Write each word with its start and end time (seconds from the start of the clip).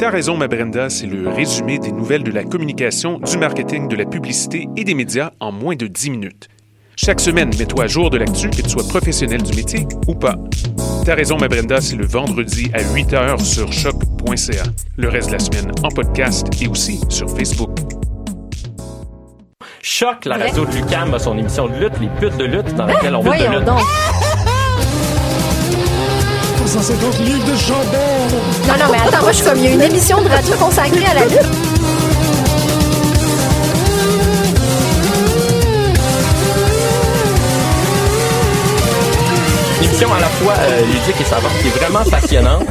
T'as 0.00 0.08
raison, 0.08 0.34
ma 0.34 0.48
Brenda, 0.48 0.88
c'est 0.88 1.04
le 1.04 1.28
résumé 1.28 1.78
des 1.78 1.92
nouvelles 1.92 2.22
de 2.22 2.30
la 2.30 2.42
communication, 2.42 3.18
du 3.18 3.36
marketing, 3.36 3.86
de 3.86 3.96
la 3.96 4.06
publicité 4.06 4.66
et 4.74 4.82
des 4.82 4.94
médias 4.94 5.32
en 5.40 5.52
moins 5.52 5.76
de 5.76 5.86
10 5.86 6.08
minutes. 6.08 6.48
Chaque 6.96 7.20
semaine, 7.20 7.50
mets-toi 7.58 7.84
à 7.84 7.86
jour 7.86 8.08
de 8.08 8.16
l'actu, 8.16 8.48
que 8.48 8.62
tu 8.62 8.70
sois 8.70 8.88
professionnel 8.88 9.42
du 9.42 9.54
métier 9.54 9.86
ou 10.08 10.14
pas. 10.14 10.36
T'as 11.04 11.14
raison, 11.14 11.36
ma 11.36 11.48
Brenda, 11.48 11.82
c'est 11.82 11.96
le 11.96 12.06
vendredi 12.06 12.70
à 12.72 12.80
8 12.94 13.12
h 13.12 13.44
sur 13.44 13.70
choc.ca. 13.70 14.62
Le 14.96 15.08
reste 15.10 15.28
de 15.28 15.32
la 15.34 15.38
semaine 15.38 15.70
en 15.82 15.88
podcast 15.90 16.46
et 16.62 16.66
aussi 16.66 16.98
sur 17.10 17.28
Facebook. 17.28 17.76
Choc, 19.82 20.24
la 20.24 20.38
radio 20.38 20.64
de 20.64 20.76
Lucam 20.76 21.12
a 21.12 21.18
son 21.18 21.36
émission 21.36 21.68
de 21.68 21.74
lutte, 21.74 22.00
les 22.00 22.08
putes 22.18 22.38
de 22.38 22.44
lutte, 22.44 22.74
dans 22.74 22.86
laquelle 22.86 23.14
on 23.14 23.20
veut 23.20 23.36
de 23.36 23.54
lutte. 23.54 23.64
donc. 23.66 23.80
150 26.70 27.18
livres 27.24 27.50
de 27.50 27.56
chambon. 27.56 27.98
Non, 28.68 28.74
non, 28.78 28.92
mais 28.92 28.98
attends, 28.98 29.22
moi, 29.22 29.32
je 29.32 29.38
suis 29.38 29.44
comme, 29.44 29.58
il 29.58 29.64
y 29.64 29.66
a 29.66 29.72
une 29.72 29.82
émission 29.82 30.22
de 30.22 30.28
radio 30.28 30.54
consacrée 30.54 31.04
à 31.04 31.14
la 31.14 31.24
lutte. 31.24 31.40
Une 39.78 39.84
émission 39.84 40.14
à 40.14 40.20
la 40.20 40.28
fois 40.28 40.54
euh, 40.60 40.82
ludique 40.86 41.20
et 41.20 41.24
savante 41.24 41.50
qui 41.60 41.66
est 41.66 41.70
vraiment 41.70 42.08
passionnante. 42.08 42.68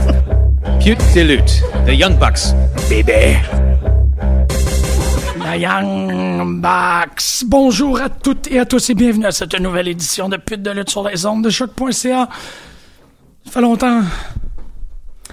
Pute 0.82 1.14
de 1.14 1.22
lutte, 1.22 1.62
The 1.86 1.92
Young 1.92 2.18
Bucks. 2.18 2.56
Bébé. 2.90 3.36
La 5.44 5.58
Young 5.58 6.62
Bucks. 6.62 7.44
Bonjour 7.48 8.00
à 8.00 8.08
toutes 8.08 8.50
et 8.50 8.60
à 8.60 8.66
tous 8.66 8.92
et 8.92 8.94
bienvenue 8.94 9.26
à 9.26 9.32
cette 9.34 9.60
nouvelle 9.60 9.90
édition 9.90 10.30
de 10.30 10.38
Pute 10.38 10.62
de 10.62 10.72
lutte 10.72 10.90
sur 10.90 11.06
les 11.06 11.26
ondes 11.26 11.44
de 11.44 11.50
choc.ca. 11.50 12.30
Ça 13.46 13.52
fait 13.52 13.62
longtemps. 13.62 14.02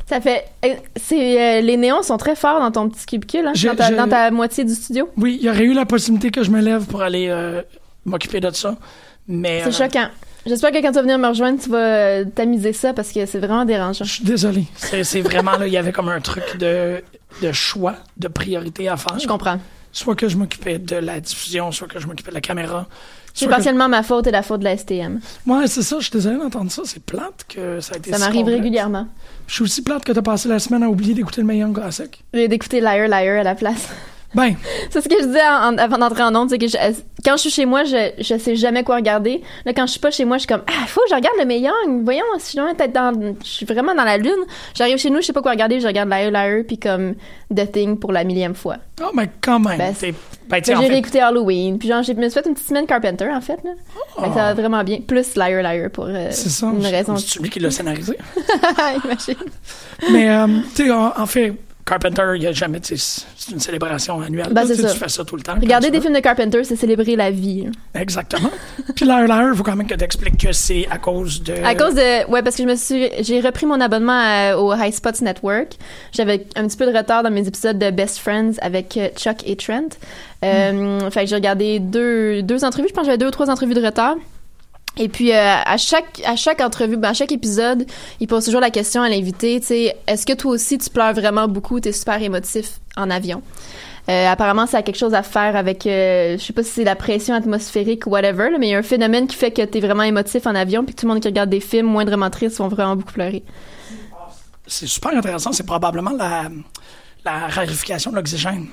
Ça 0.08 0.20
fait. 0.20 0.44
euh, 0.64 0.74
C'est, 0.96 1.58
euh, 1.58 1.60
les 1.60 1.76
néons 1.76 2.02
sont 2.02 2.16
très 2.16 2.36
forts 2.36 2.60
dans 2.60 2.70
ton 2.70 2.88
petit 2.88 3.06
cubicule, 3.06 3.46
hein, 3.46 3.52
Je- 3.54 3.66
dans, 3.68 3.74
ta, 3.76 3.90
je- 3.90 3.94
dans 3.96 4.08
ta 4.08 4.30
moitié 4.30 4.64
du 4.64 4.74
studio. 4.74 5.08
Oui, 5.16 5.36
il 5.40 5.46
y 5.46 5.50
aurait 5.50 5.64
eu 5.64 5.72
la 5.74 5.84
possibilité 5.86 6.30
que 6.30 6.42
je 6.44 6.50
me 6.50 6.60
lève 6.60 6.84
pour 6.86 7.02
aller 7.02 7.26
euh, 7.28 7.62
m'occuper 8.04 8.40
de 8.40 8.50
ça. 8.52 8.76
Mais 9.26 9.62
C'est 9.64 9.82
euh, 9.82 9.86
choquant. 9.88 10.08
J'espère 10.46 10.70
que 10.70 10.76
quand 10.80 10.88
tu 10.90 10.94
vas 10.94 11.02
venir 11.02 11.18
me 11.18 11.26
rejoindre, 11.26 11.60
tu 11.60 11.68
vas 11.70 12.24
tamiser 12.24 12.72
ça 12.72 12.92
parce 12.92 13.10
que 13.10 13.26
c'est 13.26 13.40
vraiment 13.40 13.64
dérangeant. 13.64 14.04
je 14.04 14.12
suis 14.12 14.24
désolé. 14.24 14.64
C'est 14.76 15.02
c'est 15.02 15.20
vraiment 15.20 15.56
là, 15.56 15.66
il 15.66 15.72
y 15.72 15.76
avait 15.76 15.90
comme 15.90 16.08
un 16.08 16.20
truc 16.20 16.56
de, 16.58 17.02
de 17.42 17.50
choix, 17.52 17.96
de 18.16 18.28
priorité 18.28 18.88
à 18.88 18.96
faire. 18.96 19.18
Je 19.18 19.26
comprends. 19.26 19.58
Soit 19.90 20.14
que 20.14 20.28
je 20.28 20.36
m'occupais 20.36 20.78
de 20.78 20.94
la 20.96 21.18
diffusion, 21.18 21.72
soit 21.72 21.88
que 21.88 21.98
je 21.98 22.06
m'occupais 22.06 22.30
de 22.30 22.34
la 22.36 22.40
caméra. 22.40 22.86
C'est 23.38 23.44
que- 23.46 23.50
partiellement 23.50 23.88
ma 23.88 24.02
faute 24.02 24.26
et 24.26 24.30
la 24.30 24.42
faute 24.42 24.60
de 24.60 24.64
la 24.64 24.76
STM. 24.76 25.20
Ouais, 25.46 25.66
c'est 25.66 25.82
ça, 25.82 25.96
je 25.98 26.04
suis 26.04 26.12
désolé 26.12 26.36
d'entendre 26.38 26.70
ça. 26.70 26.82
C'est 26.84 27.02
plate 27.04 27.44
que 27.48 27.80
ça 27.80 27.94
a 27.94 27.98
été 27.98 28.10
Ça 28.10 28.16
si 28.16 28.22
m'arrive 28.22 28.46
régulièrement. 28.46 29.06
Je 29.46 29.54
suis 29.54 29.62
aussi 29.62 29.82
plate 29.82 30.04
que 30.04 30.12
t'as 30.12 30.22
passé 30.22 30.48
la 30.48 30.58
semaine 30.58 30.82
à 30.82 30.88
oublier 30.88 31.14
d'écouter 31.14 31.40
le 31.42 31.46
meilleur 31.46 31.72
classique. 31.72 32.24
J'ai 32.32 32.48
d'écouter 32.48 32.80
Liar 32.80 33.08
Liar 33.08 33.40
à 33.40 33.42
la 33.42 33.54
place. 33.54 33.88
Ben, 34.36 34.54
C'est 34.90 35.00
ce 35.00 35.08
que 35.08 35.16
je 35.20 35.26
disais 35.26 35.40
avant 35.40 35.98
d'entrer 35.98 36.22
en 36.22 36.34
onde, 36.36 36.50
c'est 36.50 36.58
que 36.58 36.68
je- 36.68 36.76
quand 37.24 37.32
je 37.36 37.40
suis 37.40 37.50
chez 37.50 37.64
moi, 37.66 37.84
je, 37.84 38.10
je 38.18 38.38
sais 38.38 38.54
jamais 38.54 38.84
quoi 38.84 38.96
regarder. 38.96 39.42
Là, 39.64 39.72
quand 39.72 39.86
je 39.86 39.92
suis 39.92 40.00
pas 40.00 40.10
chez 40.10 40.24
moi, 40.24 40.36
je 40.36 40.42
suis 40.42 40.46
comme 40.48 40.62
ah, 40.68 40.86
faut 40.86 41.00
que 41.00 41.08
je 41.10 41.14
regarde 41.14 41.36
le 41.38 41.46
meilleur. 41.46 41.72
Voyons, 42.04 42.22
si 42.38 42.56
je 42.56 42.62
dois 42.62 42.70
être 42.78 42.92
dans, 42.92 43.34
je 43.42 43.48
suis 43.48 43.66
vraiment 43.66 43.94
dans 43.94 44.04
la 44.04 44.18
lune. 44.18 44.30
J'arrive 44.74 44.98
chez 44.98 45.10
nous, 45.10 45.20
je 45.22 45.26
sais 45.26 45.32
pas 45.32 45.42
quoi 45.42 45.50
regarder, 45.52 45.80
je 45.80 45.86
regarde 45.86 46.08
Liar 46.08 46.30
Liar 46.30 46.62
puis 46.68 46.78
comme 46.78 47.14
The 47.54 47.72
Thing 47.72 47.98
pour 47.98 48.12
la 48.12 48.22
millième 48.24 48.54
fois. 48.54 48.76
oh, 49.02 49.10
mais 49.14 49.28
quand 49.40 49.58
même. 49.58 49.78
Ben, 49.78 49.94
ben, 50.48 50.62
j'ai 50.64 50.74
fait, 50.76 50.86
réécouté 50.86 51.20
Halloween, 51.20 51.76
puis 51.78 51.88
genre 51.88 52.04
j'ai 52.04 52.14
me 52.14 52.22
suis 52.28 52.30
fait 52.40 52.46
une 52.46 52.54
petite 52.54 52.68
semaine 52.68 52.86
Carpenter 52.86 53.28
en 53.32 53.40
fait 53.40 53.58
là. 53.64 53.70
Fait 54.20 54.28
que 54.28 54.34
ça 54.34 54.42
va 54.42 54.54
vraiment 54.54 54.84
bien. 54.84 55.00
Plus 55.00 55.34
Liar 55.34 55.62
Liar 55.62 55.90
pour 55.90 56.04
euh, 56.06 56.28
c'est 56.30 56.50
ça. 56.50 56.66
une 56.68 56.86
raison. 56.86 57.16
C'est 57.16 57.40
lui 57.40 57.50
qui 57.50 57.58
l'a 57.58 57.70
scénarisé. 57.72 58.16
Imagine. 59.04 59.34
mais, 60.12 60.30
euh, 60.30 60.46
tu 60.76 60.84
sais, 60.84 60.90
en, 60.90 61.12
en 61.16 61.26
fait, 61.26 61.52
Carpenter, 61.86 62.32
il 62.34 62.42
y 62.42 62.46
a 62.48 62.52
jamais, 62.52 62.80
c'est 62.82 63.52
une 63.52 63.60
célébration 63.60 64.20
annuelle. 64.20 64.48
Ben, 64.50 64.66
c'est 64.66 64.74
ça. 64.74 64.90
Tu 64.92 64.98
fais 64.98 65.08
ça 65.08 65.24
tout 65.24 65.36
le 65.36 65.42
temps. 65.42 65.54
Regarder 65.54 65.86
quand 65.86 65.92
des 65.92 66.00
films 66.00 66.14
de 66.14 66.18
Carpenter, 66.20 66.64
c'est 66.64 66.74
célébrer 66.76 67.14
la 67.14 67.30
vie. 67.30 67.62
veux. 67.66 68.00
Exactement. 68.00 68.50
Puis 68.96 69.06
Liar 69.06 69.26
Liar, 69.28 69.50
il 69.52 69.56
faut 69.56 69.62
quand 69.62 69.76
même 69.76 69.86
que 69.86 69.94
tu 69.94 70.02
expliques 70.04 70.36
que 70.36 70.52
c'est 70.52 70.86
à 70.90 70.98
cause 70.98 71.42
de. 71.42 71.54
À 71.64 71.74
cause 71.76 71.94
de 71.94 72.28
ouais 72.30 72.42
parce 72.42 72.56
que 72.56 72.64
je 72.64 72.68
me 72.68 72.74
suis 72.74 73.08
j'ai 73.22 73.40
repris 73.40 73.66
mon 73.66 73.80
abonnement 73.80 74.20
à- 74.20 74.56
au 74.56 74.74
High 74.74 74.92
Spots 74.92 75.22
Network. 75.22 75.76
J'avais 76.12 76.44
un 76.56 76.66
petit 76.66 76.76
peu 76.76 76.90
de 76.90 76.96
retard 76.96 77.22
dans 77.22 77.30
mes 77.30 77.46
épisodes 77.46 77.78
de 77.78 77.90
Best 77.90 78.18
Friends 78.18 78.54
avec 78.62 78.96
euh, 78.96 79.08
Chuck 79.16 79.46
et 79.46 79.54
Trent. 79.56 79.88
Euh, 80.44 81.08
Fait 81.10 81.20
que 81.22 81.26
j'ai 81.30 81.36
regardé 81.36 81.78
deux 81.78 82.42
deux 82.42 82.64
entrevues, 82.64 82.88
je 82.88 82.94
pense 82.94 83.02
que 83.02 83.06
j'avais 83.06 83.18
deux 83.18 83.28
ou 83.28 83.30
trois 83.30 83.48
entrevues 83.48 83.74
de 83.74 83.84
retard. 83.84 84.16
Et 84.98 85.08
puis 85.08 85.32
euh, 85.32 85.56
à 85.64 85.76
chaque 85.76 86.22
à 86.24 86.36
chaque 86.36 86.60
entrevue, 86.60 86.96
ben, 86.96 87.10
à 87.10 87.14
chaque 87.14 87.32
épisode, 87.32 87.86
il 88.20 88.26
pose 88.26 88.44
toujours 88.44 88.60
la 88.60 88.70
question 88.70 89.02
à 89.02 89.08
l'invité, 89.08 89.60
tu 89.60 89.66
sais, 89.66 89.96
est-ce 90.06 90.24
que 90.24 90.32
toi 90.32 90.52
aussi 90.52 90.78
tu 90.78 90.88
pleures 90.88 91.12
vraiment 91.12 91.48
beaucoup, 91.48 91.80
t'es 91.80 91.92
super 91.92 92.22
émotif 92.22 92.80
en 92.96 93.10
avion? 93.10 93.42
Euh, 94.08 94.28
apparemment, 94.28 94.66
ça 94.66 94.78
a 94.78 94.82
quelque 94.82 94.98
chose 94.98 95.14
à 95.14 95.22
faire 95.24 95.56
avec, 95.56 95.84
euh, 95.86 96.38
je 96.38 96.42
sais 96.42 96.52
pas 96.52 96.62
si 96.62 96.70
c'est 96.70 96.84
la 96.84 96.94
pression 96.94 97.34
atmosphérique 97.34 98.06
ou 98.06 98.10
whatever, 98.10 98.50
là, 98.50 98.58
mais 98.58 98.68
il 98.68 98.70
y 98.70 98.74
a 98.74 98.78
un 98.78 98.82
phénomène 98.82 99.26
qui 99.26 99.34
fait 99.34 99.50
que 99.50 99.62
t'es 99.62 99.80
vraiment 99.80 100.04
émotif 100.04 100.46
en 100.46 100.54
avion, 100.54 100.84
puis 100.84 100.94
que 100.94 101.00
tout 101.00 101.06
le 101.06 101.12
monde 101.12 101.20
qui 101.20 101.26
regarde 101.26 101.50
des 101.50 101.60
films 101.60 101.86
moindrement 101.86 102.30
tristes 102.30 102.58
vont 102.58 102.68
vraiment 102.68 102.94
beaucoup 102.94 103.12
pleurer. 103.12 103.42
C'est 104.64 104.86
super 104.86 105.12
intéressant. 105.16 105.52
C'est 105.52 105.66
probablement 105.66 106.12
la, 106.12 106.44
la 107.24 107.48
rarification 107.48 108.12
de 108.12 108.16
l'oxygène. 108.16 108.68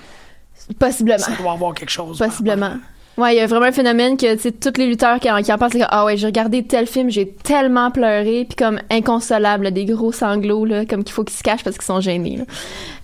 Possiblement. 0.80 1.18
Ça 1.18 1.32
doit 1.36 1.54
avoir 1.54 1.74
quelque 1.74 1.92
chose. 1.92 2.20
par 2.20 2.30
Possiblement. 2.30 2.78
Ouais, 3.18 3.36
il 3.36 3.38
y 3.38 3.42
a 3.42 3.46
vraiment 3.46 3.68
un 3.68 3.72
phénomène 3.72 4.18
que, 4.18 4.34
tu 4.36 4.42
sais, 4.42 4.52
tous 4.52 4.80
les 4.80 4.88
lutteurs 4.88 5.20
qui 5.20 5.30
en, 5.30 5.42
qui 5.44 5.54
en 5.54 5.58
parlent, 5.60 5.72
c'est 5.72 5.80
comme, 5.80 5.88
ah 5.92 6.04
ouais, 6.06 6.18
j'ai 6.18 6.26
regardé 6.26 6.64
tel 6.64 6.88
film, 6.88 7.12
j'ai 7.12 7.28
tellement 7.28 7.92
pleuré, 7.92 8.46
puis 8.50 8.56
comme 8.56 8.80
inconsolable, 8.90 9.66
là, 9.66 9.72
des 9.72 9.86
gros 9.86 10.12
sanglots, 10.12 10.66
là, 10.66 10.86
comme 10.86 11.04
qu'il 11.04 11.14
faut 11.14 11.24
qu'ils 11.24 11.38
se 11.38 11.44
cachent 11.44 11.64
parce 11.64 11.78
qu'ils 11.78 11.86
sont 11.86 12.02
gênés, 12.02 12.38
là. 12.38 12.44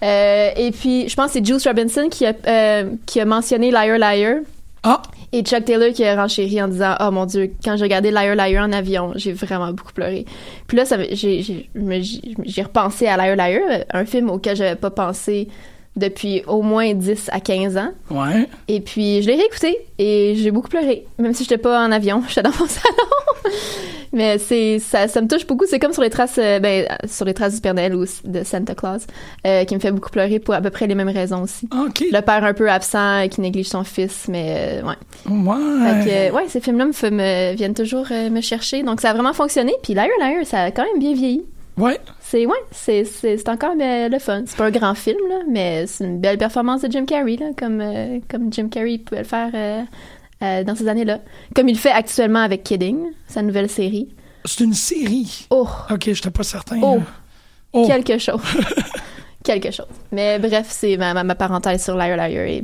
Euh, 0.01 0.49
et 0.55 0.71
puis, 0.71 1.07
je 1.07 1.15
pense 1.15 1.27
que 1.27 1.33
c'est 1.33 1.45
Juice 1.45 1.67
Robinson 1.67 2.07
qui 2.09 2.25
a, 2.25 2.33
euh, 2.47 2.89
qui 3.05 3.19
a 3.19 3.25
mentionné 3.25 3.69
Liar 3.69 3.99
Liar. 3.99 4.37
Ah, 4.81 5.01
Et 5.33 5.43
Chuck 5.43 5.65
Taylor 5.65 5.91
qui 5.91 6.05
a 6.05 6.19
renchéri 6.19 6.61
en 6.61 6.69
disant 6.69 6.95
Oh 7.01 7.11
mon 7.11 7.25
Dieu, 7.25 7.51
quand 7.63 7.75
j'ai 7.75 7.83
regardé 7.83 8.11
Liar 8.11 8.33
Liar 8.33 8.65
en 8.65 8.71
avion, 8.71 9.11
j'ai 9.15 9.33
vraiment 9.33 9.73
beaucoup 9.73 9.91
pleuré. 9.91 10.25
Puis 10.67 10.77
là, 10.77 10.85
j'ai 11.11 12.61
repensé 12.63 13.07
à 13.07 13.17
Liar 13.17 13.35
Liar, 13.35 13.83
un 13.91 14.05
film 14.05 14.29
auquel 14.29 14.55
j'avais 14.55 14.77
pas 14.77 14.89
pensé 14.89 15.49
depuis 15.99 16.43
au 16.47 16.61
moins 16.61 16.93
10 16.93 17.29
à 17.31 17.39
15 17.39 17.77
ans. 17.77 17.91
ouais. 18.11 18.47
Et 18.67 18.81
puis, 18.81 19.21
je 19.21 19.27
l'ai 19.27 19.35
réécouté 19.35 19.77
et 19.97 20.33
j'ai 20.35 20.51
beaucoup 20.51 20.69
pleuré, 20.69 21.05
même 21.17 21.33
si 21.33 21.43
j'étais 21.43 21.57
pas 21.57 21.83
en 21.85 21.91
avion, 21.91 22.23
j'étais 22.27 22.43
dans 22.43 22.49
mon 22.51 22.67
salon. 22.67 22.95
Mais 24.11 24.37
c'est 24.37 24.79
ça, 24.79 25.07
ça 25.07 25.21
me 25.21 25.27
touche 25.27 25.45
beaucoup. 25.45 25.65
C'est 25.67 25.79
comme 25.79 25.93
sur 25.93 26.01
les 26.01 26.09
traces, 26.09 26.39
euh, 26.39 26.59
ben, 26.59 26.87
sur 27.05 27.25
les 27.25 27.33
traces 27.33 27.55
du 27.55 27.61
Père 27.61 27.73
Noël 27.73 27.95
ou 27.95 28.05
de 28.23 28.43
Santa 28.43 28.73
Claus, 28.73 29.05
euh, 29.45 29.65
qui 29.65 29.75
me 29.75 29.79
fait 29.79 29.91
beaucoup 29.91 30.09
pleurer 30.09 30.39
pour 30.39 30.53
à 30.53 30.61
peu 30.61 30.69
près 30.69 30.87
les 30.87 30.95
mêmes 30.95 31.09
raisons 31.09 31.43
aussi. 31.43 31.67
OK. 31.71 32.03
Le 32.11 32.21
père 32.21 32.43
un 32.43 32.53
peu 32.53 32.69
absent, 32.69 33.27
qui 33.29 33.41
néglige 33.41 33.67
son 33.67 33.83
fils, 33.83 34.25
mais 34.27 34.81
euh, 34.81 34.87
ouais. 34.87 35.29
Ouais. 35.29 36.03
Fait 36.03 36.31
que, 36.31 36.35
ouais, 36.35 36.43
ces 36.47 36.59
films-là 36.59 36.85
me, 36.85 37.53
viennent 37.55 37.73
toujours 37.73 38.07
me 38.09 38.41
chercher. 38.41 38.83
Donc 38.83 39.01
ça 39.01 39.11
a 39.11 39.13
vraiment 39.13 39.33
fonctionné. 39.33 39.73
Puis 39.83 39.93
Liar 39.93 40.07
Liar, 40.19 40.45
ça 40.45 40.63
a 40.63 40.71
quand 40.71 40.83
même 40.83 40.99
bien 40.99 41.13
vieilli. 41.13 41.43
Ouais. 41.77 41.99
C'est 42.29 42.45
ouais, 42.45 42.63
c'est 42.69 43.05
c'est 43.05 43.49
encore 43.49 43.73
euh, 43.81 44.07
le 44.07 44.19
fun. 44.19 44.43
C'est 44.45 44.55
pas 44.55 44.67
un 44.67 44.69
grand 44.69 44.93
film 44.93 45.17
là, 45.29 45.39
mais 45.49 45.87
c'est 45.87 46.03
une 46.05 46.19
belle 46.19 46.37
performance 46.37 46.83
de 46.83 46.91
Jim 46.91 47.05
Carrey 47.05 47.37
là, 47.37 47.47
comme 47.57 47.81
euh, 47.81 48.19
comme 48.29 48.53
Jim 48.53 48.67
Carrey 48.69 48.99
pouvait 48.99 49.21
le 49.21 49.27
faire 49.27 49.49
euh, 49.55 49.81
euh, 50.43 50.63
dans 50.63 50.75
ces 50.75 50.87
années-là. 50.87 51.21
Comme 51.55 51.69
il 51.69 51.73
le 51.73 51.79
fait 51.79 51.89
actuellement 51.89 52.41
avec 52.41 52.61
Kidding, 52.61 52.99
sa 53.25 53.41
nouvelle 53.41 53.67
série. 53.67 54.09
C'est 54.45 54.63
une 54.63 54.75
série? 54.75 55.47
Oh, 55.49 55.67
OK, 55.89 56.03
j'étais 56.05 56.29
pas 56.29 56.43
certain. 56.43 56.79
Oh. 56.83 56.99
Oh. 57.73 57.87
quelque 57.87 58.19
chose. 58.19 58.43
quelque 59.43 59.71
chose. 59.71 59.87
Mais 60.11 60.37
bref, 60.37 60.67
c'est 60.69 60.97
ma, 60.97 61.15
ma, 61.15 61.23
ma 61.23 61.33
parenthèse 61.33 61.83
sur 61.83 61.95
Liar 61.95 62.15
Liar 62.15 62.45
et 62.45 62.63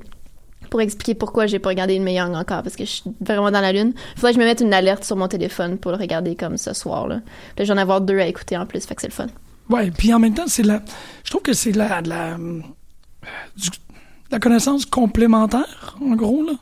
pour 0.70 0.80
expliquer 0.80 1.16
pourquoi 1.16 1.48
j'ai 1.48 1.58
pas 1.58 1.70
regardé 1.70 1.96
une 1.96 2.04
meilleure 2.04 2.30
encore 2.30 2.62
parce 2.62 2.76
que 2.76 2.86
je 2.86 2.92
suis 2.92 3.12
vraiment 3.20 3.50
dans 3.50 3.62
la 3.62 3.72
lune. 3.72 3.94
Faudrait 4.16 4.34
que 4.34 4.36
je 4.36 4.42
me 4.42 4.46
mette 4.48 4.62
une 4.62 4.76
alerte 4.76 5.04
sur 5.04 5.16
mon 5.16 5.28
téléphone 5.28 5.80
pour 5.80 5.92
le 5.92 5.98
regarder 5.98 6.36
comme 6.36 6.58
ce 6.58 6.74
soir 6.74 7.08
là. 7.08 7.22
Là, 7.58 7.66
j'en 7.66 7.78
avoir 7.78 8.02
deux 8.02 8.20
à 8.20 8.28
écouter 8.28 8.58
en 8.58 8.68
plus, 8.68 8.86
fait 8.86 8.94
que 8.94 9.02
c'est 9.02 9.08
le 9.08 9.14
fun. 9.14 9.26
Ouais, 9.70 9.90
puis 9.92 10.14
en 10.14 10.20
même 10.20 10.34
temps, 10.34 10.48
c'est 10.48 10.64
la. 10.64 10.82
Je 11.24 11.30
trouve 11.32 11.42
que 11.42 11.54
c'est 11.54 11.72
la, 11.72 12.02
de 12.02 12.10
la, 12.10 12.38
du- 12.38 13.70
la 14.32 14.40
connaissance 14.40 14.86
complémentaire, 14.86 15.98
en 16.02 16.16
gros, 16.16 16.44
là. 16.44 16.54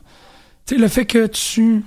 Tu 0.66 0.74
sais, 0.76 0.80
le 0.80 0.88
fait 0.88 1.04
que 1.04 1.26
tu. 1.26 1.84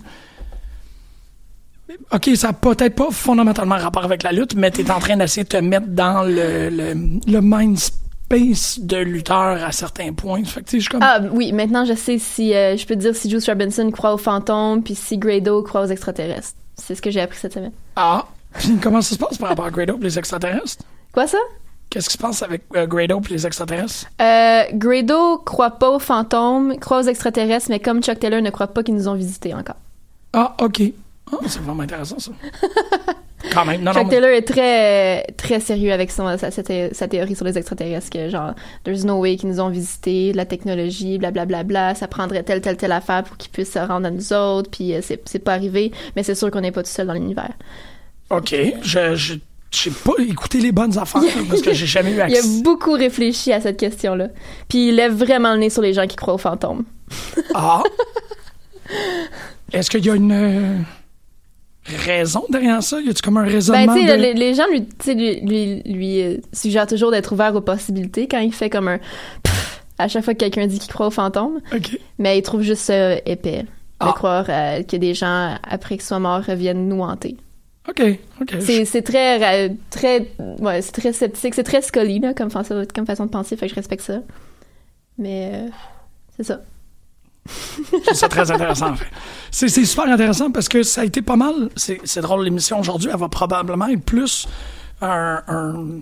OK, 2.11 2.29
ça 2.35 2.47
n'a 2.47 2.53
peut-être 2.53 2.95
pas 2.95 3.09
fondamentalement 3.11 3.77
rapport 3.77 4.03
avec 4.03 4.23
la 4.23 4.31
lutte, 4.31 4.55
mais 4.55 4.71
tu 4.71 4.81
es 4.81 4.91
en 4.91 4.99
train 4.99 5.17
d'essayer 5.17 5.43
de 5.43 5.49
te 5.49 5.57
mettre 5.57 5.87
dans 5.87 6.23
le, 6.23 6.69
le, 6.69 6.93
le 7.25 7.39
mind 7.41 7.77
space 7.79 8.79
de 8.79 8.97
lutteur 8.97 9.63
à 9.63 9.71
certains 9.71 10.11
points. 10.13 10.43
Fait 10.43 10.61
que, 10.61 10.79
je 10.79 10.89
comme. 10.89 11.01
Ah 11.01 11.21
oui, 11.31 11.53
maintenant 11.53 11.85
je 11.85 11.93
sais 11.93 12.17
si 12.19 12.53
euh, 12.53 12.75
je 12.75 12.85
peux 12.85 12.95
te 12.95 12.99
dire 12.99 13.15
si 13.15 13.29
Juice 13.29 13.47
Robinson 13.47 13.89
croit 13.89 14.13
aux 14.13 14.17
fantômes 14.17 14.83
puis 14.83 14.95
si 14.95 15.17
Grado 15.17 15.63
croit 15.63 15.81
aux 15.83 15.87
extraterrestres. 15.87 16.53
C'est 16.75 16.93
ce 16.93 17.01
que 17.01 17.09
j'ai 17.09 17.21
appris 17.21 17.39
cette 17.39 17.53
semaine. 17.53 17.71
Ah! 17.95 18.25
Puis 18.53 18.77
comment 18.81 19.01
ça 19.01 19.15
se 19.15 19.19
passe 19.19 19.37
par 19.37 19.49
rapport 19.49 19.65
à 19.65 19.71
Grado 19.71 19.97
et 19.99 20.03
les 20.03 20.19
extraterrestres? 20.19 20.83
Quoi 21.17 21.25
ça? 21.25 21.39
Qu'est-ce 21.89 22.09
qui 22.09 22.13
se 22.13 22.19
passe 22.19 22.43
avec 22.43 22.61
euh, 22.75 22.85
Grado 22.85 23.19
et 23.27 23.33
les 23.33 23.47
extraterrestres? 23.47 24.05
euh, 24.21 24.61
Grado 24.73 25.39
croit 25.39 25.71
pas 25.71 25.89
aux 25.89 25.97
fantômes, 25.97 26.77
croit 26.77 26.99
aux 26.99 27.07
extraterrestres, 27.07 27.71
mais 27.71 27.79
comme 27.79 28.03
Chuck 28.03 28.19
Taylor 28.19 28.39
ne 28.39 28.51
croit 28.51 28.67
pas 28.67 28.83
qu'ils 28.83 28.93
nous 28.93 29.07
ont 29.07 29.15
visités 29.15 29.51
encore. 29.55 29.77
Ah, 30.33 30.55
OK. 30.61 30.79
Ah, 31.31 31.37
c'est 31.47 31.59
vraiment 31.63 31.81
intéressant, 31.81 32.19
ça. 32.19 32.29
Quand 33.51 33.65
même. 33.65 33.81
Non, 33.81 33.93
non, 33.93 33.99
Chuck 34.01 34.03
mais- 34.03 34.09
Taylor 34.11 34.29
est 34.29 34.41
très 34.43 35.23
très 35.37 35.59
sérieux 35.59 35.91
avec 35.91 36.11
son, 36.11 36.37
sa, 36.37 36.51
sa 36.51 36.61
thé- 36.61 36.89
sa 36.93 37.07
théorie 37.07 37.35
sur 37.35 37.45
les 37.45 37.57
extraterrestres 37.57 38.11
que 38.11 38.29
genre 38.29 38.53
there's 38.83 39.03
no 39.03 39.15
way 39.19 39.35
qu'ils 39.37 39.49
nous 39.49 39.59
ont 39.59 39.69
visités, 39.69 40.33
la 40.33 40.45
technologie, 40.45 41.17
blablabla, 41.17 41.63
bla, 41.63 41.63
bla, 41.63 41.93
bla, 41.93 41.95
ça 41.95 42.07
prendrait 42.07 42.43
telle 42.43 42.61
telle 42.61 42.77
telle 42.77 42.91
affaire 42.91 43.23
pour 43.23 43.37
qu'ils 43.37 43.49
puissent 43.51 43.73
se 43.73 43.79
rendre 43.79 44.05
à 44.05 44.11
nous 44.11 44.33
autres, 44.33 44.69
puis 44.69 44.93
euh, 44.93 44.99
c'est 45.01 45.19
c'est 45.25 45.39
pas 45.39 45.53
arrivé, 45.53 45.91
mais 46.15 46.21
c'est 46.21 46.35
sûr 46.35 46.51
qu'on 46.51 46.61
n'est 46.61 46.71
pas 46.71 46.83
tout 46.83 46.91
seul 46.91 47.07
dans 47.07 47.13
l'univers. 47.13 47.53
OK. 48.29 48.53
Je, 48.83 49.15
je, 49.15 49.35
j'ai 49.71 49.91
pas 49.91 50.13
écouté 50.19 50.59
les 50.59 50.71
bonnes 50.71 50.97
affaires 50.97 51.21
parce 51.49 51.61
que 51.61 51.73
j'ai 51.73 51.85
jamais 51.85 52.11
eu 52.11 52.15
Il 52.15 52.21
a 52.21 52.23
accès. 52.25 52.61
beaucoup 52.63 52.93
réfléchi 52.93 53.51
à 53.51 53.59
cette 53.61 53.77
question-là. 53.77 54.29
Puis 54.69 54.89
il 54.89 54.95
lève 54.95 55.13
vraiment 55.13 55.53
le 55.53 55.59
nez 55.59 55.69
sur 55.69 55.81
les 55.81 55.93
gens 55.93 56.07
qui 56.07 56.15
croient 56.15 56.33
aux 56.35 56.39
fantômes. 56.39 56.83
Ah. 57.53 57.83
Est-ce 59.73 59.89
qu'il 59.89 60.05
y 60.05 60.09
a 60.09 60.15
une 60.15 60.31
euh, 60.31 60.77
raison 62.05 62.43
derrière 62.49 62.81
ça? 62.81 62.99
Y 63.01 63.09
a-tu 63.09 63.21
comme 63.21 63.37
un 63.37 63.43
Ben, 63.45 63.51
raisonnement? 63.51 63.93
sais, 63.93 64.05
de- 64.05 64.13
les, 64.21 64.33
les 64.33 64.53
gens 64.53 64.63
lui, 64.71 64.87
lui, 65.07 65.41
lui, 65.41 65.81
lui, 65.85 66.21
euh, 66.21 66.37
suggèrent 66.53 66.87
toujours 66.87 67.11
d'être 67.11 67.31
ouvert 67.33 67.53
aux 67.55 67.61
possibilités 67.61 68.27
quand 68.27 68.39
il 68.39 68.53
fait 68.53 68.69
comme 68.69 68.87
un 68.87 68.99
pff 69.43 69.83
à 69.99 70.07
chaque 70.07 70.23
fois 70.23 70.33
que 70.35 70.39
quelqu'un 70.39 70.67
dit 70.67 70.77
qu'il 70.79 70.93
croit 70.93 71.07
aux 71.07 71.11
fantômes. 71.11 71.59
OK. 71.75 71.99
Mais 72.19 72.37
il 72.37 72.41
trouve 72.43 72.61
juste 72.61 72.83
ça 72.83 73.15
épais 73.25 73.63
de 73.63 73.67
Ah. 73.99 74.13
croire 74.15 74.45
euh, 74.47 74.83
que 74.83 74.95
des 74.95 75.13
gens, 75.15 75.55
après 75.67 75.95
qu'ils 75.97 76.05
soient 76.05 76.19
morts, 76.19 76.43
reviennent 76.47 76.87
nous 76.87 77.01
hanter. 77.01 77.35
OK. 77.89 78.01
OK. 78.41 78.55
C'est 78.59 78.85
c'est 78.85 79.01
très, 79.01 79.69
très, 79.89 80.27
ouais, 80.59 80.81
c'est 80.81 80.91
très 80.91 81.13
sceptique, 81.13 81.55
c'est 81.55 81.63
très 81.63 81.81
scully, 81.81 82.19
là, 82.19 82.33
comme, 82.33 82.49
façon, 82.51 82.85
comme 82.93 83.05
façon 83.05 83.25
de 83.25 83.31
penser, 83.31 83.55
fait 83.55 83.67
que 83.67 83.71
je 83.71 83.75
respecte 83.75 84.03
ça. 84.03 84.19
Mais 85.17 85.51
euh, 85.53 85.67
c'est 86.35 86.43
ça. 86.43 86.61
Ça 88.13 88.27
très 88.27 88.51
intéressant. 88.51 88.91
en 88.91 88.95
fait. 88.95 89.05
C'est, 89.51 89.69
c'est 89.69 89.85
super 89.85 90.05
intéressant 90.05 90.51
parce 90.51 90.67
que 90.67 90.83
ça 90.83 91.01
a 91.01 91.05
été 91.05 91.21
pas 91.21 91.37
mal. 91.37 91.69
C'est, 91.77 91.99
c'est 92.03 92.21
drôle, 92.21 92.43
l'émission 92.43 92.79
aujourd'hui, 92.79 93.09
elle 93.11 93.19
va 93.19 93.29
probablement 93.29 93.87
être 93.87 94.03
plus 94.03 94.47
un, 95.01 95.41
un- 95.47 95.99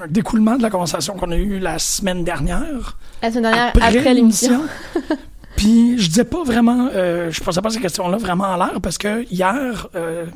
un 0.00 0.06
découlement 0.08 0.54
de 0.56 0.62
la 0.62 0.70
conversation 0.70 1.14
qu'on 1.16 1.32
a 1.32 1.36
eue 1.36 1.58
la 1.58 1.80
semaine 1.80 2.22
dernière. 2.22 2.96
La 3.20 3.30
semaine 3.30 3.42
dernière, 3.52 3.72
après, 3.74 4.14
l'émission. 4.14 4.62
Puis 5.56 5.98
je 5.98 6.06
disais 6.08 6.24
pas 6.24 6.44
vraiment, 6.44 6.88
euh, 6.94 7.32
je 7.32 7.42
posais 7.42 7.60
pas 7.60 7.70
ces 7.70 7.80
questions-là 7.80 8.16
vraiment 8.16 8.44
en 8.44 8.56
l'air 8.56 8.80
parce 8.80 8.96
que 8.96 9.24
hier, 9.32 9.88
euh, 9.96 10.26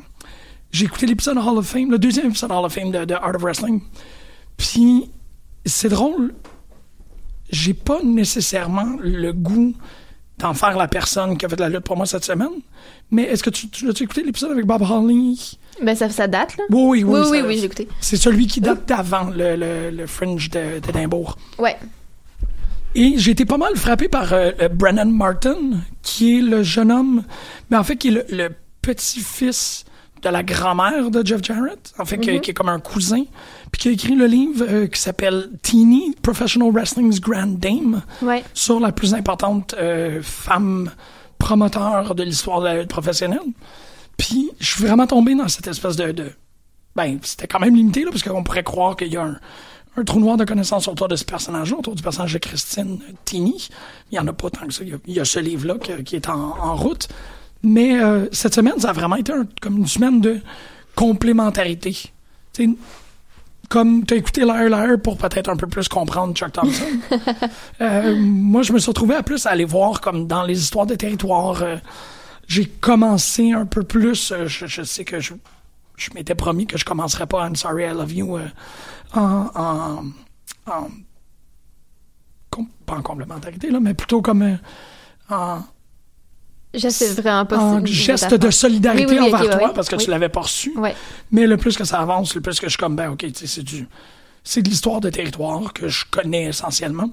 j'ai 0.73 0.85
écouté 0.85 1.05
l'épisode 1.05 1.37
Hall 1.37 1.57
of 1.57 1.65
Fame, 1.67 1.89
le 1.91 1.97
deuxième 1.99 2.25
épisode 2.27 2.51
Hall 2.51 2.65
of 2.65 2.73
Fame 2.73 2.91
de, 2.91 3.05
de 3.05 3.13
Art 3.13 3.35
of 3.35 3.41
Wrestling. 3.43 3.79
Puis 4.57 5.09
c'est 5.65 5.87
drôle, 5.89 6.33
j'ai 7.49 7.73
pas 7.73 7.99
nécessairement 8.03 8.97
le 8.99 9.31
goût 9.31 9.73
d'en 10.39 10.53
faire 10.55 10.75
la 10.75 10.87
personne 10.87 11.37
qui 11.37 11.45
a 11.45 11.49
fait 11.49 11.59
la 11.59 11.69
lutte 11.69 11.81
pour 11.81 11.95
moi 11.95 12.05
cette 12.07 12.25
semaine. 12.25 12.49
Mais 13.11 13.23
est-ce 13.23 13.43
que 13.43 13.51
tu, 13.51 13.69
tu 13.69 13.85
l'as 13.85 13.93
écouté 14.01 14.23
l'épisode 14.23 14.51
avec 14.51 14.65
Bob 14.65 14.81
Holly? 14.81 15.59
Ben, 15.81 15.95
ça, 15.95 16.09
ça 16.09 16.27
date, 16.27 16.57
là. 16.57 16.63
Oui, 16.71 17.03
oui, 17.03 17.19
Oui, 17.21 17.27
oui, 17.31 17.41
oui, 17.45 17.57
j'ai 17.59 17.65
écouté. 17.65 17.87
C'est 18.01 18.17
celui 18.17 18.47
qui 18.47 18.59
date 18.59 18.87
d'avant 18.87 19.29
le, 19.29 19.55
le, 19.55 19.91
le 19.91 20.07
Fringe 20.07 20.49
de- 20.49 20.79
d'Édimbourg. 20.79 21.37
Ouais. 21.59 21.77
Et 22.95 23.13
j'ai 23.17 23.31
été 23.31 23.45
pas 23.45 23.57
mal 23.57 23.75
frappé 23.75 24.07
par 24.07 24.33
euh, 24.33 24.51
euh, 24.61 24.69
Brennan 24.69 25.11
Martin, 25.11 25.57
qui 26.01 26.37
est 26.39 26.41
le 26.41 26.61
jeune 26.63 26.91
homme, 26.91 27.23
mais 27.69 27.77
en 27.77 27.83
fait 27.83 27.95
qui 27.97 28.09
est 28.09 28.11
le, 28.11 28.25
le 28.29 28.49
petit-fils 28.81 29.85
de 30.23 30.29
la 30.29 30.41
grand-mère 30.43 31.11
de 31.11 31.25
Jeff 31.25 31.43
Jarrett, 31.43 31.93
en 31.99 32.05
fait 32.05 32.17
qui, 32.17 32.39
qui 32.41 32.51
est 32.51 32.53
comme 32.53 32.69
un 32.69 32.79
cousin, 32.79 33.23
puis 33.71 33.81
qui 33.81 33.87
a 33.89 33.91
écrit 33.91 34.15
le 34.15 34.25
livre 34.25 34.65
euh, 34.67 34.87
qui 34.87 34.99
s'appelle 34.99 35.49
Teeny, 35.61 36.15
Professional 36.21 36.71
Wrestling's 36.71 37.19
Grand 37.19 37.59
Dame, 37.59 38.01
Ouais. 38.21 38.43
sur 38.53 38.79
la 38.79 38.91
plus 38.91 39.13
importante 39.13 39.75
euh, 39.77 40.21
femme 40.23 40.91
promoteur 41.39 42.15
de 42.15 42.23
l'histoire 42.23 42.61
de 42.61 42.65
la 42.65 42.79
lutte 42.79 42.89
professionnelle. 42.89 43.39
Puis 44.17 44.51
je 44.59 44.65
suis 44.65 44.83
vraiment 44.85 45.07
tombé 45.07 45.35
dans 45.35 45.47
cette 45.47 45.67
espèce 45.67 45.95
de... 45.95 46.11
de- 46.11 46.31
ben, 46.95 47.17
c'était 47.23 47.47
quand 47.47 47.59
même 47.59 47.75
limité, 47.75 48.03
là, 48.03 48.11
parce 48.11 48.21
qu'on 48.23 48.43
pourrait 48.43 48.63
croire 48.63 48.95
qu'il 48.95 49.11
y 49.11 49.17
a 49.17 49.23
un, 49.23 49.39
un 49.97 50.03
trou 50.03 50.19
noir 50.19 50.37
de 50.37 50.45
connaissances 50.45 50.87
autour 50.87 51.07
de 51.07 51.15
ce 51.15 51.25
personnage-là, 51.25 51.77
autour 51.79 51.95
du 51.95 52.03
personnage 52.03 52.33
de 52.33 52.37
Christine 52.37 52.99
Tini. 53.25 53.67
Il 54.11 54.15
y 54.15 54.19
en 54.19 54.27
a 54.27 54.33
pas 54.33 54.49
tant 54.51 54.67
que 54.67 54.71
ça. 54.73 54.83
Il 54.83 54.89
y 54.89 54.93
a, 54.93 54.97
il 55.07 55.13
y 55.15 55.19
a 55.19 55.25
ce 55.25 55.39
livre-là 55.39 55.75
qui 56.05 56.15
est 56.15 56.29
en, 56.29 56.55
en 56.59 56.75
route. 56.75 57.07
Mais 57.63 58.01
euh, 58.01 58.27
cette 58.31 58.53
semaine, 58.55 58.77
ça 58.79 58.89
a 58.89 58.93
vraiment 58.93 59.15
été 59.15 59.31
un- 59.31 59.47
comme 59.61 59.77
une 59.77 59.87
semaine 59.87 60.19
de 60.21 60.39
complémentarité. 60.95 61.91
Tu 61.91 62.11
sais, 62.53 62.69
comme 63.69 64.05
tu 64.05 64.13
as 64.13 64.17
écouté 64.17 64.41
Liar 64.41 64.69
Liar 64.69 64.99
pour 65.03 65.17
peut-être 65.17 65.49
un 65.49 65.55
peu 65.55 65.67
plus 65.67 65.87
comprendre 65.87 66.33
Chuck 66.35 66.51
Thompson. 66.51 66.85
Euh, 67.81 68.15
moi, 68.17 68.61
je 68.61 68.71
me 68.71 68.79
suis 68.79 68.89
retrouvé 68.89 69.15
à 69.15 69.23
plus 69.23 69.45
aller 69.45 69.65
voir 69.65 69.99
comme 70.01 70.27
dans 70.27 70.43
les 70.43 70.61
histoires 70.61 70.85
de 70.85 70.95
territoire. 70.95 71.61
euh, 71.63 71.77
j'ai 72.47 72.65
commencé 72.65 73.51
un 73.53 73.65
peu 73.65 73.83
plus. 73.83 74.31
euh, 74.31 74.45
je, 74.47 74.67
je 74.67 74.83
sais 74.83 75.03
que 75.05 75.19
je, 75.19 75.33
je 75.97 76.09
m'étais 76.13 76.35
promis 76.35 76.67
que 76.67 76.77
je 76.77 76.85
commencerais 76.85 77.25
pas 77.25 77.45
I'm 77.47 77.55
Sorry 77.55 77.83
I 77.85 77.89
Love 77.93 78.13
You 78.13 78.37
euh, 78.37 78.47
en, 79.13 79.49
en, 79.55 80.03
en- 80.71 80.87
com- 82.49 82.67
pas 82.85 82.95
en 82.95 83.01
complémentarité 83.01 83.71
là, 83.71 83.79
mais 83.79 83.93
plutôt 83.93 84.21
comme 84.21 84.41
euh, 84.43 84.55
en, 85.29 85.59
Je 86.73 86.89
sais 86.89 87.13
vraiment 87.13 87.45
pas 87.45 87.79
si- 87.85 87.93
geste 87.93 88.33
de 88.33 88.49
solidarité 88.49 89.05
Oui, 89.05 89.11
oui, 89.19 89.19
oui, 89.25 89.33
envers 89.33 89.41
ok, 89.41 89.45
ouais, 89.51 89.57
toi 89.59 89.67
ouais. 89.67 89.73
parce 89.75 89.89
que 89.89 89.95
Oui. 89.95 90.03
tu 90.05 90.09
l'avais 90.09 90.29
pas 90.29 90.41
reçu. 90.41 90.73
Mais 91.31 91.45
le 91.45 91.57
plus 91.57 91.77
que 91.77 91.83
ça 91.83 91.99
avance, 91.99 92.33
le 92.35 92.41
plus 92.41 92.59
que 92.59 92.65
je 92.67 92.71
suis 92.71 92.77
comme, 92.77 92.95
ben, 92.95 93.09
ok, 93.11 93.25
c'est 93.35 93.63
du. 93.63 93.87
C'est 94.43 94.61
de 94.61 94.69
l'histoire 94.69 94.99
de 94.99 95.09
territoire 95.09 95.71
que 95.71 95.87
je 95.87 96.03
connais 96.09 96.45
essentiellement. 96.47 97.11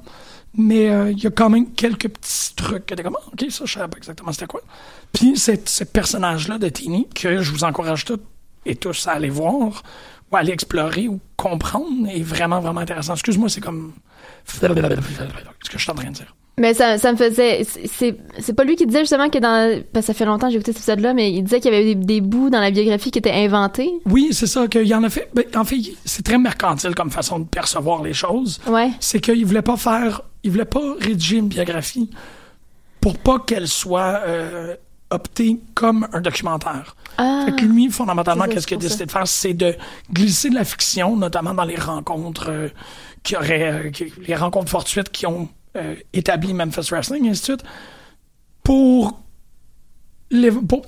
Mais 0.57 0.91
euh, 0.91 1.13
il 1.13 1.23
y 1.23 1.27
a 1.29 1.31
quand 1.31 1.49
même 1.49 1.71
quelques 1.75 2.09
petits 2.09 2.55
trucs 2.57 2.87
que 2.87 2.95
t'es 2.95 3.03
comme, 3.05 3.17
Ah, 3.21 3.29
ok, 3.33 3.51
ça, 3.51 3.65
je 3.67 3.73
savais 3.75 3.87
pas 3.87 3.99
exactement 3.99 4.33
c'était 4.33 4.47
quoi. 4.47 4.63
Puis 5.13 5.37
c'est 5.37 5.69
ce 5.69 5.85
personnage-là 5.85 6.59
de 6.59 6.69
Tini 6.69 7.07
que 7.15 7.41
je 7.41 7.53
vous 7.53 7.63
encourage 7.63 8.05
toutes 8.05 8.25
et 8.67 8.75
tous 8.75 9.07
à 9.07 9.13
aller 9.13 9.31
voir 9.31 9.83
ou 10.33 10.37
à 10.37 10.41
aller 10.41 10.53
explorer 10.53 11.07
ou 11.07 11.21
comprendre 11.37 12.09
est 12.09 12.23
vraiment, 12.23 12.59
vraiment 12.61 12.81
intéressant. 12.81 13.13
Excuse-moi, 13.15 13.49
c'est 13.49 13.61
comme. 13.61 13.93
Ce 14.47 14.59
que 14.59 15.79
je 15.79 15.79
suis 15.79 15.91
en 15.91 15.95
train 15.95 16.11
de 16.11 16.15
dire. 16.15 16.35
Mais 16.59 16.75
ça, 16.75 16.99
ça 16.99 17.13
me 17.13 17.17
faisait. 17.17 17.65
c'est- 17.65 18.53
pas 18.53 18.65
lui 18.65 18.77
qui 18.77 18.85
disait 18.87 19.01
justement 19.01 19.31
que 19.31 19.39
dans. 19.39 19.83
Parce 19.93 20.07
que 20.07 20.13
ça 20.13 20.15
fait 20.19 20.25
longtemps 20.27 20.49
que 20.49 20.53
j'ai 20.53 20.57
écouté 20.59 20.73
cet 20.73 20.81
épisode-là, 20.81 21.15
mais 21.15 21.33
il 21.33 21.43
disait 21.43 21.59
qu'il 21.61 21.73
y 21.73 21.75
avait 21.75 21.95
des, 21.95 21.95
des 21.95 22.21
bouts 22.21 22.51
dans 22.51 22.61
la 22.61 22.71
biographie 22.71 23.11
qui 23.11 23.19
étaient 23.19 23.31
inventés. 23.33 23.91
Oui, 24.05 24.29
c'est 24.33 24.47
ça, 24.47 24.69
qu'il 24.69 24.87
y 24.87 24.95
en 24.95 25.03
a 25.05 25.09
fait. 25.09 25.31
ben, 25.33 25.45
en 25.57 25.65
fait, 25.65 25.77
c'est 26.05 26.23
très 26.23 26.37
mercantile 26.37 26.95
comme 26.95 27.11
façon 27.11 27.39
de 27.39 27.45
percevoir 27.47 28.03
les 28.03 28.13
choses. 28.13 28.61
Ouais. 28.67 28.91
c'est 29.01 29.21
qu'il 29.21 29.47
voulait 29.47 29.63
pas 29.63 29.77
faire, 29.79 30.23
il 30.43 30.51
voulait 30.51 30.65
pas 30.67 30.95
rédiger 31.01 31.37
une 31.39 31.49
biographie 31.49 32.11
pour 33.01 33.17
pas 33.17 33.39
qu'elle 33.39 33.69
soit 33.69 34.21
euh, 34.27 34.77
opté 35.09 35.59
comme 35.75 36.07
un 36.13 36.21
documentaire. 36.21 36.95
Ah. 37.17 37.45
Fait 37.47 37.53
que 37.57 37.65
lui, 37.65 37.89
fondamentalement, 37.91 38.45
qu'est-ce 38.45 38.67
qu'il 38.67 38.77
a 38.77 38.81
décidé 38.81 39.07
de 39.07 39.11
faire, 39.11 39.27
c'est 39.27 39.55
de 39.55 39.75
glisser 40.13 40.51
de 40.51 40.55
la 40.57 40.65
fiction, 40.65 41.17
notamment 41.17 41.55
dans 41.55 41.65
les 41.65 41.77
rencontres 41.77 42.51
euh, 42.51 42.69
qui 43.23 43.35
auraient, 43.37 43.73
euh, 43.87 43.91
qui- 43.91 44.13
les 44.27 44.35
rencontres 44.35 44.71
fortuites 44.71 45.09
qui 45.11 45.27
ont 45.27 45.49
euh, 45.77 45.95
établi 46.13 46.55
Memphis 46.55 46.89
Wrestling, 46.91 47.27
et 47.27 47.31
ainsi 47.31 47.41
de 47.41 47.45
suite, 47.45 47.65
pour, 48.63 49.21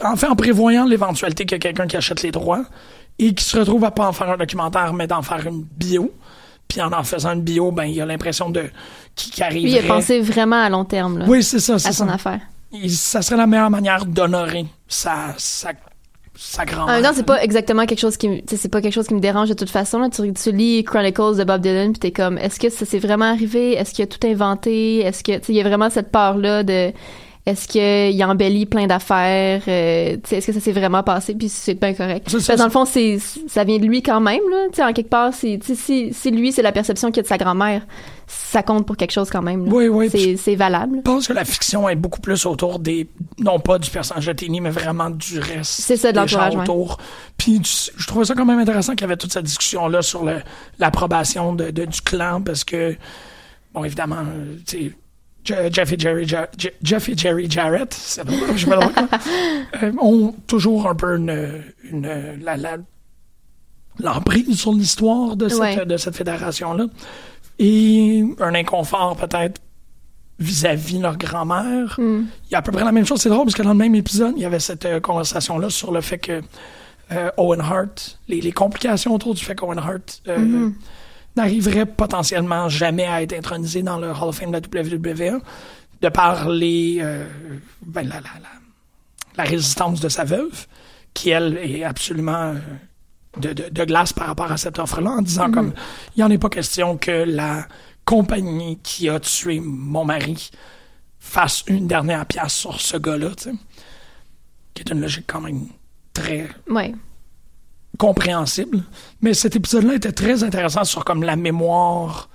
en 0.05 0.17
fait, 0.17 0.27
en 0.27 0.37
prévoyant 0.37 0.85
l'éventualité 0.85 1.45
qu'il 1.45 1.57
y 1.57 1.57
a 1.57 1.59
quelqu'un 1.61 1.87
qui 1.87 1.97
achète 1.97 2.23
les 2.23 2.31
droits 2.31 2.65
et 3.19 3.35
qui 3.35 3.45
se 3.45 3.59
retrouve 3.59 3.85
à 3.85 3.91
pas 3.91 4.09
en 4.09 4.13
faire 4.13 4.31
un 4.31 4.37
documentaire, 4.37 4.93
mais 4.95 5.07
d'en 5.07 5.23
faire 5.23 5.47
une 5.47 5.63
bio. 5.63 6.13
Puis 6.69 6.81
en 6.81 6.93
en 6.93 7.03
faisant 7.03 7.33
une 7.33 7.43
bio, 7.43 7.71
ben, 7.71 7.85
il 7.85 8.01
a 8.01 8.07
l'impression 8.07 8.49
de 8.51 8.65
qui, 9.15 9.43
arriverait. 9.43 9.61
Lui, 9.61 9.73
il 9.73 9.91
a 9.91 9.95
pensé 9.95 10.21
vraiment 10.21 10.63
à 10.63 10.69
long 10.71 10.85
terme, 10.85 11.19
là, 11.19 11.25
Oui, 11.29 11.43
c'est 11.43 11.59
ça, 11.59 11.75
à 11.75 11.79
son 11.79 11.93
ça. 12.07 12.15
affaire. 12.15 12.41
Et 12.73 12.89
ça 12.89 13.21
serait 13.21 13.37
la 13.37 13.47
meilleure 13.47 13.71
manière 13.71 14.07
d'honorer 14.07 14.67
sa, 14.89 15.35
sa, 15.37 15.73
sa 16.45 16.65
même 16.65 17.03
temps, 17.03 17.13
c'est 17.15 17.25
pas 17.25 17.43
exactement 17.43 17.87
quelque 17.87 18.01
chose 18.01 18.17
qui 18.17 18.29
me, 18.29 18.41
c'est 18.47 18.69
pas 18.69 18.81
quelque 18.81 18.93
chose 18.93 19.07
qui 19.07 19.15
me 19.15 19.21
dérange 19.21 19.49
de 19.49 19.55
toute 19.55 19.71
façon. 19.71 19.99
Là. 20.01 20.09
Tu, 20.11 20.33
tu 20.33 20.53
lis 20.53 20.83
Chronicles 20.85 21.37
de 21.37 21.45
Bob 21.45 21.61
Dylan, 21.61 21.93
puis 21.93 22.01
t'es 22.01 22.11
comme, 22.11 22.37
est-ce 22.37 22.59
que 22.59 22.69
ça 22.69 22.85
s'est 22.85 22.99
vraiment 22.99 23.27
arrivé? 23.27 23.73
Est-ce 23.75 23.95
qu'il 23.95 24.03
a 24.03 24.07
tout 24.07 24.27
inventé? 24.27 25.01
Est-ce 25.01 25.23
que, 25.23 25.33
il 25.49 25.55
y 25.55 25.61
a 25.61 25.63
vraiment 25.63 25.89
cette 25.89 26.11
part-là 26.11 26.63
de, 26.63 26.93
est-ce 27.45 27.67
qu'il 27.67 28.25
embellit 28.25 28.67
plein 28.67 28.87
d'affaires? 28.87 29.63
Euh, 29.67 30.17
est-ce 30.31 30.47
que 30.47 30.53
ça 30.53 30.61
s'est 30.61 30.71
vraiment 30.73 31.03
passé? 31.03 31.35
Puis 31.35 31.49
c'est 31.49 31.75
bien 31.75 31.93
correct. 31.93 32.29
Parce 32.31 32.47
dans 32.57 32.65
le 32.67 32.71
fond, 32.71 32.85
c'est, 32.85 33.19
ça 33.49 33.65
vient 33.65 33.79
de 33.79 33.85
lui 33.85 34.01
quand 34.01 34.21
même, 34.21 34.41
là. 34.49 34.67
Tu 34.71 34.77
sais, 34.77 34.85
en 34.85 34.93
quelque 34.93 35.09
part, 35.11 35.35
c'est, 35.35 35.59
si, 35.63 36.13
si 36.15 36.31
lui, 36.31 36.53
c'est 36.53 36.63
la 36.63 36.71
perception 36.71 37.11
qu'il 37.11 37.19
a 37.19 37.23
de 37.25 37.27
sa 37.29 37.39
grand-mère, 37.39 37.83
ça 38.29 38.63
compte 38.63 38.87
pour 38.87 38.97
quelque 38.97 39.11
chose 39.11 39.29
quand 39.29 39.43
même. 39.43 39.67
là. 39.67 39.73
Oui, 39.73 39.89
oui, 39.89 40.09
C'est, 40.09 40.37
c'est 40.37 40.55
valable. 40.55 40.99
Je 40.99 41.03
pense 41.03 41.27
que 41.27 41.33
la 41.33 41.45
fiction 41.45 41.89
est 41.89 41.97
beaucoup 41.97 42.21
plus 42.21 42.47
autour 42.47 42.79
des, 42.79 43.09
non 43.39 43.59
pas 43.59 43.79
du 43.81 43.91
personnage 43.91 44.27
de 44.27 44.33
Tini, 44.35 44.61
mais 44.61 44.71
vraiment 44.71 45.11
du 45.11 45.41
reste. 45.41 45.81
C'est 45.83 45.97
ça, 45.97 46.13
de 46.13 46.17
l'entourage, 46.19 46.55
ouais. 46.55 46.63
autour. 46.63 46.99
Puis 47.37 47.61
je 47.97 48.07
trouvais 48.07 48.25
ça 48.25 48.35
quand 48.37 48.47
même 48.47 48.61
intéressant 48.61 48.93
qu'il 48.93 49.01
y 49.03 49.05
avait 49.05 49.17
toute 49.17 49.33
cette 49.33 49.45
discussion-là 49.47 50.01
sur 50.03 50.25
l'approbation 50.79 51.55
de, 51.55 51.71
de- 51.71 51.87
du 51.87 52.01
clan, 52.03 52.41
parce 52.41 52.63
que, 52.63 52.95
bon, 53.75 53.83
évidemment, 53.85 54.19
Jeff 55.45 55.93
et 55.93 55.99
Jerry, 55.99 56.27
Ja- 56.29 56.49
Je- 56.59 56.69
Jeff 56.83 57.09
et 57.09 57.17
Jerry 57.17 57.51
Jarrett, 57.51 57.93
c'est 57.93 58.25
bon, 58.25 58.35
je 58.57 58.67
vais 58.67 58.77
le 59.83 59.87
euh, 59.89 59.93
ont 60.01 60.35
toujours 60.47 60.87
un 60.89 60.95
peu 60.95 61.17
une, 61.17 61.63
une- 61.91 62.39
la, 62.43 62.57
la- 62.57 62.79
l'emprise 63.99 64.59
sur 64.59 64.73
l'histoire 64.73 65.37
de 65.37 65.49
cette, 65.49 65.59
Ouais. 65.61 65.87
de 65.87 65.97
cette 65.97 66.17
fédération-là. 66.17 66.87
Et 67.59 68.25
un 68.41 68.55
inconfort 68.55 69.17
peut-être 69.17 69.61
vis-à-vis 70.39 70.99
leur 70.99 71.17
grand-mère. 71.19 71.97
Hmm. 71.99 72.25
Il 72.49 72.53
y 72.53 72.55
a 72.55 72.59
à 72.59 72.63
peu 72.63 72.73
près 72.73 72.85
la 72.85 72.93
même 72.93 73.07
chose. 73.07 73.21
C'est 73.21 73.29
drôle 73.29 73.45
parce 73.45 73.55
que 73.55 73.63
dans 73.63 73.71
le 73.73 73.77
même 73.77 73.95
épisode, 73.95 74.33
il 74.37 74.43
y 74.43 74.47
avait 74.47 74.59
cette 74.61 74.87
euh, 74.87 74.99
conversation-là 75.01 75.71
sur 75.71 75.93
le 75.93 76.01
fait 76.01 76.19
que 76.19 76.41
euh, 77.13 77.31
Owen 77.37 77.61
Hart, 77.61 78.19
les, 78.29 78.41
les 78.41 78.53
complications 78.53 79.15
autour 79.15 79.35
du 79.35 79.45
fait 79.45 79.55
qu'Owen 79.55 79.79
Hart 79.79 80.23
euh, 80.29 80.39
Mm-hmm. 80.39 80.73
N'arriverait 81.37 81.87
potentiellement 81.87 82.69
jamais 82.69 83.07
à 83.07 83.23
être 83.23 83.33
intronisé 83.33 83.83
dans 83.83 83.99
le 83.99 84.11
Hall 84.11 84.29
of 84.29 84.37
Fame 84.37 84.51
de 84.51 84.61
la 84.73 84.83
WWE, 84.83 85.41
de 86.01 86.09
par 86.09 86.49
les, 86.51 86.99
euh, 87.01 87.25
ben, 87.87 88.03
la, 88.09 88.17
la, 88.17 88.31
la, 88.41 88.49
la 89.37 89.45
résistance 89.45 90.01
de 90.01 90.09
sa 90.09 90.25
veuve, 90.25 90.67
qui 91.15 91.31
elle 91.31 91.57
est 91.59 91.85
absolument 91.85 92.55
euh, 92.55 92.59
de, 93.39 93.53
de, 93.53 93.69
de 93.71 93.85
glace 93.85 94.13
par 94.13 94.27
rapport 94.27 94.51
à 94.53 94.57
cette 94.57 94.79
offre-là, 94.79 95.11
en 95.11 95.23
disant 95.23 95.51
comme 95.51 95.73
il 96.17 96.19
n'y 96.21 96.25
en 96.25 96.31
est 96.31 96.39
pas 96.39 96.49
question 96.51 96.97
que 96.99 97.11
la 97.11 97.67
compagnie 98.05 98.79
qui 98.83 99.09
a 99.09 99.21
tué 99.21 99.61
mon 99.61 100.05
mari 100.05 100.51
fasse 101.19 101.65
une 101.69 101.87
dernière 101.87 102.27
pièce 102.27 102.53
sur 102.53 102.81
ce 102.81 102.97
gars-là, 102.97 103.31
tu 103.37 103.45
sais. 103.45 103.53
Qui 104.75 104.83
est 104.83 104.91
une 104.91 105.01
logique 105.01 105.25
quand 105.27 105.41
même 105.41 105.67
très 106.13 106.49
Ouais. 106.69 106.95
Compréhensible. 107.99 108.83
Mais 109.21 109.35
cet 109.35 109.57
épisode-là 109.57 109.95
était 109.95 110.13
très 110.13 110.45
intéressant 110.45 110.85
sur 110.85 111.05
comme 111.05 111.23
la 111.23 111.37
mémoire 111.37 112.29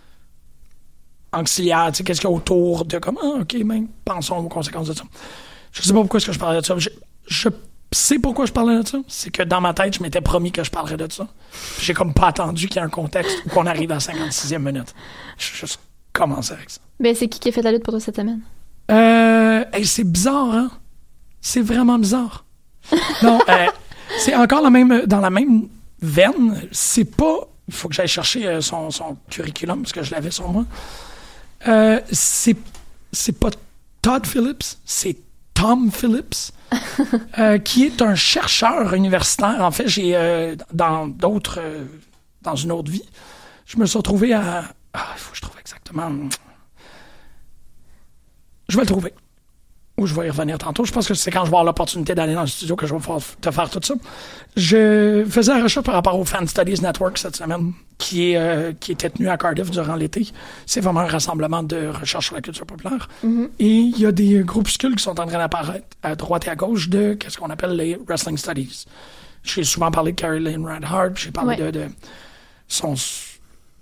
auxiliaire, 1.33 1.89
tu 1.91 1.97
sais, 1.97 2.03
qu'est-ce 2.03 2.21
qu'il 2.21 2.29
y 2.29 2.33
a 2.33 2.35
autour 2.35 2.85
de 2.85 2.97
comme, 2.99 3.17
ah, 3.21 3.41
ok, 3.41 3.63
ben, 3.63 3.87
pensons 4.05 4.37
aux 4.37 4.47
conséquences 4.47 4.87
de 4.87 4.93
ça. 4.93 5.03
Je 5.71 5.81
sais 5.81 5.93
pas 5.93 5.99
pourquoi 5.99 6.17
est-ce 6.17 6.27
que 6.27 6.31
je 6.31 6.39
parlais 6.39 6.61
de 6.61 6.65
ça. 6.65 6.77
Je, 6.77 6.89
je 7.27 7.49
sais 7.91 8.19
pourquoi 8.19 8.45
je 8.45 8.51
parlais 8.53 8.81
de 8.81 8.87
ça. 8.87 8.99
C'est 9.07 9.29
que 9.29 9.43
dans 9.43 9.61
ma 9.61 9.73
tête, 9.73 9.95
je 9.95 10.03
m'étais 10.03 10.21
promis 10.21 10.51
que 10.51 10.63
je 10.63 10.71
parlerais 10.71 10.97
de 10.97 11.11
ça. 11.11 11.27
J'ai 11.81 11.93
comme 11.93 12.13
pas 12.13 12.27
attendu 12.27 12.67
qu'il 12.67 12.77
y 12.77 12.79
ait 12.79 12.85
un 12.85 12.89
contexte 12.89 13.37
ou 13.45 13.49
qu'on 13.49 13.65
arrive 13.65 13.91
à 13.91 13.95
la 13.95 13.99
56e 13.99 14.59
minute. 14.59 14.93
Je 15.37 15.55
juste 15.55 15.79
commencé 16.13 16.53
avec 16.53 16.69
ça. 16.69 16.79
Ben, 16.99 17.13
c'est 17.13 17.27
qui 17.27 17.39
qui 17.39 17.49
a 17.49 17.51
fait 17.51 17.61
la 17.61 17.71
lutte 17.71 17.83
pour 17.83 17.91
toi 17.93 17.99
cette 17.99 18.15
semaine? 18.15 18.41
Euh, 18.89 19.63
hey, 19.73 19.85
c'est 19.85 20.03
bizarre, 20.03 20.53
hein? 20.53 20.71
C'est 21.41 21.61
vraiment 21.61 21.99
bizarre. 21.99 22.45
non, 23.21 23.39
euh, 23.47 23.67
c'est 24.19 24.35
encore 24.35 24.61
la 24.61 24.69
même, 24.69 25.05
dans 25.05 25.19
la 25.19 25.29
même 25.29 25.67
veine. 26.01 26.61
C'est 26.71 27.05
pas. 27.05 27.47
Il 27.67 27.73
faut 27.73 27.89
que 27.89 27.95
j'aille 27.95 28.07
chercher 28.07 28.47
euh, 28.47 28.61
son, 28.61 28.91
son 28.91 29.17
curriculum 29.29 29.81
parce 29.81 29.91
que 29.91 30.03
je 30.03 30.11
l'avais 30.11 30.31
sur 30.31 30.47
moi. 30.49 30.65
Euh, 31.67 31.99
c'est, 32.11 32.55
c'est 33.11 33.37
pas 33.37 33.49
Todd 34.01 34.25
Phillips, 34.25 34.77
c'est 34.85 35.17
Tom 35.53 35.91
Phillips, 35.91 36.53
euh, 37.39 37.57
qui 37.57 37.85
est 37.85 38.01
un 38.01 38.15
chercheur 38.15 38.93
universitaire. 38.93 39.57
En 39.61 39.71
fait, 39.71 39.87
j'ai 39.87 40.15
euh, 40.15 40.55
dans 40.71 41.07
d'autres, 41.07 41.59
euh, 41.59 41.85
dans 42.41 42.55
une 42.55 42.71
autre 42.71 42.91
vie, 42.91 43.03
je 43.65 43.77
me 43.77 43.85
suis 43.85 43.97
retrouvé 43.97 44.33
à. 44.33 44.65
Ah, 44.93 45.07
il 45.15 45.19
faut 45.19 45.31
que 45.31 45.37
je 45.37 45.41
trouve 45.41 45.59
exactement. 45.59 46.11
Je 48.69 48.75
vais 48.75 48.83
le 48.83 48.87
trouver. 48.87 49.13
Ou 49.99 50.05
je 50.05 50.13
vais 50.13 50.27
y 50.27 50.29
revenir 50.29 50.59
tantôt. 50.59 50.85
Je 50.85 50.91
pense 50.91 51.07
que 51.07 51.15
c'est 51.15 51.31
quand 51.31 51.39
je 51.39 51.45
vais 51.45 51.55
avoir 51.55 51.63
l'opportunité 51.63 52.13
d'aller 52.13 52.35
dans 52.35 52.41
le 52.41 52.47
studio 52.47 52.75
que 52.75 52.85
je 52.85 52.93
vais 52.93 53.01
te 53.41 53.49
faire 53.49 53.67
tout 53.67 53.79
ça. 53.81 53.95
Je 54.55 55.25
faisais 55.27 55.51
la 55.57 55.63
recherche 55.63 55.83
par 55.83 55.95
rapport 55.95 56.19
au 56.19 56.23
Fan 56.23 56.47
Studies 56.47 56.81
Network 56.83 57.17
cette 57.17 57.35
semaine, 57.35 57.73
qui, 57.97 58.31
est, 58.33 58.37
euh, 58.37 58.73
qui 58.79 58.91
était 58.91 59.09
tenu 59.09 59.27
à 59.27 59.37
Cardiff 59.37 59.71
durant 59.71 59.95
l'été. 59.95 60.27
C'est 60.67 60.81
vraiment 60.81 60.99
un 60.99 61.07
rassemblement 61.07 61.63
de 61.63 61.87
recherche 61.87 62.27
sur 62.27 62.35
la 62.35 62.41
culture 62.41 62.67
populaire. 62.67 63.09
Et 63.57 63.65
il 63.67 63.97
y 63.99 64.05
a 64.05 64.11
des 64.11 64.43
groupuscules 64.43 64.95
qui 64.95 65.03
sont 65.03 65.19
en 65.19 65.25
train 65.25 65.37
d'apparaître 65.39 65.87
à 66.03 66.15
droite 66.15 66.45
et 66.45 66.51
à 66.51 66.55
gauche 66.55 66.89
de 66.89 67.13
qu'est-ce 67.15 67.37
qu'on 67.39 67.49
appelle 67.49 67.75
les 67.75 67.97
Wrestling 68.07 68.37
Studies. 68.37 68.85
J'ai 69.41 69.63
souvent 69.63 69.89
parlé 69.89 70.11
de 70.11 70.21
Carrie 70.21 70.41
Lane 70.43 70.63
Reinhardt, 70.63 71.13
j'ai 71.15 71.31
parlé 71.31 71.55
Ouais. 71.59 71.71
de, 71.71 71.79
de 71.79 71.85
son 72.67 72.93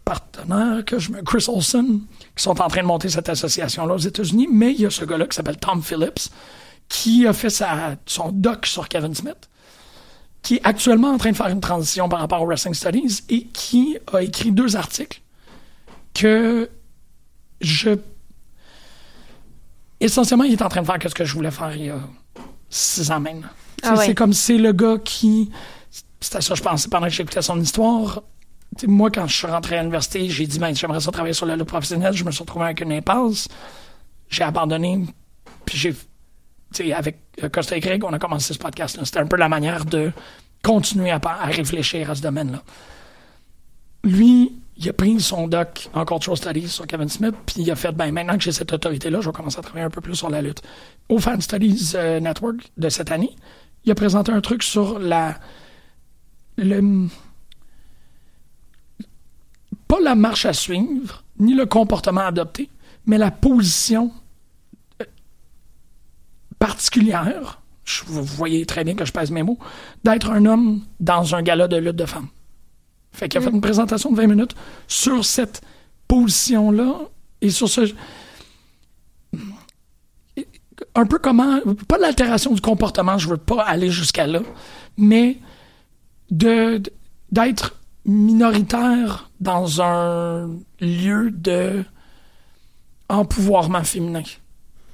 s- 0.08 0.20
partenaire, 0.20 0.86
que 0.86 1.00
je 1.00 1.12
me, 1.12 1.22
Chris 1.22 1.46
Olsen, 1.48 2.02
qui 2.36 2.44
sont 2.44 2.62
en 2.62 2.68
train 2.68 2.82
de 2.82 2.88
monter 2.88 3.10
cette 3.10 3.30
association-là 3.30 3.94
aux 3.96 3.98
États-Unis. 4.00 4.48
Mais 4.52 4.72
il 4.74 4.82
y 4.82 4.86
a 4.86 4.90
ce 4.90 5.06
gars-là 5.06 5.26
qui 5.28 5.36
s'appelle 5.36 5.58
Tom 5.58 5.82
Phillips, 5.82 6.30
qui 6.88 7.26
a 7.28 7.34
fait 7.34 7.50
sa, 7.50 7.96
son 8.06 8.32
doc 8.32 8.66
sur 8.68 8.88
Kevin 8.88 9.16
Smith, 9.16 9.50
qui 10.42 10.56
est 10.58 10.62
actuellement 10.64 11.10
en 11.12 11.18
train 11.18 11.32
de 11.32 11.36
faire 11.36 11.48
une 11.48 11.60
transition 11.62 12.08
par 12.08 12.20
rapport 12.20 12.42
aux 12.42 12.46
Wrestling 12.46 12.76
Studies 12.76 13.22
et 13.30 13.46
qui 13.48 13.98
a 14.14 14.22
écrit 14.22 14.52
deux 14.52 14.76
articles 14.76 15.22
que 16.14 16.70
je. 17.62 17.98
Essentiellement, 20.00 20.44
il 20.44 20.54
est 20.54 20.62
en 20.62 20.70
train 20.70 20.82
de 20.82 20.86
faire 20.86 21.00
ce 21.10 21.16
que 21.16 21.26
je 21.26 21.34
voulais 21.34 21.52
faire 21.52 21.76
il 21.76 21.86
y 21.86 21.90
a 21.90 22.00
six 22.70 23.10
ans 23.12 23.20
maintenant. 23.20 23.48
Ah 23.82 23.96
ouais. 23.96 24.06
C'est 24.08 24.16
comme 24.16 24.34
c'est 24.34 24.58
le 24.58 24.72
gars 24.74 24.98
qui. 25.04 25.50
C'était 26.20 26.42
ça, 26.42 26.54
je 26.56 26.62
pensais 26.62 26.90
pendant 26.90 27.08
que 27.08 27.14
j'écoutais 27.14 27.42
son 27.42 27.60
histoire. 27.60 28.22
Moi, 28.88 29.10
quand 29.10 29.28
je 29.28 29.36
suis 29.36 29.48
rentré 29.48 29.78
à 29.78 29.82
l'université, 29.82 30.30
j'ai 30.30 30.46
dit, 30.46 30.60
ben, 30.60 30.76
j'aimerais 30.76 31.00
ça 31.00 31.12
travailler 31.12 31.34
sur 31.34 31.46
le 31.46 31.56
lutte 31.56 31.66
professionnel. 31.66 32.14
Je 32.14 32.24
me 32.26 32.32
suis 32.32 32.42
retrouvé 32.42 32.66
avec 32.66 32.82
une 32.82 32.92
impasse. 32.92 33.48
J'ai 34.30 34.44
abandonné. 34.44 35.06
Puis 35.66 35.78
j'ai. 35.78 35.94
Tu 35.94 36.00
sais, 36.74 36.94
avec 36.94 37.20
euh, 37.44 37.50
Costa 37.50 37.78
et 37.78 37.80
Greg, 37.80 38.04
on 38.04 38.12
a 38.12 38.20
commencé 38.20 38.54
ce 38.54 38.60
podcast-là. 38.60 39.06
C'était 39.06 39.20
un 39.20 39.28
peu 39.28 39.38
la 39.38 39.48
manière 39.48 39.86
de 39.86 40.12
continuer 40.64 41.12
à, 41.12 41.22
à 41.24 41.46
réfléchir 41.46 42.10
à 42.10 42.16
ce 42.16 42.22
domaine-là. 42.22 42.64
Lui, 44.04 44.52
il 44.78 44.90
a 44.90 44.94
pris 44.94 45.20
son 45.22 45.48
doc 45.48 45.90
en 45.94 46.04
Cultural 46.06 46.38
Studies 46.38 46.68
sur 46.68 46.86
Kevin 46.86 47.08
Smith, 47.08 47.36
puis 47.46 47.62
il 47.62 47.72
a 47.72 47.76
fait, 47.76 47.92
ben, 47.92 48.12
maintenant 48.12 48.38
que 48.38 48.44
j'ai 48.44 48.52
cette 48.52 48.74
autorité-là, 48.74 49.22
je 49.22 49.30
vais 49.30 49.34
commencer 49.34 49.58
à 49.58 49.62
travailler 49.62 49.86
un 49.86 49.90
peu 49.90 50.02
plus 50.02 50.16
sur 50.16 50.30
la 50.30 50.42
lutte. 50.42 50.62
Au 51.08 51.20
Fan 51.20 51.40
Studies 51.40 51.94
euh, 51.96 52.20
Network 52.20 52.58
de 52.78 52.90
cette 52.90 53.12
année, 53.12 53.36
il 53.86 53.92
a 53.92 53.96
présenté 53.96 54.32
un 54.32 54.42
truc 54.42 54.64
sur 54.64 55.00
la. 55.00 55.36
Le, 56.58 57.08
pas 59.88 60.00
la 60.02 60.16
marche 60.16 60.46
à 60.46 60.54
suivre, 60.54 61.24
ni 61.40 61.54
le 61.54 61.66
comportement 61.66 62.22
adopté, 62.22 62.70
mais 63.06 63.18
la 63.18 63.32
position 63.32 64.12
euh, 65.02 65.06
particulière, 66.60 67.62
je- 67.84 68.04
vous 68.06 68.24
voyez 68.24 68.66
très 68.66 68.84
bien 68.84 68.96
que 68.96 69.06
je 69.06 69.12
pèse 69.12 69.32
mes 69.32 69.44
mots, 69.44 69.60
d'être 70.04 70.32
un 70.32 70.46
homme 70.46 70.82
dans 71.00 71.36
un 71.36 71.42
gala 71.44 71.68
de 71.68 71.78
lutte 71.78 71.96
de 71.96 72.06
femmes. 72.06 72.28
Fait 73.12 73.30
qu'il 73.30 73.40
a 73.40 73.42
fait 73.44 73.50
une 73.52 73.62
présentation 73.62 74.12
de 74.12 74.18
20 74.18 74.28
minutes 74.28 74.56
sur 74.88 75.24
cette 75.24 75.62
position-là 76.08 76.96
et 77.42 77.50
sur 77.50 77.70
ce. 77.70 77.94
Un 80.96 81.06
peu 81.06 81.18
comment. 81.20 81.60
Pas 81.88 81.98
l'altération 81.98 82.52
du 82.54 82.60
comportement, 82.62 83.18
je 83.18 83.30
veux 83.30 83.38
pas 83.38 83.64
aller 83.64 83.90
jusqu'à 83.90 84.28
là, 84.28 84.42
mais 84.98 85.38
de 86.32 86.82
d'être 87.32 87.76
minoritaire 88.06 89.30
dans 89.40 89.82
un 89.82 90.50
lieu 90.80 91.32
de 91.32 91.84
empouvoirment 93.10 93.84
féminin. 93.84 94.24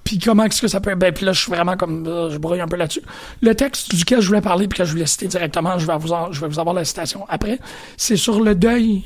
Puis 0.04 0.20
comment 0.20 0.44
est-ce 0.46 0.62
que 0.62 0.68
ça 0.68 0.82
peut... 0.82 0.94
Ben, 0.96 1.14
puis 1.14 1.26
là, 1.26 1.32
je 1.32 1.42
suis 1.42 1.52
vraiment 1.52 1.78
comme... 1.78 2.06
euh, 2.08 2.30
je 2.30 2.38
brouille 2.38 2.60
un 2.60 2.68
peu 2.68 2.76
là-dessus. 2.76 3.02
Le 3.42 3.56
texte 3.56 3.94
duquel 3.96 4.20
je 4.20 4.28
voulais 4.28 4.42
parler, 4.42 4.68
puis 4.68 4.80
que 4.80 4.86
je 4.86 4.92
voulais 4.92 5.06
citer 5.06 5.28
directement, 5.28 5.78
je 5.78 5.86
vais 5.86 5.98
vous, 5.98 6.10
je 6.32 6.42
vais 6.42 6.48
vous 6.48 6.60
avoir 6.60 6.76
la 6.76 6.84
citation 6.84 7.26
après, 7.30 7.60
c'est 7.98 8.18
sur 8.18 8.42
le 8.42 8.56
deuil 8.56 9.04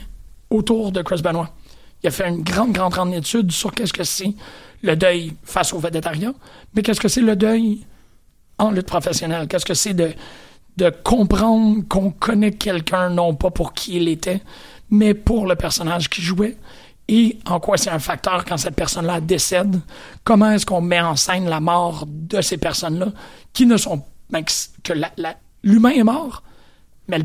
autour 0.50 0.92
de 0.92 1.02
Chris 1.02 1.22
Benoit. 1.22 1.54
Il 2.04 2.08
a 2.08 2.12
fait 2.12 2.28
une 2.28 2.44
grande, 2.44 2.72
grande, 2.72 2.94
grande 2.94 3.14
étude 3.14 3.52
sur 3.52 3.74
qu'est-ce 3.74 3.94
que 3.94 4.04
c'est 4.04 4.34
le 4.82 4.96
deuil 4.96 5.34
face 5.44 5.74
au 5.74 5.80
végétariat, 5.80 6.34
mais 6.74 6.82
qu'est-ce 6.82 7.00
que 7.00 7.08
c'est 7.08 7.22
le 7.22 7.36
deuil 7.36 7.86
en 8.58 8.72
lutte 8.72 8.88
professionnelle? 8.88 9.48
Qu'est-ce 9.48 9.66
que 9.66 9.74
c'est 9.74 9.94
de, 9.94 10.12
de 10.78 10.90
comprendre 10.90 11.84
qu'on 11.88 12.12
connaît 12.12 12.52
quelqu'un, 12.52 13.10
non 13.10 13.34
pas 13.34 13.52
pour 13.52 13.74
qui 13.74 13.96
il 13.96 14.08
était, 14.08 14.42
mais 14.90 15.14
pour 15.14 15.48
le 15.48 15.56
personnage 15.56 16.10
qu'il 16.10 16.24
jouait, 16.24 16.58
et 17.08 17.38
en 17.46 17.60
quoi 17.60 17.78
c'est 17.78 17.92
un 17.92 18.00
facteur 18.00 18.46
quand 18.46 18.58
cette 18.58 18.76
personne-là 18.76 19.22
décède? 19.22 19.80
Comment 20.24 20.52
est-ce 20.52 20.66
qu'on 20.66 20.82
met 20.82 21.00
en 21.00 21.16
scène 21.16 21.48
la 21.48 21.60
mort 21.60 22.06
de 22.08 22.42
ces 22.42 22.58
personnes-là, 22.58 23.08
qui 23.54 23.66
ne 23.66 23.78
sont... 23.78 24.04
ben, 24.30 24.44
que 24.84 24.94
l'humain 25.64 25.92
est 25.92 26.04
mort, 26.04 26.44
mais 27.08 27.20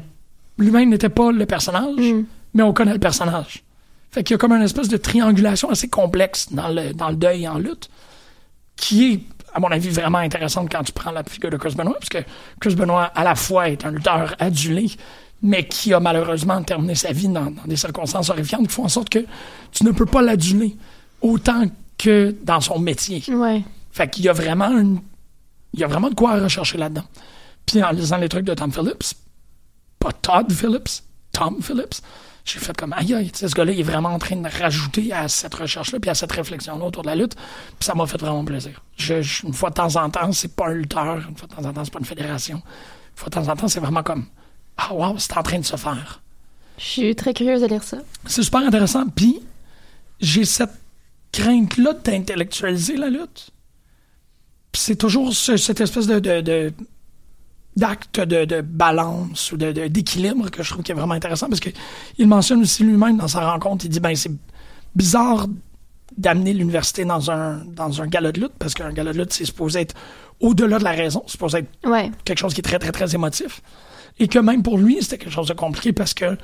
l'humain 0.58 0.84
n'était 0.84 1.08
pas 1.08 1.32
le 1.32 1.46
personnage, 1.46 2.14
mais 2.54 2.62
on 2.62 2.72
connaît 2.72 2.92
le 2.92 2.98
personnage. 2.98 3.62
Fait 4.10 4.24
qu'il 4.24 4.34
y 4.34 4.36
a 4.36 4.38
comme 4.38 4.52
une 4.52 4.62
espèce 4.62 4.88
de 4.88 4.96
triangulation 4.96 5.70
assez 5.70 5.88
complexe 5.88 6.52
dans 6.52 6.68
le, 6.68 6.92
dans 6.92 7.10
le 7.10 7.16
deuil 7.16 7.46
en 7.46 7.58
lutte, 7.58 7.88
qui 8.76 9.12
est, 9.12 9.20
à 9.52 9.60
mon 9.60 9.68
avis, 9.68 9.88
vraiment 9.90 10.18
intéressante 10.18 10.68
quand 10.70 10.82
tu 10.82 10.92
prends 10.92 11.10
la 11.10 11.24
figure 11.24 11.50
de 11.50 11.56
Chris 11.56 11.74
Benoit, 11.76 11.94
parce 11.94 12.08
que 12.08 12.18
Chris 12.60 12.74
Benoit, 12.74 13.04
à 13.04 13.24
la 13.24 13.34
fois, 13.34 13.68
est 13.68 13.84
un 13.84 13.90
lutteur 13.90 14.34
adulé, 14.38 14.90
mais 15.42 15.66
qui 15.66 15.92
a 15.92 16.00
malheureusement 16.00 16.62
terminé 16.62 16.94
sa 16.94 17.12
vie 17.12 17.28
dans, 17.28 17.50
dans 17.50 17.64
des 17.66 17.76
circonstances 17.76 18.28
horrifiantes 18.30 18.68
qui 18.68 18.74
font 18.74 18.84
en 18.84 18.88
sorte 18.88 19.08
que 19.08 19.24
tu 19.72 19.84
ne 19.84 19.92
peux 19.92 20.06
pas 20.06 20.22
l'aduler 20.22 20.76
autant 21.20 21.64
que 21.98 22.34
dans 22.42 22.60
son 22.60 22.78
métier. 22.78 23.22
Ouais. 23.28 23.62
Fait 23.92 24.08
qu'il 24.08 24.24
y 24.24 24.28
a 24.28 24.32
vraiment 24.32 24.70
une, 24.70 25.00
il 25.74 25.80
y 25.80 25.84
a 25.84 25.86
vraiment 25.86 26.10
de 26.10 26.14
quoi 26.14 26.32
à 26.32 26.40
rechercher 26.40 26.78
là-dedans. 26.78 27.04
Puis 27.66 27.82
en 27.82 27.90
lisant 27.90 28.16
les 28.16 28.28
trucs 28.28 28.44
de 28.44 28.54
Tom 28.54 28.72
Phillips, 28.72 29.14
pas 29.98 30.12
Todd 30.12 30.52
Phillips, 30.52 31.02
Tom 31.32 31.62
Phillips, 31.62 32.00
j'ai 32.44 32.58
fait 32.58 32.76
comme 32.76 32.92
aïe 32.92 33.14
aïe, 33.14 33.30
ce 33.34 33.46
gars-là, 33.46 33.72
il 33.72 33.80
est 33.80 33.84
vraiment 33.84 34.10
en 34.10 34.18
train 34.18 34.36
de 34.36 34.48
rajouter 34.48 35.12
à 35.12 35.28
cette 35.28 35.54
recherche-là, 35.54 36.00
puis 36.00 36.10
à 36.10 36.14
cette 36.14 36.32
réflexion-là 36.32 36.84
autour 36.84 37.02
de 37.02 37.08
la 37.08 37.16
lutte, 37.16 37.34
puis 37.36 37.86
ça 37.86 37.94
m'a 37.94 38.06
fait 38.06 38.18
vraiment 38.20 38.44
plaisir. 38.44 38.82
Je, 38.96 39.22
je- 39.22 39.46
une 39.46 39.52
fois 39.52 39.70
de 39.70 39.74
temps 39.74 39.96
en 39.96 40.08
temps, 40.10 40.32
c'est 40.32 40.54
pas 40.54 40.68
un 40.68 40.74
lutteur, 40.74 41.16
une 41.28 41.36
fois 41.36 41.48
de 41.48 41.54
temps 41.54 41.64
en 41.64 41.72
temps, 41.72 41.84
c'est 41.84 41.92
pas 41.92 41.98
une 42.00 42.04
fédération. 42.04 42.56
Une 42.56 43.16
fois 43.16 43.28
de 43.28 43.34
temps 43.34 43.48
en 43.48 43.56
temps, 43.56 43.68
c'est 43.68 43.80
vraiment 43.80 44.02
comme 44.02 44.26
ah 44.76 44.94
wow, 44.94 45.18
c'est 45.18 45.36
en 45.36 45.42
train 45.42 45.58
de 45.58 45.64
se 45.64 45.76
faire. 45.76 46.22
Je 46.78 46.84
suis 46.84 47.14
très 47.14 47.34
curieuse 47.34 47.60
de 47.60 47.66
lire 47.66 47.82
ça. 47.82 47.98
C'est 48.24 48.42
super 48.42 48.60
intéressant. 48.60 49.06
Puis, 49.08 49.40
j'ai 50.20 50.46
cette 50.46 50.70
crainte-là 51.32 51.92
d'intellectualiser 52.02 52.96
la 52.96 53.10
lutte. 53.10 53.50
Puis 54.72 54.80
c'est 54.82 54.96
toujours 54.96 55.34
ce- 55.34 55.56
cette 55.58 55.80
espèce 55.80 56.06
de, 56.06 56.18
de- 56.18 56.40
de- 56.40 56.72
d'acte 57.76 58.20
de, 58.20 58.44
de 58.44 58.60
balance 58.60 59.52
ou 59.52 59.56
de, 59.56 59.72
de- 59.72 59.86
d'équilibre 59.88 60.50
que 60.50 60.62
je 60.62 60.70
trouve 60.70 60.82
qui 60.82 60.92
est 60.92 60.94
vraiment 60.94 61.14
intéressant 61.14 61.48
parce 61.48 61.60
que 61.60 61.70
il 62.18 62.26
mentionne 62.26 62.62
aussi 62.62 62.82
lui-même 62.84 63.16
dans 63.18 63.28
sa 63.28 63.48
rencontre, 63.50 63.84
il 63.84 63.88
dit 63.88 64.00
ben 64.00 64.14
c'est 64.16 64.32
bizarre 64.94 65.46
d'amener 66.18 66.52
l'université 66.52 67.04
dans 67.04 67.30
un 67.30 67.64
dans 67.64 68.02
un 68.02 68.06
gala 68.06 68.32
de 68.32 68.40
lutte 68.40 68.52
parce 68.58 68.74
qu'un 68.74 68.92
gala 68.92 69.12
de 69.12 69.18
lutte 69.18 69.32
c'est 69.32 69.44
supposé 69.44 69.80
être 69.82 69.94
au-delà 70.40 70.78
de 70.78 70.84
la 70.84 70.90
raison, 70.92 71.22
c'est 71.26 71.32
supposé 71.32 71.58
être 71.58 71.68
Ouais. 71.88 72.10
quelque 72.24 72.38
chose 72.38 72.54
qui 72.54 72.60
est 72.60 72.62
très, 72.64 72.78
très, 72.78 72.92
très 72.92 73.14
émotif. 73.14 73.60
Et 74.18 74.26
que 74.26 74.38
même 74.38 74.62
pour 74.62 74.78
lui, 74.78 74.96
c'était 75.02 75.18
quelque 75.18 75.32
chose 75.32 75.48
de 75.48 75.52
compliqué 75.54 75.92
parce 75.92 76.14
que 76.14 76.36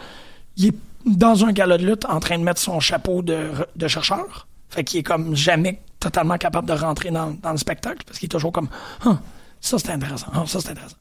il 0.59 0.67
est 0.67 0.75
dans 1.07 1.45
un 1.45 1.53
gala 1.53 1.79
de 1.79 1.87
lutte 1.87 2.05
en 2.05 2.21
train 2.21 2.39
de 2.39 2.45
mettre 2.45 2.61
son 2.61 2.79
chapeau 2.79 3.23
de, 3.23 3.49
de 3.75 3.89
chercheur. 3.89 4.47
Fait 4.69 4.85
qu'il 4.85 5.01
est 5.01 5.03
comme 5.03 5.35
jamais 5.35 5.81
totalement 5.99 6.37
capable 6.39 6.69
de 6.69 6.75
rentrer 6.75 7.11
dans, 7.11 7.31
dans 7.43 7.53
le 7.53 7.57
spectacle 7.59 8.05
parce 8.07 8.19
qu'il 8.19 8.27
est 8.27 8.31
toujours 8.31 8.53
comme 8.53 8.69
Ah, 9.05 9.19
ça 9.61 9.79
c'est 9.79 9.91
intéressant, 9.91 10.27
Ah, 10.35 10.45
ça 10.47 10.61
c'est 10.61 10.71
intéressant. 10.71 10.97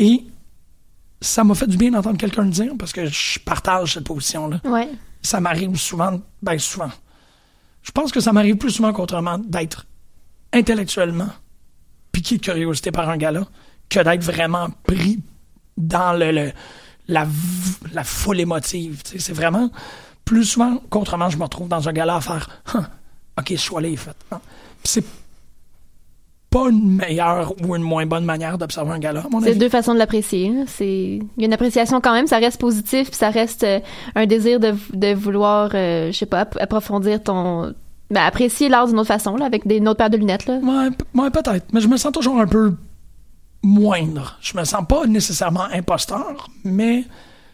Et 0.00 0.24
ça 1.20 1.44
m'a 1.44 1.54
fait 1.54 1.66
du 1.68 1.76
bien 1.76 1.90
d'entendre 1.90 2.16
quelqu'un 2.18 2.42
le 2.44 2.50
dire 2.50 2.72
parce 2.78 2.92
que 2.92 3.06
je 3.06 3.38
partage 3.38 3.94
cette 3.94 4.04
position-là. 4.04 4.60
Ouais. 4.64 4.88
Ça 5.22 5.40
m'arrive 5.40 5.76
souvent, 5.76 6.20
ben 6.42 6.58
souvent. 6.58 6.90
Je 7.82 7.90
pense 7.92 8.10
que 8.10 8.20
ça 8.20 8.32
m'arrive 8.32 8.56
plus 8.56 8.70
souvent 8.70 8.92
qu'autrement 8.92 9.38
d'être 9.38 9.86
intellectuellement 10.52 11.28
piqué 12.12 12.38
de 12.38 12.42
curiosité 12.42 12.90
par 12.90 13.08
un 13.08 13.16
gars-là 13.16 13.46
que 13.88 14.00
d'être 14.00 14.22
vraiment 14.24 14.68
pris 14.84 15.20
dans 15.76 16.12
le, 16.18 16.32
le- 16.32 16.52
la, 17.08 17.26
la 17.92 18.04
foule 18.04 18.40
émotive. 18.40 19.02
C'est 19.04 19.32
vraiment 19.32 19.70
plus 20.24 20.44
souvent 20.44 20.78
qu'autrement, 20.90 21.28
je 21.28 21.36
me 21.36 21.42
retrouve 21.42 21.68
dans 21.68 21.88
un 21.88 21.92
gala 21.92 22.16
à 22.16 22.20
faire 22.20 22.48
OK, 23.38 23.48
ce 23.50 23.56
choix-là 23.56 23.88
est 23.88 23.96
fait. 23.96 24.16
Puis 24.30 24.38
C'est 24.84 25.04
pas 26.50 26.68
une 26.68 26.96
meilleure 26.96 27.54
ou 27.64 27.76
une 27.76 27.82
moins 27.82 28.06
bonne 28.06 28.24
manière 28.24 28.58
d'observer 28.58 28.90
un 28.92 28.98
gala, 28.98 29.24
mon 29.30 29.40
C'est 29.40 29.54
deux 29.54 29.68
façons 29.68 29.94
de 29.94 29.98
l'apprécier. 29.98 30.48
là. 30.50 30.64
C'est 30.66 30.86
il 30.86 31.22
y 31.38 31.42
a 31.42 31.46
une 31.46 31.52
appréciation 31.52 32.00
quand 32.00 32.12
même, 32.12 32.26
ça 32.26 32.38
reste 32.38 32.60
positif, 32.60 33.08
puis 33.08 33.16
ça 33.16 33.30
reste 33.30 33.62
euh, 33.64 33.78
un 34.16 34.26
désir 34.26 34.58
de, 34.58 34.74
de 34.92 35.14
vouloir, 35.14 35.70
euh, 35.74 36.10
je 36.10 36.18
sais 36.18 36.26
pas, 36.26 36.40
app- 36.40 36.58
approfondir 36.60 37.22
ton, 37.22 37.72
ben, 38.10 38.22
apprécier 38.22 38.68
l'art 38.68 38.88
d'une 38.88 38.98
autre 38.98 39.06
façon, 39.08 39.36
là, 39.36 39.44
avec 39.46 39.66
des 39.66 39.76
une 39.76 39.86
autre 39.88 39.98
paire 39.98 40.10
de 40.10 40.16
lunettes 40.16 40.46
là. 40.46 40.56
Ouais, 40.58 40.88
ouais, 41.22 41.30
peut-être. 41.30 41.66
Mais 41.72 41.80
je 41.80 41.86
me 41.88 41.96
sens 41.96 42.10
toujours 42.12 42.40
un 42.40 42.46
peu 42.48 42.74
moindre. 43.62 44.36
Je 44.40 44.56
me 44.56 44.64
sens 44.64 44.84
pas 44.88 45.06
nécessairement 45.06 45.64
imposteur, 45.72 46.48
mais 46.64 47.04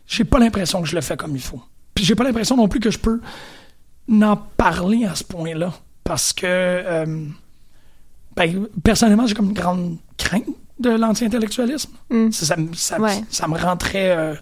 j'ai 0.06 0.24
pas 0.24 0.38
l'impression 0.38 0.80
que 0.82 0.88
je 0.88 0.94
le 0.94 1.00
fais 1.02 1.16
comme 1.16 1.34
il 1.34 1.42
faut. 1.42 1.60
Puis 1.94 2.04
j'ai 2.04 2.14
pas 2.14 2.24
l'impression 2.24 2.56
non 2.56 2.68
plus 2.68 2.80
que 2.80 2.90
je 2.90 2.98
peux 2.98 3.20
n'en 4.08 4.36
parler 4.36 5.04
à 5.04 5.14
ce 5.14 5.24
point-là. 5.24 5.72
Parce 6.04 6.32
que, 6.32 6.46
euh, 6.46 7.24
ben, 8.36 8.66
personnellement, 8.84 9.26
j'ai 9.26 9.34
comme 9.34 9.46
une 9.48 9.54
grande 9.54 9.96
crainte 10.18 10.44
de 10.78 10.90
l'anti-intellectualisme. 10.90 11.90
Mm. 12.10 12.30
Ça, 12.32 12.46
ça, 12.46 12.56
me- 12.56 12.74
ça- 12.74 13.00
Ouais. 13.00 13.22
ça 13.30 13.48
me 13.48 13.56
rend 13.58 13.76
très 13.76 14.10
euh, 14.16 14.34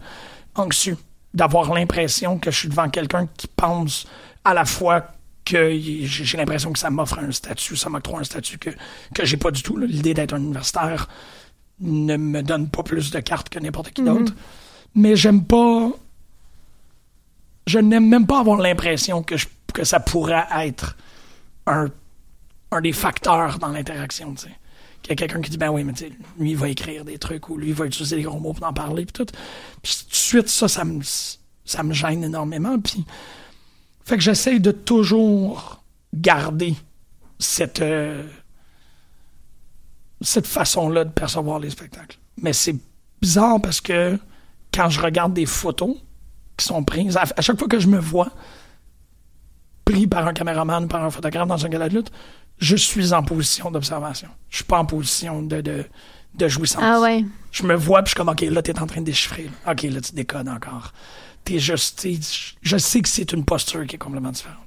anxieux 0.57 0.97
d'avoir 1.33 1.73
l'impression 1.73 2.39
que 2.39 2.51
je 2.51 2.59
suis 2.59 2.69
devant 2.69 2.89
quelqu'un 2.89 3.29
qui 3.37 3.47
pense 3.47 4.07
à 4.45 4.53
la 4.55 4.65
fois 4.65 5.07
que 5.45 5.71
j'ai 5.79 6.37
l'impression 6.39 6.73
que 6.73 6.79
ça 6.79 6.91
m'offre 6.91 7.19
un 7.19 7.31
statut, 7.31 7.77
ça 7.77 7.91
m'octroie 7.91 8.21
un 8.21 8.25
statut 8.25 8.57
que, 8.59 8.71
que 9.15 9.25
j'ai 9.25 9.37
pas 9.37 9.51
du 9.51 9.63
tout. 9.63 9.77
L'idée 9.77 10.15
d'être 10.15 10.33
un 10.33 10.39
universitaire 10.39 11.09
ne 11.81 12.17
me 12.17 12.43
donne 12.43 12.69
pas 12.69 12.83
plus 12.83 13.11
de 13.11 13.21
cartes 13.21 13.49
que 13.49 13.59
n'importe 13.59 13.91
qui 13.91 14.03
d'autre. 14.03 14.33
Mais 14.95 15.17
j'aime 15.17 15.45
pas. 15.45 15.91
Je 17.67 17.79
n'aime 17.79 18.09
même 18.09 18.27
pas 18.27 18.41
avoir 18.41 18.59
l'impression 18.59 19.23
que, 19.23 19.37
je- 19.37 19.49
que 19.73 19.85
ça 19.85 20.01
pourrait 20.01 20.47
être 20.59 20.97
un, 21.67 21.89
un 22.75 22.81
des 22.81 22.93
facteurs 22.93 23.59
dans 23.59 23.69
l'interaction, 23.69 24.35
tu 24.35 24.47
sais. 24.47 24.57
Qu'il 25.03 25.11
y 25.11 25.13
a 25.13 25.17
quelqu'un 25.17 25.43
qui 25.43 25.51
dit, 25.51 25.59
ben 25.59 25.71
oui, 25.71 25.85
mais 25.85 25.93
tu 25.93 26.07
sais, 26.07 26.13
lui, 26.39 26.53
il 26.53 26.57
va 26.57 26.69
écrire 26.69 27.05
des 27.05 27.19
trucs 27.19 27.51
ou 27.51 27.59
lui, 27.59 27.69
il 27.69 27.75
va 27.75 27.85
utiliser 27.85 28.17
des 28.17 28.23
gros 28.23 28.41
mots 28.41 28.55
pour 28.55 28.67
en 28.67 28.73
parler, 28.73 29.05
puis 29.05 29.13
tout. 29.13 29.31
Puis 29.83 29.99
tout 30.03 30.11
de 30.11 30.15
suite, 30.15 30.49
ça, 30.49 30.67
ça 30.67 30.85
me, 30.85 31.93
gêne 31.93 32.25
énormément. 32.25 32.79
Puis, 32.81 33.05
fait 34.05 34.17
que 34.17 34.23
j'essaye 34.23 34.61
de 34.61 34.71
toujours 34.71 35.83
garder 36.15 36.75
cette, 37.39 37.83
euh, 37.83 38.27
cette 40.23 40.47
façon-là 40.47 41.05
de 41.05 41.11
percevoir 41.11 41.59
les 41.59 41.71
spectacles. 41.71 42.19
Mais 42.39 42.55
c'est 42.55 42.77
bizarre 43.21 43.61
parce 43.61 43.83
que 43.83 44.19
quand 44.73 44.89
je 44.89 45.01
regarde 45.03 45.35
des 45.35 45.47
photos 45.47 45.97
qui 46.57 46.65
sont 46.65 46.83
prises, 46.83 47.17
à, 47.19 47.25
à 47.37 47.43
chaque 47.43 47.59
fois 47.59 47.69
que 47.69 47.79
je 47.79 47.89
me 47.89 47.99
vois 47.99 48.31
pris 49.85 50.07
par 50.07 50.27
un 50.27 50.33
caméraman, 50.33 50.89
par 50.89 51.05
un 51.05 51.11
photographe 51.11 51.49
dans 51.49 51.65
un 51.65 51.69
gala 51.69 51.89
de 51.91 51.97
lutte, 51.97 52.11
je 52.59 52.77
suis 52.77 53.13
en 53.13 53.23
position 53.23 53.71
d'observation. 53.71 54.29
Je 54.51 54.57
suis 54.57 54.65
pas 54.65 54.79
en 54.79 54.87
position 54.87 55.43
de, 55.43 55.61
de, 55.61 55.85
de 56.35 56.49
jouissance. 56.49 56.83
Ah 56.85 57.01
ouais. 57.01 57.25
Je 57.53 57.63
me 57.65 57.75
vois, 57.75 58.03
puis 58.03 58.11
je 58.11 58.11
suis 58.11 58.17
comme, 58.17 58.29
OK, 58.29 58.41
là, 58.43 58.63
t'es 58.63 58.79
en 58.81 58.87
train 58.87 59.01
de 59.01 59.07
déchiffrer. 59.07 59.51
là. 59.67 59.73
OK, 59.73 59.83
là, 59.83 60.01
tu 60.01 60.13
décodes 60.15 60.49
encore. 60.49 60.93
T'es 61.45 61.59
juste, 61.59 62.01
t'es- 62.03 62.19
je 62.63 62.77
sais 62.77 63.01
que 63.03 63.09
c'est 63.09 63.33
une 63.33 63.45
posture 63.45 63.87
qui 63.87 63.97
est 63.97 63.99
complètement 63.99 64.31
différente. 64.33 64.59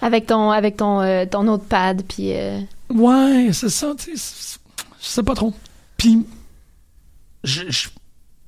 Avec 0.00 0.26
ton 0.26 0.50
avec 0.50 0.76
ton 0.78 1.00
euh, 1.00 1.26
ton 1.26 1.46
autre 1.46 1.64
pad 1.64 2.02
puis 2.08 2.32
euh, 2.34 2.60
Ouais, 2.90 3.50
c'est 3.52 3.68
ça, 3.68 3.92
tu 3.96 4.16
sais. 4.16 4.58
Je 5.00 5.06
sais 5.06 5.22
pas 5.22 5.34
trop. 5.34 5.52
Puis, 5.96 6.26
je. 7.44 7.62
je- 7.70 7.88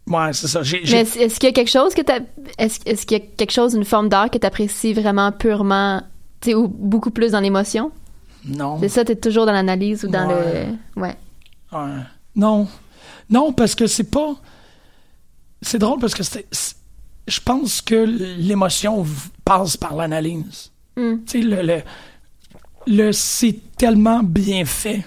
ouais, 0.09 0.33
c'est 0.33 0.49
ça. 0.49 0.63
J'ai, 0.63 0.85
j'ai- 0.85 0.95
Mais 0.97 1.03
est-ce 1.03 1.19
est-ce 1.19 1.39
qu'il 1.41 1.49
y 1.49 1.53
a 1.53 1.55
quelque 1.55 1.71
chose 1.71 1.95
que 1.95 2.03
t'as 2.03 2.21
est-ce 2.59 2.81
est-ce 2.87 3.07
qu'il 3.07 3.19
y 3.19 3.21
a 3.21 3.25
quelque 3.37 3.53
chose 3.53 3.75
une 3.75 3.85
forme 3.85 4.09
d'art 4.09 4.31
que 4.31 4.39
tu 4.39 4.47
apprécies 4.47 4.93
vraiment 4.95 5.31
purement 5.33 6.03
tu 6.41 6.51
sais 6.51 6.55
ou 6.55 6.69
beaucoup 6.69 7.11
plus 7.11 7.33
dans 7.33 7.41
l'émotion? 7.41 7.93
Non. 8.47 8.79
C'est 8.81 8.89
ça, 8.89 9.05
t'es 9.05 9.17
toujours 9.17 9.47
dans 9.47 9.53
l'analyse 9.53 10.05
ou 10.05 10.09
dans 10.09 10.29
Ouais. 10.29 10.67
le 10.97 11.01
ouais. 11.03 11.17
Ouais. 11.73 11.91
Non. 12.37 12.67
Non, 13.31 13.53
parce 13.53 13.75
que 13.75 13.87
c'est 13.87 14.11
pas. 14.11 14.35
C'est 15.63 15.79
drôle 15.79 15.99
parce 16.01 16.15
que 16.15 16.23
c'est. 16.23 16.47
Je 17.27 17.41
pense 17.41 17.81
que 17.81 17.95
l'émotion 18.39 19.05
passe 19.45 19.77
par 19.77 19.97
l'analyse. 19.97 20.71
Hmm. 20.97 21.17
Tu 21.27 21.41
sais, 21.41 21.47
le. 21.47 21.63
le, 21.63 21.83
le 22.87 23.13
c'est 23.13 23.59
tellement 23.79 24.23
bien 24.23 24.65
fait. 24.65 25.05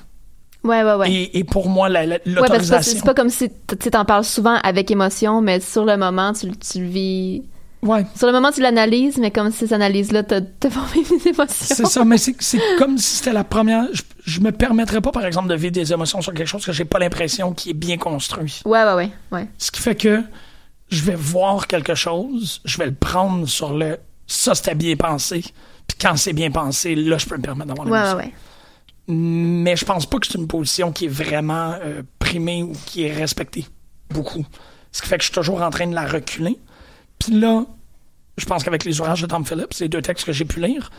Ouais 0.63 0.83
ouais 0.83 0.95
ouais. 0.95 1.11
Et, 1.11 1.37
et 1.37 1.43
pour 1.43 1.69
moi, 1.69 1.87
la- 1.89 2.05
la- 2.05 2.15
Ouais, 2.15 2.21
c'est 2.25 2.31
l'autorisation. 2.31 2.75
pas- 2.75 2.81
c'est 2.83 3.05
pas 3.05 3.13
comme 3.13 3.29
si 3.29 3.49
tu 3.79 3.89
t'en 3.91 4.03
parles 4.03 4.25
souvent 4.25 4.55
avec 4.63 4.89
émotion, 4.91 5.41
mais 5.41 5.59
sur 5.59 5.85
le 5.85 5.95
moment, 5.95 6.33
tu, 6.33 6.49
tu 6.57 6.79
le 6.81 6.87
vis 6.87 7.43
Ouais. 7.83 8.05
Sur 8.15 8.27
le 8.27 8.33
moment, 8.33 8.51
tu 8.51 8.61
l'analyses, 8.61 9.17
mais 9.17 9.29
comme 9.31 9.51
ces 9.51 9.71
analyses-là 9.71 10.23
t'as 10.23 10.41
t'as 10.41 10.69
formé 10.69 11.03
des 11.03 11.29
émotions. 11.29 11.75
C'est 11.75 11.85
ça, 11.85 12.03
mais 12.03 12.17
c'est 12.17 12.33
comme 12.79 12.97
si 12.97 13.17
c'était 13.17 13.33
la 13.33 13.43
première. 13.43 13.85
Je, 13.93 14.01
je 14.25 14.39
me 14.41 14.51
permettrais 14.51 14.99
pas, 15.01 15.11
par 15.11 15.25
exemple, 15.25 15.47
de 15.47 15.55
vivre 15.55 15.73
des 15.73 15.93
émotions 15.93 16.21
sur 16.21 16.33
quelque 16.33 16.47
chose 16.47 16.65
que 16.65 16.71
j'ai 16.71 16.85
pas 16.85 16.99
l'impression 16.99 17.53
qui 17.53 17.69
est 17.69 17.75
bien 17.75 17.97
construit. 17.97 18.61
Ouais, 18.65 18.83
ouais, 18.83 18.93
ouais, 18.95 19.11
ouais. 19.31 19.47
Ce 19.57 19.71
qui 19.71 19.79
fait 19.81 19.95
que 19.95 20.23
je 20.89 21.03
vais 21.03 21.15
voir 21.15 21.67
quelque 21.67 21.93
chose, 21.95 22.61
je 22.65 22.77
vais 22.77 22.87
le 22.87 22.93
prendre 22.95 23.47
sur 23.47 23.73
le 23.77 23.97
ça 24.25 24.55
c'était 24.55 24.75
bien 24.75 24.95
pensé. 24.95 25.41
Puis 25.87 25.97
quand 26.01 26.15
c'est 26.17 26.33
bien 26.33 26.49
pensé, 26.51 26.95
là 26.95 27.17
je 27.17 27.25
peux 27.27 27.37
me 27.37 27.41
permettre 27.43 27.67
d'avoir 27.67 27.87
Ouais, 27.87 27.93
ouais, 27.93 27.99
l'émotion. 27.99 28.17
ouais. 28.17 28.33
Mais 29.09 29.75
je 29.77 29.85
pense 29.85 30.05
pas 30.05 30.17
que 30.17 30.27
c'est 30.27 30.37
une 30.37 30.47
position 30.47 30.91
qui 30.91 31.05
est 31.05 31.09
vraiment 31.09 31.75
euh, 31.83 32.01
primée 32.19 32.63
ou 32.63 32.73
qui 32.87 33.03
est 33.03 33.13
respectée 33.13 33.65
beaucoup. 34.09 34.45
Ce 34.91 35.01
qui 35.01 35.07
fait 35.07 35.17
que 35.17 35.21
je 35.23 35.27
suis 35.27 35.33
toujours 35.35 35.61
en 35.61 35.69
train 35.69 35.87
de 35.87 35.95
la 35.95 36.05
reculer. 36.05 36.57
Puis 37.19 37.39
là, 37.39 37.65
je 38.37 38.45
pense 38.45 38.63
qu'avec 38.63 38.83
les 38.85 38.99
ouvrages 38.99 39.21
de 39.21 39.27
Tom 39.27 39.45
Phillips, 39.45 39.73
les 39.79 39.89
deux 39.89 40.01
textes 40.01 40.25
que 40.25 40.31
j'ai 40.31 40.45
pu 40.45 40.59
lire, 40.61 40.91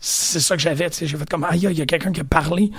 c'est 0.00 0.40
ça 0.40 0.56
que 0.56 0.62
j'avais. 0.62 0.88
tu 0.90 0.98
sais, 0.98 1.06
J'ai 1.06 1.16
fait 1.16 1.28
comme, 1.28 1.44
aïe, 1.44 1.60
il 1.70 1.78
y 1.78 1.82
a 1.82 1.86
quelqu'un 1.86 2.12
qui 2.12 2.20
a 2.20 2.24
parlé 2.24 2.70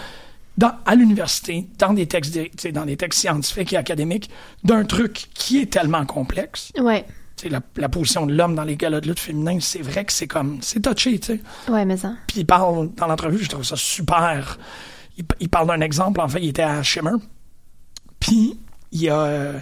dans, 0.57 0.71
à 0.85 0.95
l'université, 0.95 1.67
dans 1.77 1.93
des 1.93 2.07
textes, 2.07 2.37
dans 2.71 2.85
des 2.85 2.97
textes 2.97 3.19
scientifiques 3.19 3.73
et 3.73 3.77
académiques, 3.77 4.29
d'un 4.63 4.83
truc 4.85 5.27
qui 5.33 5.59
est 5.61 5.71
tellement 5.71 6.05
complexe. 6.05 6.71
Ouais, 6.79 7.05
la, 7.49 7.61
la 7.75 7.89
position 7.89 8.25
de 8.25 8.33
l'homme 8.33 8.55
dans 8.55 8.63
les 8.63 8.75
galas 8.75 8.99
de 9.01 9.07
lutte 9.07 9.19
féminin, 9.19 9.59
c'est 9.59 9.81
vrai 9.81 10.05
que 10.05 10.11
c'est 10.11 10.27
comme, 10.27 10.57
c'est 10.61 10.81
touché, 10.81 11.19
tu 11.19 11.33
sais. 11.33 11.71
ouais, 11.71 11.85
mais 11.85 11.97
ça. 11.97 12.13
Puis 12.27 12.39
il 12.39 12.45
parle, 12.45 12.89
dans 12.95 13.07
l'entrevue, 13.07 13.43
je 13.43 13.49
trouve 13.49 13.63
ça 13.63 13.75
super. 13.75 14.57
Il, 15.17 15.25
il 15.39 15.49
parle 15.49 15.67
d'un 15.67 15.81
exemple, 15.81 16.19
en 16.19 16.27
fait, 16.27 16.39
il 16.41 16.49
était 16.49 16.63
à 16.63 16.81
Shimmer. 16.81 17.11
Puis 18.19 18.57
il 18.91 19.09
a, 19.09 19.53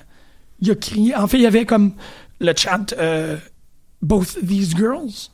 il 0.61 0.71
a 0.71 0.75
crié, 0.75 1.15
en 1.15 1.27
fait, 1.27 1.37
il 1.37 1.43
y 1.43 1.47
avait 1.47 1.65
comme 1.65 1.93
le 2.39 2.53
chant 2.55 2.85
euh, 2.97 3.37
Both 4.01 4.37
these 4.45 4.75
girls. 4.75 5.29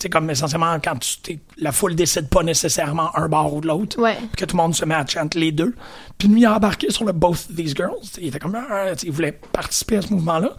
C'est 0.00 0.08
comme 0.08 0.30
essentiellement 0.30 0.78
quand 0.78 0.98
tu, 0.98 1.40
la 1.56 1.72
foule 1.72 1.96
décide 1.96 2.28
pas 2.28 2.44
nécessairement 2.44 3.16
un 3.16 3.28
bord 3.28 3.54
ou 3.54 3.60
de 3.60 3.66
l'autre. 3.66 4.00
Ouais. 4.00 4.16
Que 4.36 4.44
tout 4.44 4.56
le 4.56 4.62
monde 4.62 4.74
se 4.74 4.84
met 4.84 4.94
à 4.94 5.04
chanter 5.04 5.40
les 5.40 5.50
deux. 5.52 5.74
Puis 6.16 6.28
lui, 6.28 6.42
il 6.42 6.46
a 6.46 6.54
embarqué 6.54 6.90
sur 6.90 7.04
le 7.04 7.12
Both 7.12 7.48
These 7.54 7.74
Girls. 7.74 8.06
Il 8.18 8.28
était 8.28 8.38
comme, 8.38 8.54
ah, 8.54 8.92
il 9.02 9.10
voulait 9.10 9.32
participer 9.32 9.96
à 9.96 10.02
ce 10.02 10.12
mouvement-là. 10.12 10.56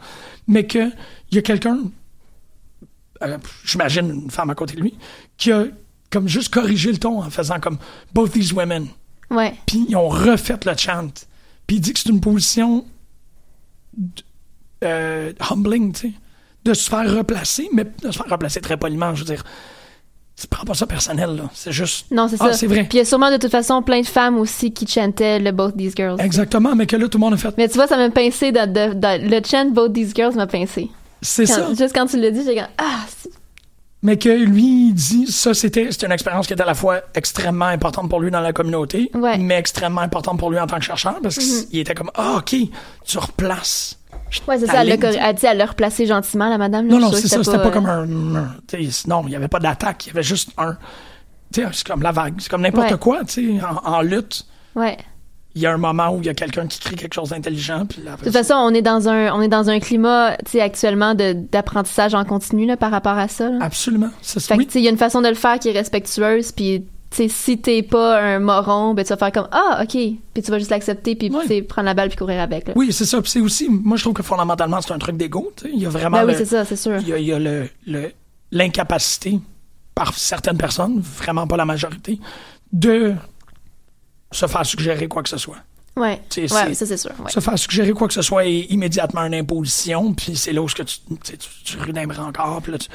Mais 0.48 0.68
qu'il 0.68 0.92
y 1.32 1.38
a 1.38 1.42
quelqu'un, 1.42 1.80
euh, 3.24 3.38
j'imagine 3.64 4.10
une 4.10 4.32
femme 4.32 4.50
à 4.50 4.56
côté 4.56 4.76
de 4.76 4.82
lui, 4.82 4.98
qui 5.38 5.54
a 5.54 5.66
comme 6.10 6.28
juste 6.28 6.54
corrigé 6.54 6.92
le 6.92 6.98
ton 6.98 7.22
en 7.22 7.30
faisant 7.30 7.60
comme 7.60 7.78
Both 8.14 8.34
These 8.34 8.52
Women. 8.52 8.88
Ouais. 9.32 9.54
Puis 9.66 9.86
ils 9.88 9.96
ont 9.96 10.10
refait 10.10 10.60
le 10.66 10.76
chant. 10.76 11.10
Puis 11.66 11.78
il 11.78 11.82
dit 11.82 11.94
que 11.94 12.00
c'est 12.00 12.10
une 12.10 12.22
position 12.22 12.86
euh, 14.84 15.32
humbling, 15.50 15.94
tu 15.94 16.08
sais. 16.10 16.14
De 16.66 16.74
se 16.74 16.90
faire 16.90 17.10
replacer, 17.16 17.70
mais 17.74 17.86
de 17.86 18.12
se 18.12 18.18
faire 18.18 18.30
replacer 18.30 18.60
très 18.62 18.78
poliment, 18.78 19.16
je 19.16 19.20
veux 19.24 19.34
dire. 19.34 19.44
Tu 20.40 20.48
prends 20.48 20.64
pas 20.66 20.74
ça 20.74 20.86
personnel, 20.88 21.36
là. 21.36 21.50
C'est 21.54 21.72
juste. 21.74 22.06
Non, 22.12 22.28
c'est 22.30 22.38
Ah, 22.40 22.48
ça. 22.52 22.54
c'est 22.54 22.68
vrai. 22.68 22.84
Puis 22.84 22.90
il 22.94 22.98
y 22.98 23.02
a 23.02 23.06
sûrement 23.06 23.30
de 23.32 23.38
toute 23.38 23.52
façon 23.52 23.82
plein 23.82 24.00
de 24.02 24.06
femmes 24.08 24.38
aussi 24.38 24.72
qui 24.72 24.88
chantaient 24.88 25.40
le 25.40 25.52
Both 25.52 25.76
These 25.78 25.94
Girls. 25.98 26.20
Exactement, 26.22 26.76
mais 26.76 26.86
que 26.86 26.96
là, 26.96 27.08
tout 27.10 27.18
le 27.18 27.22
monde 27.22 27.34
a 27.34 27.38
fait. 27.38 27.54
Mais 27.58 27.68
tu 27.68 27.76
vois, 27.76 27.88
ça 27.88 27.98
m'a 27.98 28.10
pincé. 28.10 28.52
De, 28.54 28.60
de- 28.66 28.94
de- 28.94 29.30
le 29.30 29.42
chant 29.46 29.66
Both 29.70 29.94
These 29.94 30.14
Girls 30.16 30.36
m'a 30.36 30.48
pincé. 30.48 30.90
C'est 31.22 31.46
ça. 31.46 31.68
Juste 31.78 31.94
quand 31.94 32.06
tu 32.06 32.18
l'as 32.20 32.32
dit, 32.32 32.42
j'ai 32.46 32.54
dit 32.56 32.62
Ah, 32.78 33.02
c'est- 33.08 33.30
Mais 34.02 34.18
que 34.18 34.30
lui, 34.30 34.88
il 34.90 34.94
dit, 34.94 35.28
ça, 35.30 35.54
c'était 35.54 35.90
une 35.90 36.12
expérience 36.14 36.48
qui 36.48 36.54
était 36.54 36.64
à 36.64 36.66
la 36.66 36.74
fois 36.74 37.02
extrêmement 37.16 37.66
importante 37.66 38.10
pour 38.10 38.22
lui 38.22 38.32
dans 38.32 38.40
la 38.40 38.54
communauté, 38.54 39.12
Ouais. 39.14 39.38
mais 39.38 39.56
extrêmement 39.58 40.00
importante 40.00 40.40
pour 40.40 40.50
lui 40.52 40.58
en 40.58 40.68
tant 40.68 40.78
que 40.78 40.86
chercheur, 40.86 41.20
parce 41.22 41.38
qu'il 41.38 41.80
était 41.80 41.94
comme, 41.96 42.10
ah, 42.16 42.38
OK, 42.38 42.56
tu 43.06 43.18
replaces. 43.18 43.99
Ouais, 44.48 44.58
c'est 44.58 44.68
ça. 44.68 44.84
Elle 44.84 44.92
elle 44.92 45.36
dit, 45.36 45.46
elle 45.46 45.58
l'a 45.58 45.66
replacé 45.66 46.06
gentiment, 46.06 46.50
la 46.50 46.58
madame. 46.58 46.88
Non, 46.88 47.00
non, 47.00 47.12
c'est 47.12 47.28
ça, 47.28 47.44
c'était 47.44 47.58
pas 47.58 47.68
euh, 47.68 47.72
comme 47.72 47.86
un. 47.88 48.06
Non, 48.06 49.24
il 49.26 49.30
n'y 49.30 49.36
avait 49.36 49.48
pas 49.48 49.60
d'attaque, 49.60 50.06
il 50.06 50.10
y 50.10 50.12
avait 50.12 50.24
juste 50.24 50.52
un. 50.58 50.78
Tu 51.54 51.62
sais, 51.62 51.68
c'est 51.72 51.88
comme 51.88 52.02
la 52.04 52.12
vague, 52.12 52.36
c'est 52.40 52.50
comme 52.50 52.62
n'importe 52.62 52.92
Ouais. 52.92 52.98
quoi, 53.00 53.24
tu 53.26 53.58
sais, 53.58 53.64
en, 53.66 53.94
en 53.96 54.02
lutte. 54.02 54.46
Ouais. 54.76 54.98
Il 55.56 55.64
y 55.64 55.66
a 55.66 55.74
un 55.74 55.78
moment 55.78 56.10
où 56.12 56.20
il 56.20 56.28
y 56.28 56.30
a 56.30 56.36
quelqu'un 56.36 56.68
qui 56.68 56.80
crie 56.80 56.96
quelque 56.96 57.16
chose 57.16 57.30
d'intelligent, 57.30 57.88
puis 57.88 58.04
là, 58.04 58.12
De 58.18 58.24
toute 58.24 58.32
façon, 58.32 58.54
on 58.54 58.70
est 58.72 58.84
dans 58.84 59.10
un, 59.10 59.34
on 59.34 59.42
est 59.42 59.48
dans 59.48 59.68
un 59.68 59.80
climat, 59.80 60.38
tu 60.46 60.52
sais, 60.52 60.62
actuellement 60.62 61.16
de, 61.16 61.34
d'apprentissage 61.34 62.14
en 62.14 62.24
continu, 62.24 62.68
là, 62.68 62.78
par 62.78 62.92
rapport 62.92 63.18
à 63.18 63.28
ça, 63.28 63.50
là. 63.50 63.58
Absolument. 63.62 64.10
C'est 64.22 64.40
Fait 64.44 64.54
que, 64.54 64.60
oui. 64.60 64.68
tu 64.68 64.74
sais, 64.74 64.80
il 64.80 64.84
y 64.84 64.88
a 64.88 64.92
une 64.92 64.98
façon 64.98 65.22
de 65.22 65.28
le 65.28 65.34
faire 65.34 65.58
qui 65.58 65.70
est 65.70 65.74
respectueuse, 65.74 66.52
puis, 66.52 66.86
sais, 67.18 67.28
si 67.28 67.58
t'es 67.60 67.82
pas 67.84 68.22
un 68.22 68.40
moron, 68.40 68.94
ben, 68.94 69.04
tu 69.04 69.10
vas 69.10 69.18
faire 69.18 69.32
comme, 69.32 69.48
ah, 69.52 69.80
ok. 69.84 69.90
Puis 69.92 70.44
tu 70.44 70.52
vas 70.52 70.60
juste 70.60 70.70
l'accepter, 70.72 71.16
puis, 71.16 71.30
Ouais. 71.32 71.46
prendre 71.64 71.86
la 71.88 71.94
balle 71.94 72.10
puis 72.10 72.18
courir 72.18 72.40
avec, 72.42 72.68
là. 72.68 72.74
Oui, 72.76 72.92
c'est 72.94 73.06
ça. 73.06 73.22
Puis 73.22 73.32
c'est 73.32 73.40
aussi, 73.42 73.68
moi, 73.70 73.98
je 73.98 74.04
trouve 74.04 74.14
que 74.14 74.24
fondamentalement, 74.24 74.80
c'est 74.82 74.94
un 74.94 75.00
truc 75.00 75.18
sais. 75.18 75.70
Il 75.74 75.80
y 75.80 75.86
a 75.86 75.90
vraiment. 75.90 76.18
Ben 76.20 76.28
oui, 76.28 76.34
c'est 76.38 76.46
ça, 76.46 76.66
c'est 76.66 76.76
sûr. 76.76 76.98
Il 77.00 77.08
y 77.08 77.14
a, 77.14 77.18
y 77.20 77.34
a 77.34 77.40
le- 77.40 78.12
l'incapacité 78.52 79.40
par 79.96 80.14
certaines 80.18 80.58
personnes, 80.58 81.00
vraiment 81.00 81.48
pas 81.48 81.58
la 81.58 81.66
majorité, 81.66 82.20
de 82.72 83.14
se 84.32 84.46
faire 84.46 84.66
suggérer 84.66 85.08
quoi 85.08 85.24
que 85.24 85.30
ce 85.30 85.38
soit. 85.38 85.58
Sais, 86.30 86.42
Ouais, 86.54 86.74
ça, 86.74 86.86
c'est 86.86 86.98
sûr. 86.98 87.12
Ouais. 87.20 87.30
Se 87.32 87.40
faire 87.40 87.58
suggérer 87.58 87.92
quoi 87.92 88.08
que 88.08 88.14
ce 88.14 88.22
soit 88.22 88.46
est 88.46 88.62
immédiatement 88.72 89.22
une 89.22 89.34
imposition, 89.36 90.14
puis 90.14 90.36
c'est 90.36 90.54
là 90.54 90.62
où 90.62 90.66
que 90.68 90.84
tu, 90.84 90.98
tu, 91.24 91.38
tu, 91.66 91.78
encore. 92.20 92.62
là, 92.68 92.78
tu- 92.78 92.88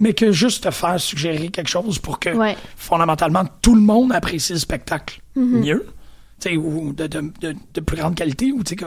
mais 0.00 0.12
que 0.14 0.32
juste 0.32 0.64
te 0.64 0.70
faire 0.70 1.00
suggérer 1.00 1.48
quelque 1.48 1.68
chose 1.68 1.98
pour 1.98 2.18
que, 2.18 2.30
Ouais. 2.30 2.56
fondamentalement, 2.76 3.44
tout 3.60 3.74
le 3.74 3.80
monde 3.80 4.12
apprécie 4.12 4.52
le 4.52 4.58
spectacle 4.58 5.20
Mm-hmm. 5.36 5.42
mieux. 5.64 5.86
tu 6.40 6.50
sais, 6.50 6.56
Ou 6.56 6.92
de, 6.92 7.06
de, 7.06 7.32
de, 7.40 7.54
de 7.72 7.80
plus 7.80 7.96
grande 7.96 8.14
qualité, 8.16 8.52
ou 8.52 8.62
qu'il 8.62 8.80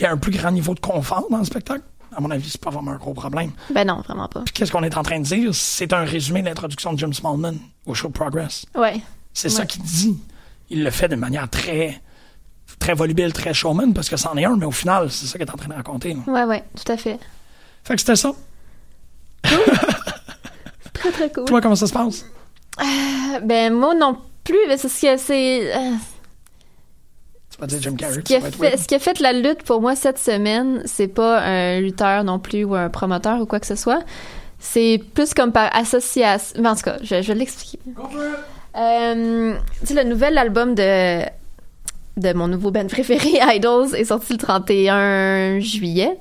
y 0.00 0.04
a 0.04 0.10
un 0.10 0.16
plus 0.16 0.32
grand 0.32 0.50
niveau 0.50 0.74
de 0.74 0.80
confort 0.80 1.26
dans 1.30 1.38
le 1.38 1.44
spectacle. 1.44 1.82
À 2.16 2.20
mon 2.20 2.30
avis, 2.30 2.48
c'est 2.48 2.60
pas 2.60 2.70
vraiment 2.70 2.92
un 2.92 2.96
gros 2.96 3.12
problème. 3.12 3.50
Ben 3.74 3.86
non, 3.86 4.00
vraiment 4.00 4.28
pas. 4.28 4.40
Puis 4.42 4.52
qu'est-ce 4.54 4.70
qu'on 4.72 4.82
est 4.84 4.96
en 4.96 5.02
train 5.02 5.18
de 5.18 5.24
dire? 5.24 5.54
C'est 5.54 5.92
un 5.92 6.04
résumé 6.04 6.40
de 6.42 6.46
l'introduction 6.46 6.92
de 6.92 6.98
Jim 6.98 7.12
Smallman 7.12 7.56
au 7.86 7.94
show 7.94 8.08
Progress. 8.08 8.66
Ouais. 8.76 9.00
C'est 9.32 9.48
ça 9.48 9.66
qu'il 9.66 9.82
dit. 9.82 10.16
Il 10.70 10.82
le 10.84 10.90
fait 10.90 11.08
de 11.08 11.16
manière 11.16 11.48
très, 11.50 12.00
très 12.78 12.94
volubile, 12.94 13.32
très 13.32 13.54
showman, 13.54 13.92
parce 13.94 14.08
que 14.08 14.16
c'en 14.16 14.36
est 14.36 14.44
un, 14.44 14.56
mais 14.56 14.66
au 14.66 14.70
final, 14.70 15.10
c'est 15.10 15.26
ça 15.26 15.38
qu'il 15.38 15.46
est 15.46 15.50
en 15.50 15.56
train 15.56 15.68
de 15.68 15.74
raconter. 15.74 16.14
là. 16.14 16.32
Ouais, 16.32 16.44
ouais, 16.44 16.64
tout 16.76 16.90
à 16.92 16.96
fait. 16.96 17.18
Fait 17.84 17.94
que 17.94 18.00
c'était 18.00 18.16
ça. 18.16 18.32
Très, 20.94 21.10
très 21.12 21.30
cool. 21.32 21.44
Toi, 21.44 21.60
comment 21.60 21.74
ça 21.74 21.86
se 21.86 21.92
passe? 21.92 22.24
Ben, 23.42 23.72
moi 23.74 23.94
non 23.94 24.16
plus, 24.42 24.56
mais 24.68 24.76
c'est 24.78 24.88
ce 24.88 25.02
que 25.02 25.16
c'est. 25.18 25.76
euh, 25.76 25.90
Jim 27.78 27.94
Carrey, 27.96 28.14
Ce 28.14 28.20
qui, 28.20 28.34
a 28.36 28.40
fait, 28.40 28.76
ce 28.76 28.86
qui 28.88 28.94
a 28.94 28.98
fait 28.98 29.20
la 29.20 29.32
lutte 29.32 29.62
pour 29.64 29.80
moi 29.80 29.94
cette 29.96 30.18
semaine, 30.18 30.82
c'est 30.86 31.08
pas 31.08 31.40
un 31.40 31.80
lutteur 31.80 32.24
non 32.24 32.38
plus 32.38 32.64
ou 32.64 32.74
un 32.74 32.88
promoteur 32.88 33.40
ou 33.40 33.46
quoi 33.46 33.60
que 33.60 33.66
ce 33.66 33.76
soit. 33.76 34.02
C'est 34.58 35.00
plus 35.14 35.34
comme 35.34 35.52
par 35.52 35.74
association. 35.76 36.64
En 36.64 36.74
tout 36.74 36.82
cas, 36.82 36.96
je, 37.02 37.20
je 37.22 37.28
vais 37.28 37.34
l'expliquer. 37.38 37.78
Euh, 38.76 39.54
tu 39.80 39.86
sais, 39.86 39.94
le 39.94 40.08
nouvel 40.08 40.36
album 40.38 40.74
de, 40.74 41.22
de 42.16 42.32
mon 42.32 42.48
nouveau 42.48 42.70
band 42.70 42.86
préféré, 42.86 43.40
Idols, 43.56 43.94
est 43.94 44.04
sorti 44.04 44.32
le 44.32 44.38
31 44.38 45.60
juillet. 45.60 46.16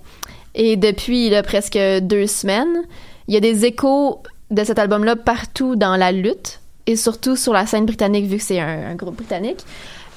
Et 0.56 0.75
depuis 0.75 1.29
là, 1.29 1.43
presque 1.43 1.77
deux 2.01 2.27
semaines, 2.27 2.84
il 3.27 3.34
y 3.34 3.38
a 3.38 3.39
des 3.39 3.65
échos 3.65 4.21
de 4.51 4.63
cet 4.63 4.77
album-là 4.77 5.15
partout 5.15 5.75
dans 5.75 5.95
la 5.95 6.12
lutte 6.12 6.60
et 6.86 6.95
surtout 6.95 7.36
sur 7.36 7.53
la 7.53 7.65
scène 7.65 7.86
britannique, 7.86 8.25
vu 8.25 8.38
que 8.38 8.43
c'est 8.43 8.60
un, 8.60 8.95
groupe 8.95 9.15
britannique. 9.15 9.62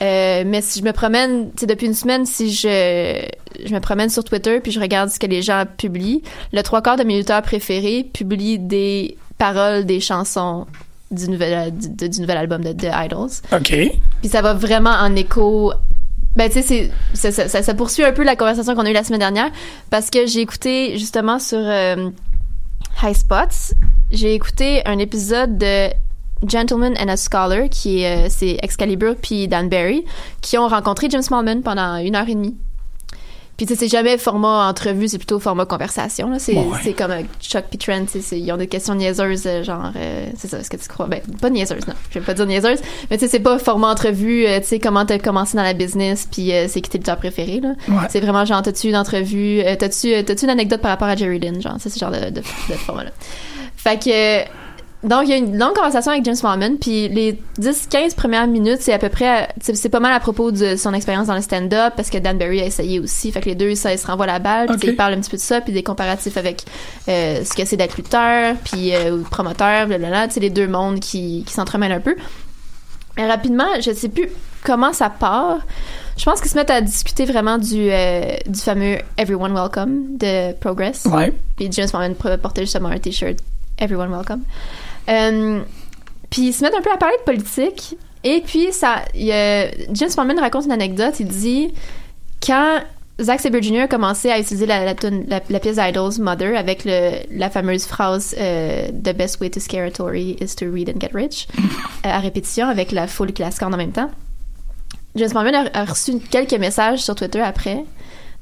Euh, 0.03 0.45
mais 0.47 0.61
si 0.61 0.81
je 0.81 0.85
me 0.85 0.93
promène, 0.93 1.51
sais, 1.57 1.67
depuis 1.67 1.87
une 1.87 1.95
semaine, 1.95 2.27
si 2.27 2.53
je, 2.53 3.25
je 3.65 3.73
me 3.73 3.81
promène 3.81 4.11
sur 4.11 4.25
Twitter 4.25 4.61
puis 4.61 4.73
je 4.73 4.81
regarde 4.81 5.09
ce 5.09 5.19
que 5.19 5.27
les 5.27 5.41
gens 5.41 5.65
publient, 5.79 6.23
le 6.53 6.63
trois 6.63 6.83
quarts 6.83 6.97
de 6.97 7.05
mes 7.05 7.17
lutteurs 7.17 7.41
préférés 7.41 8.05
publient 8.05 8.59
des 8.59 9.17
paroles 9.39 9.87
des 9.87 10.01
chansons 10.01 10.67
du 11.11 11.29
nouvel, 11.31 11.73
du, 11.73 12.21
nouvel 12.21 12.37
album 12.37 12.63
de, 12.63 12.73
de 12.73 12.89
Idols. 12.89 13.31
OK. 13.53 13.99
Puis 14.21 14.29
ça 14.29 14.43
va 14.43 14.55
vraiment 14.55 14.91
en 14.91 15.15
écho. 15.17 15.73
Ben, 16.35 16.51
tu 16.51 16.63
sais, 16.63 16.91
ça 17.15 17.75
poursuit 17.75 18.05
un 18.05 18.13
peu 18.13 18.23
la 18.23 18.37
conversation 18.37 18.75
qu'on 18.75 18.85
a 18.85 18.91
eue 18.91 18.95
la 18.95 19.05
semaine 19.05 19.21
dernière 19.21 19.51
parce 19.89 20.11
que 20.11 20.27
j'ai 20.27 20.41
écouté 20.41 20.99
justement 20.99 21.39
sur 21.39 21.59
euh, 21.59 22.11
High 23.03 23.17
Spots, 23.17 23.75
j'ai 24.11 24.35
écouté 24.35 24.83
un 24.85 24.99
épisode 24.99 25.57
de 25.57 25.89
Gentleman 26.47 26.95
and 26.99 27.09
a 27.09 27.17
Scholar, 27.17 27.69
qui 27.71 28.03
est, 28.03 28.27
euh, 28.27 28.29
c'est 28.31 28.59
Excalibur 28.63 29.17
puis 29.17 29.49
Dan 29.49 29.69
Barry, 29.69 30.05
qui 30.43 30.59
ont 30.59 30.69
rencontré 30.69 31.09
James 31.11 31.23
Smallman 31.23 31.63
pendant 31.63 31.97
une 31.97 32.15
heure 32.15 32.29
et 32.29 32.35
demie. 32.35 32.57
Puis 33.57 33.65
tu 33.65 33.73
sais, 33.75 33.79
c'est 33.81 33.89
jamais 33.89 34.19
format 34.19 34.69
entrevue, 34.69 35.09
c'est 35.09 35.17
plutôt 35.17 35.39
format 35.41 35.65
conversation. 35.65 36.31
C'est, 36.39 36.55
Ouais. 36.55 36.65
c'est 36.83 36.93
comme 36.93 37.11
euh, 37.11 37.23
Chuck 37.41 37.65
puis 37.71 37.79
Trent, 37.79 38.05
ils 38.33 38.53
ont 38.53 38.57
des 38.59 38.67
questions 38.67 38.95
niaiseuses, 38.95 39.47
euh, 39.47 39.63
genre, 39.65 39.93
euh, 39.97 40.27
c'est 40.37 40.49
ça, 40.49 40.59
est-ce 40.59 40.69
que 40.69 40.77
tu 40.77 40.87
crois? 40.89 41.07
Ben, 41.07 41.21
pas 41.41 41.49
niaiseuses, 41.49 41.87
non, 41.87 41.95
je 42.11 42.19
vais 42.19 42.25
pas 42.25 42.35
dire 42.35 42.45
niaiseuses, 42.47 42.81
mais 43.11 43.17
tu 43.17 43.25
sais, 43.25 43.31
c'est 43.31 43.41
pas 43.41 43.59
format 43.59 43.89
entrevue, 43.91 44.47
euh, 44.47 44.61
tu 44.61 44.67
sais, 44.67 44.79
comment 44.79 45.07
t'as 45.07 45.19
commencé 45.19 45.57
dans 45.57 45.63
la 45.63 45.73
business, 45.73 46.29
puis 46.31 46.53
euh, 46.53 46.67
c'est 46.69 46.83
qui 46.83 46.91
tes 46.91 46.99
lutteurs 46.99 47.17
préférés, 47.17 47.61
là. 47.61 47.71
Ouais. 47.89 47.95
C'est 48.11 48.21
vraiment 48.21 48.45
genre, 48.45 48.61
t'as-tu 48.61 48.89
une 48.89 48.97
entrevue, 48.97 49.63
t'as-tu, 49.79 50.23
t'as-tu 50.25 50.45
une 50.45 50.51
anecdote 50.51 50.83
par 50.83 50.91
rapport 50.91 51.09
à 51.09 51.17
Jerry 51.17 51.39
Lynn, 51.39 51.63
genre, 51.63 51.77
c'est 51.79 51.89
ce 51.89 51.99
genre 51.99 52.11
de, 52.11 52.29
de, 52.31 52.41
de 52.41 52.75
format-là. 52.75 53.11
Fait 53.77 53.99
que, 53.99 54.66
Donc, 55.07 55.23
il 55.25 55.31
y 55.31 55.33
a 55.35 55.37
une 55.37 55.57
longue 55.57 55.75
conversation 55.75 56.11
avec 56.11 56.25
James 56.25 56.35
Smallman, 56.35 56.79
puis 56.79 57.09
les 57.09 57.39
10-15 57.61 58.17
premières 58.17 58.49
minutes, 58.49 58.79
c'est 58.81 58.93
à 58.93 58.99
peu 58.99 59.09
près, 59.09 59.49
c'est 59.61 59.89
pas 59.89 60.01
mal 60.01 60.13
à 60.13 60.19
propos 60.19 60.51
de 60.51 60.75
son 60.75 60.93
expérience 60.95 61.29
dans 61.29 61.37
le 61.37 61.43
stand-up, 61.43 61.93
parce 61.97 62.11
que 62.11 62.19
Dan 62.19 62.37
Barry 62.39 62.61
a 62.61 62.67
essayé 62.67 62.99
aussi, 62.99 63.31
fait 63.31 63.41
que 63.41 63.49
les 63.49 63.55
deux, 63.55 63.77
ça, 63.77 63.93
ils 63.93 64.01
se 64.01 64.07
renvoient 64.07 64.27
la 64.27 64.41
balle, 64.41 64.67
puis 64.67 64.89
ils 64.89 64.97
parlent 64.97 65.15
un 65.15 65.21
petit 65.21 65.31
peu 65.31 65.37
de 65.37 65.43
ça, 65.43 65.61
puis 65.61 65.73
des 65.73 65.85
comparatifs 65.85 66.37
avec 66.37 66.65
euh, 67.09 67.45
ce 67.45 67.55
que 67.55 67.65
c'est 67.65 67.77
d'être 67.77 67.97
lutteur, 67.97 68.57
puis 68.65 68.97
euh, 68.97 69.17
ou 69.17 69.23
promoteur, 69.23 69.87
blablabla, 69.87 70.27
tu 70.27 70.35
sais, 70.35 70.41
les 70.41 70.51
deux 70.51 70.67
mondes 70.67 70.99
qui, 70.99 71.45
qui 71.47 71.53
s'entremêlent 71.53 71.93
un 71.93 72.01
peu. 72.01 72.17
Et 73.17 73.25
rapidement, 73.25 73.81
je 73.81 73.93
sais 73.93 74.09
plus 74.09 74.29
comment 74.65 74.93
ça 74.93 75.09
part. 75.09 75.59
Je 76.17 76.25
pense 76.25 76.41
qu'ils 76.41 76.51
se 76.51 76.57
mettent 76.57 76.71
à 76.71 76.81
discuter 76.81 77.27
vraiment 77.27 77.59
du, 77.59 77.91
euh, 77.91 78.37
du 78.47 78.59
fameux 78.59 78.99
Everyone 79.17 79.55
Welcome 79.55 80.17
de 80.19 80.53
Progress. 80.55 81.05
Ouais. 81.05 81.33
Puis 81.57 81.69
James 81.71 81.89
Mormon 81.93 82.15
portait 82.43 82.63
justement 82.63 82.89
un 82.89 82.99
t-shirt 82.99 83.39
Everyone 83.79 84.11
Welcome. 84.11 84.43
Euh, 85.09 85.63
puis 86.31 86.49
ils 86.49 86.53
se 86.53 86.63
mettent 86.63 86.75
un 86.75 86.83
peu 86.83 86.91
à 86.93 86.97
parler 86.97 87.17
de 87.19 87.25
politique. 87.25 87.97
Et 88.25 88.43
puis 88.45 88.69
ça, 88.73 89.03
y 89.15 89.31
a- 89.33 89.71
James 89.93 90.11
Mormon 90.17 90.41
raconte 90.41 90.65
une 90.65 90.73
anecdote. 90.73 91.15
Il 91.21 91.29
dit 91.29 91.73
quand 92.45 92.81
Zack 93.21 93.41
Sabre 93.41 93.63
Jr. 93.63 93.83
a 93.83 93.89
commencé 93.89 94.31
à 94.31 94.39
utiliser 94.39 94.67
la, 94.67 94.85
la, 94.85 94.95
tune- 94.95 95.25
la- 95.29 95.41
la 95.49 95.61
pièce 95.61 95.77
d'Idols 95.77 96.21
Mother 96.21 96.57
avec 96.59 96.85
le, 96.85 97.13
la 97.31 97.49
fameuse 97.49 97.87
phrase 97.87 98.35
euh, 98.39 98.89
The 98.89 99.15
best 99.17 99.41
way 99.41 99.49
to 99.51 99.61
scare 99.61 99.87
a 99.87 99.91
Tory 99.91 100.37
is 100.41 100.55
to 100.57 100.67
read 100.71 100.91
and 100.91 101.01
get 101.01 101.11
rich 101.15 101.47
euh, 101.59 101.63
à 102.11 102.19
répétition 102.19 102.69
avec 102.69 102.93
la 102.93 103.07
foule 103.07 103.33
qui 103.33 103.43
la 103.43 103.51
scande 103.51 103.73
en 103.75 103.79
même 103.79 103.93
temps. 103.93 104.11
James 105.15 105.31
Mormon 105.33 105.55
a, 105.55 105.79
a 105.81 105.85
reçu 105.87 106.19
quelques 106.19 106.53
messages 106.59 106.99
sur 107.05 107.15
Twitter 107.15 107.41
après 107.41 107.85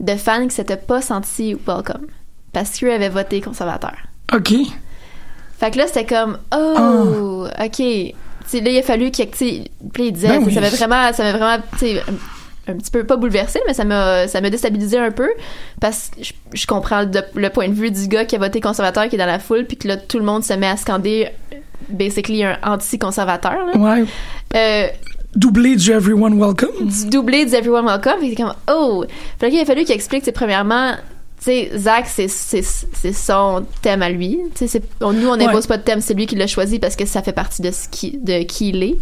de 0.01 0.17
fans 0.17 0.49
qui 0.49 0.55
s'étaient 0.57 0.77
pas 0.77 1.01
sentis 1.01 1.55
welcome 1.69 2.07
parce 2.53 2.77
qu'eux 2.79 2.93
avaient 2.93 3.09
voté 3.11 3.41
conservateur. 3.41 3.95
OK. 4.35 4.55
Fait 5.65 5.71
que 5.71 5.79
là, 5.79 5.87
c'était 5.87 6.05
comme, 6.05 6.37
oh, 6.55 7.47
ok. 7.59 8.15
T'sais, 8.45 8.61
là, 8.61 8.71
il 8.71 8.79
a 8.79 8.83
fallu 8.83 9.11
qu'il 9.11 9.27
puis 9.31 9.71
il 9.99 10.13
disait, 10.13 10.29
Ben 10.29 10.45
oui. 10.45 10.53
ça 10.53 10.61
m'a 10.61 10.69
vraiment, 10.69 11.13
ça 11.15 11.23
m'a 11.23 11.33
vraiment, 11.33 11.65
un, 12.69 12.75
petit 12.75 12.91
peu, 12.91 13.05
pas 13.05 13.17
bouleversé, 13.17 13.61
mais 13.67 13.73
ça 13.73 13.85
m'a, 13.85 14.29
ça 14.29 14.43
m'a 14.43 14.51
déstabilisé 14.51 14.99
un 14.99 15.11
peu, 15.11 15.31
parce 15.81 16.11
que 16.11 16.23
je, 16.23 16.33
je 16.53 16.67
comprends 16.67 17.07
le 17.35 17.49
point 17.49 17.69
de 17.69 17.73
vue 17.73 17.91
du 17.91 18.09
gars 18.09 18.27
qui 18.27 18.37
a 18.37 18.39
voté 18.39 18.61
conservateur, 18.61 19.09
qui 19.09 19.15
est 19.15 19.19
dans 19.19 19.25
la 19.25 19.39
foule, 19.39 19.65
puis 19.65 19.79
que 19.79 19.89
là, 19.89 19.97
tout 19.97 20.19
le 20.19 20.27
monde 20.27 20.45
se 20.45 20.53
met 20.53 20.67
à 20.67 20.77
scander, 20.77 21.29
basically, 21.89 22.45
un 22.45 22.59
anti-conservateur. 22.63 23.75
Ouais. 23.75 24.05
Euh, 24.55 24.89
Doublé 25.35 25.77
du 25.77 25.91
Everyone 25.91 26.39
Welcome. 26.39 26.89
du 26.89 27.07
doublé 27.07 27.47
du 27.47 27.55
Everyone 27.55 27.87
Welcome. 27.87 28.19
Puis 28.19 28.31
c'est 28.31 28.43
comme, 28.43 28.55
oh! 28.71 29.07
Qu'il 29.41 29.59
a 29.59 29.65
fallu 29.65 29.85
qu'il 29.85 29.95
explique, 29.95 30.25
c'est 30.27 30.33
premièrement, 30.33 30.93
sais, 31.45 31.71
Zach, 31.77 32.07
c'est, 32.09 32.29
son 33.13 33.65
thème 33.83 34.03
à 34.03 34.09
lui. 34.11 34.39
On- 35.01 35.13
nous, 35.13 35.29
on 35.29 35.33
Ouais. 35.33 35.47
n'impose 35.47 35.67
pas 35.67 35.77
de 35.79 35.83
thème, 35.83 36.01
c'est 36.01 36.15
lui 36.15 36.27
qui 36.27 36.37
l'a 36.37 36.47
choisi 36.47 36.79
parce 36.79 36.97
que 36.97 37.07
ça 37.07 37.23
fait 37.23 37.33
partie 37.33 37.63
de, 37.63 37.71
ce 37.71 37.89
qui, 37.89 38.19
de 38.19 38.43
qui 38.43 38.71
il 38.71 38.83
est. 38.83 38.97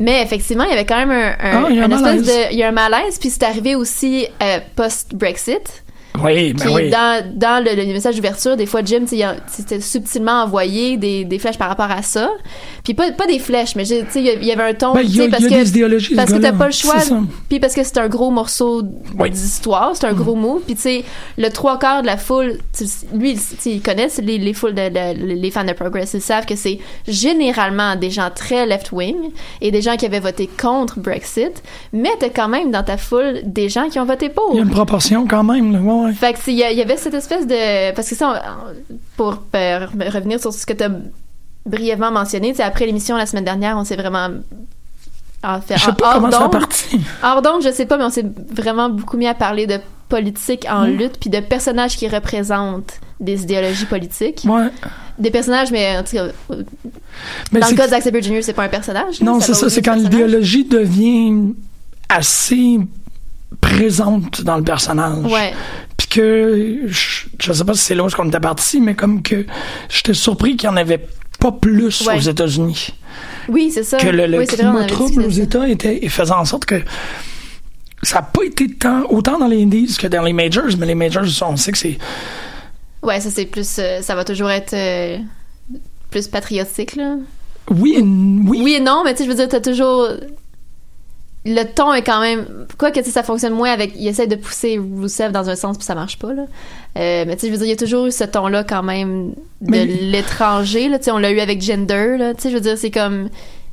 Mais 0.00 0.22
effectivement, 0.22 0.64
il 0.64 0.70
y 0.70 0.72
avait 0.72 0.86
quand 0.86 1.04
même 1.06 1.10
un, 1.10 1.30
un, 1.38 1.64
Ah, 1.64 1.66
un 1.66 1.90
espèce 1.90 2.00
malaise. 2.00 2.26
de, 2.26 2.52
il 2.52 2.58
y 2.58 2.62
a 2.62 2.68
un 2.68 2.72
malaise, 2.72 3.18
puis 3.18 3.30
c'est 3.30 3.42
arrivé 3.44 3.74
aussi 3.74 4.26
euh, 4.42 4.58
post-Brexit. 4.74 5.84
Oui, 6.22 6.52
ben 6.52 6.64
Puis 6.64 6.74
oui. 6.74 6.90
dans, 6.90 7.24
dans 7.34 7.64
le, 7.64 7.74
le 7.74 7.86
message 7.92 8.16
d'ouverture, 8.16 8.56
des 8.56 8.66
fois, 8.66 8.82
Jim, 8.84 9.04
tu 9.08 9.16
c'était 9.46 9.80
subtilement 9.80 10.42
envoyé 10.42 10.96
des, 10.98 11.24
des 11.24 11.38
flèches 11.38 11.56
par 11.58 11.68
rapport 11.68 11.90
à 11.90 12.02
ça. 12.02 12.28
Puis 12.84 12.92
pas, 12.94 13.10
pas 13.12 13.26
des 13.26 13.38
flèches, 13.38 13.74
mais 13.76 13.86
il 13.88 14.44
y 14.44 14.52
avait 14.52 14.62
un 14.62 14.74
ton, 14.74 14.92
Ben, 14.92 15.00
y 15.02 15.20
a- 15.22 15.28
parce 15.28 15.42
y 15.42 15.46
a 15.46 15.48
que 15.48 15.54
des 15.54 15.68
idéologies, 15.70 16.10
ce 16.10 16.14
parce 16.14 16.32
que 16.32 16.38
t'as 16.38 16.52
pas 16.52 16.66
le 16.66 16.72
choix. 16.72 16.96
Puis 17.48 17.60
parce 17.60 17.74
que 17.74 17.82
c'est 17.82 17.98
un 17.98 18.08
gros 18.08 18.30
morceau 18.30 18.82
Oui. 19.18 19.30
d'histoire, 19.30 19.92
c'est 19.94 20.06
un 20.06 20.12
gros 20.12 20.34
mot. 20.34 20.60
Puis 20.64 20.74
tu 20.74 20.82
sais, 20.82 21.04
le 21.38 21.48
trois 21.48 21.78
quarts 21.78 22.02
de 22.02 22.06
la 22.06 22.16
foule, 22.18 22.58
lui, 23.14 23.38
il 23.64 23.80
connaît 23.80 24.08
les, 24.22 24.38
les 24.38 24.52
foules 24.52 24.74
de, 24.74 24.88
de- 24.90 25.34
les 25.34 25.50
fans 25.50 25.64
de 25.64 25.72
Progress, 25.72 26.12
ils 26.14 26.20
savent 26.20 26.44
que 26.46 26.56
c'est 26.56 26.78
généralement 27.08 27.96
des 27.96 28.10
gens 28.10 28.28
très 28.34 28.66
left-wing 28.66 29.16
et 29.60 29.70
des 29.70 29.80
gens 29.80 29.96
qui 29.96 30.06
avaient 30.06 30.20
voté 30.20 30.48
contre 30.60 30.98
Brexit, 31.00 31.62
mais 31.92 32.10
t'as 32.18 32.28
quand 32.28 32.48
même 32.48 32.70
dans 32.70 32.82
ta 32.82 32.96
foule 32.96 33.40
des 33.44 33.68
gens 33.68 33.88
qui 33.88 33.98
ont 33.98 34.04
voté 34.04 34.28
pour. 34.28 34.50
Il 34.52 34.56
y 34.56 34.60
a 34.60 34.64
une 34.64 34.70
proportion 34.70 35.26
quand 35.26 35.44
même. 35.44 35.72
Là. 35.72 36.01
Ouais. 36.04 36.12
Fait 36.12 36.32
que 36.32 36.38
il 36.50 36.56
y, 36.56 36.82
avait 36.82 36.96
cette 36.96 37.14
espèce 37.14 37.46
de 37.46 37.92
parce 37.94 38.08
que 38.08 38.14
ça 38.14 38.42
pour 39.16 39.42
euh, 39.54 39.86
revenir 40.12 40.40
sur 40.40 40.52
ce 40.52 40.66
que 40.66 40.72
tu 40.72 40.84
as 40.84 40.90
brièvement 41.66 42.10
mentionné, 42.10 42.54
après 42.60 42.86
l'émission 42.86 43.16
la 43.16 43.26
semaine 43.26 43.44
dernière, 43.44 43.76
on 43.76 43.84
s'est 43.84 43.96
vraiment 43.96 44.28
en 45.44 45.60
fait 45.60 45.76
Je 45.76 45.84
sais 45.84 45.92
pas 45.92 46.14
comment 46.14 46.30
ça 46.30 46.44
a 46.44 46.48
parti. 46.48 47.00
hors 47.22 47.42
d'onde, 47.42 47.62
je 47.62 47.70
sais 47.70 47.86
pas, 47.86 47.96
mais 47.96 48.04
on 48.04 48.10
s'est 48.10 48.26
vraiment 48.50 48.88
beaucoup 48.88 49.16
mis 49.16 49.26
à 49.26 49.34
parler 49.34 49.66
de 49.66 49.78
politique 50.08 50.66
en 50.70 50.84
lutte 50.84 51.18
puis 51.18 51.30
de 51.30 51.40
personnages 51.40 51.96
qui 51.96 52.06
représentent 52.06 53.00
des 53.18 53.44
idéologies 53.44 53.86
politiques. 53.86 54.42
Ouais. 54.44 54.68
Des 55.18 55.30
personnages, 55.30 55.70
mais 55.70 55.96
en 55.96 56.02
tout 56.02 56.16
cas, 56.16 56.26
Mais 57.52 57.60
dans 57.60 57.68
le 57.68 57.74
cas 57.74 57.88
Zack 57.88 58.02
Sabre 58.02 58.20
Jr., 58.20 58.42
c'est 58.42 58.52
pas 58.52 58.64
un 58.64 58.68
personnage. 58.68 59.20
Non, 59.20 59.40
c'est 59.40 59.54
ça. 59.54 59.70
C'est 59.70 59.82
quand 59.82 59.94
l'idéologie 59.94 60.64
devient 60.64 61.54
assez 62.08 62.78
présente 63.60 64.42
dans 64.42 64.56
le 64.56 64.64
personnage. 64.64 65.24
Ouais. 65.24 65.54
Que, 66.14 66.80
je, 66.88 67.22
je 67.40 67.52
sais 67.54 67.64
pas 67.64 67.72
si 67.74 67.80
c'est 67.80 67.94
là 67.94 68.04
où 68.04 68.08
on 68.18 68.28
était 68.28 68.38
parti, 68.40 68.80
mais 68.82 68.94
comme 68.94 69.22
que 69.22 69.46
j'étais 69.88 70.12
surpris 70.12 70.56
qu'il 70.56 70.68
n'y 70.68 70.74
en 70.74 70.76
avait 70.76 71.00
pas 71.40 71.52
plus 71.52 72.06
Ouais. 72.06 72.16
aux 72.16 72.20
États-Unis. 72.20 72.88
Oui, 73.48 73.70
c'est 73.72 73.82
ça. 73.82 73.96
Que 73.96 74.08
le, 74.08 74.26
le 74.26 74.38
oui, 74.40 74.44
vrai, 74.44 74.56
climat 74.56 74.84
trouble 74.84 75.22
aux. 75.22 75.30
États 75.30 75.66
était, 75.68 76.06
faisait 76.08 76.32
en 76.32 76.44
sorte 76.44 76.66
que 76.66 76.82
ça 78.02 78.16
n'a 78.16 78.22
pas 78.22 78.42
été 78.44 78.68
tant, 78.74 79.04
autant 79.08 79.38
dans 79.38 79.46
les 79.46 79.62
indies 79.62 79.96
que 79.98 80.06
dans 80.06 80.22
les 80.22 80.32
majors, 80.34 80.64
mais 80.78 80.86
les 80.86 80.94
majors, 80.94 81.24
on 81.48 81.56
sait 81.56 81.72
que 81.72 81.78
c'est 81.78 81.96
Ouais, 83.02 83.18
ça 83.20 83.30
c'est 83.30 83.46
plus, 83.46 83.78
euh, 83.78 84.00
ça 84.02 84.14
va 84.14 84.24
toujours 84.24 84.50
être 84.50 84.74
euh, 84.74 85.16
plus 86.10 86.28
patriotique 86.28 86.94
là. 86.96 87.16
oui, 87.70 87.94
et 87.96 88.02
oui, 88.02 88.60
Oui 88.62 88.74
et 88.74 88.80
non, 88.80 89.02
mais 89.04 89.12
tu 89.14 89.18
sais, 89.18 89.24
je 89.24 89.30
veux 89.30 89.36
dire, 89.36 89.48
t'as 89.48 89.60
toujours. 89.60 90.08
Le 91.44 91.64
ton 91.64 91.92
est 91.92 92.02
quand 92.02 92.20
même. 92.20 92.46
Quoi 92.78 92.92
que 92.92 93.00
tu 93.00 93.06
sais, 93.06 93.10
ça 93.10 93.24
fonctionne 93.24 93.52
moins 93.54 93.70
avec. 93.72 93.94
Il 93.96 94.06
essaie 94.06 94.28
de 94.28 94.36
pousser 94.36 94.78
Rousseff 94.78 95.32
dans 95.32 95.50
un 95.50 95.56
sens, 95.56 95.76
puis 95.76 95.84
ça 95.84 95.94
marche 95.96 96.16
pas, 96.18 96.32
là. 96.32 96.42
Euh, 96.98 97.24
mais 97.26 97.34
tu 97.34 97.40
sais, 97.40 97.46
je 97.48 97.52
veux 97.52 97.58
dire, 97.58 97.66
il 97.66 97.70
y 97.70 97.72
a 97.72 97.76
toujours 97.76 98.06
eu 98.06 98.12
ce 98.12 98.22
ton-là 98.24 98.62
quand 98.62 98.82
même 98.84 99.30
de 99.60 99.70
Mais- 99.70 99.84
l'étranger, 99.86 100.88
là. 100.88 100.98
Tu 100.98 101.06
sais, 101.06 101.10
on 101.10 101.18
l'a 101.18 101.32
eu 101.32 101.40
avec 101.40 101.60
Gender, 101.60 102.16
là. 102.16 102.34
Tu 102.34 102.42
sais, 102.42 102.50
je 102.50 102.54
veux 102.54 102.60
dire, 102.60 102.78
c'est 102.78 102.92
comme. 102.92 103.28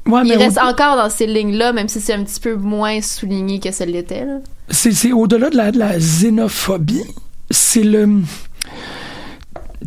Ouais, 0.08 0.21
il 0.25 0.34
reste 0.36 0.58
au- 0.58 0.62
encore 0.67 0.95
dans 0.97 1.10
ces 1.12 1.27
lignes-là, 1.27 1.71
même 1.73 1.88
si 1.89 1.99
c'est 2.01 2.13
un 2.13 2.23
petit 2.23 2.39
peu 2.39 2.55
moins 2.55 3.01
souligné 3.01 3.60
que 3.60 3.71
ça 3.71 3.86
l'était, 3.86 4.25
là. 4.25 4.38
c'est, 4.69 4.91
c'est 4.91 5.12
au-delà 5.12 5.51
de 5.51 5.58
la, 5.58 5.71
de 5.71 5.77
la 5.77 5.95
xénophobie, 5.97 7.03
c'est 7.51 7.84
le. 7.84 8.10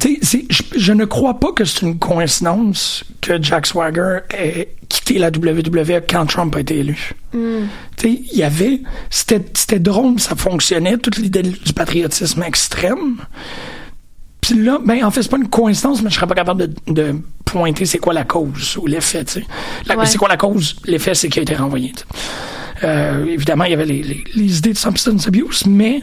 Je, 0.00 0.38
je 0.76 0.92
ne 0.92 1.04
crois 1.04 1.38
pas 1.38 1.52
que 1.52 1.64
c'est 1.64 1.82
une 1.82 1.98
coïncidence 1.98 3.04
que 3.20 3.40
Jack 3.42 3.66
Swagger 3.66 4.18
ait 4.30 4.74
quitté 4.88 5.18
la 5.18 5.28
WWE 5.28 6.00
quand 6.08 6.26
Trump 6.26 6.56
a 6.56 6.60
été 6.60 6.78
élu. 6.78 7.12
Hmm. 7.32 7.66
Il 8.04 8.20
y 8.32 8.42
avait. 8.42 8.80
C'était, 9.10 9.78
drôle, 9.78 10.18
ça 10.18 10.34
fonctionnait, 10.34 10.96
toute 10.98 11.18
l'idée 11.18 11.42
du 11.42 11.72
patriotisme 11.74 12.42
extrême. 12.42 13.16
Puis 14.40 14.54
là, 14.54 14.78
ben, 14.84 15.04
en 15.04 15.10
fait, 15.10 15.22
c'est 15.22 15.30
pas 15.30 15.36
une 15.36 15.48
coïncidence, 15.48 16.02
mais 16.02 16.10
je 16.10 16.16
serais 16.16 16.26
pas 16.26 16.34
capable 16.34 16.66
de, 16.66 16.92
de 16.92 17.14
pointer 17.44 17.84
c'est 17.86 17.98
quoi 17.98 18.12
la 18.12 18.24
cause 18.24 18.76
ou 18.78 18.86
l'effet, 18.86 19.24
Ouais. 19.36 20.06
C'est 20.06 20.18
quoi 20.18 20.28
la 20.28 20.36
cause? 20.36 20.76
L'effet, 20.86 21.14
c'est 21.14 21.28
qu'il 21.28 21.40
a 21.40 21.42
été 21.42 21.54
renvoyé. 21.54 21.92
Euh, 22.82 23.24
évidemment, 23.26 23.64
il 23.64 23.70
y 23.70 23.74
avait 23.74 23.84
les, 23.86 24.02
les- 24.02 24.24
les 24.34 24.58
idées 24.58 24.72
de 24.72 24.78
substance 24.78 25.28
abuse, 25.28 25.64
mais 25.66 26.02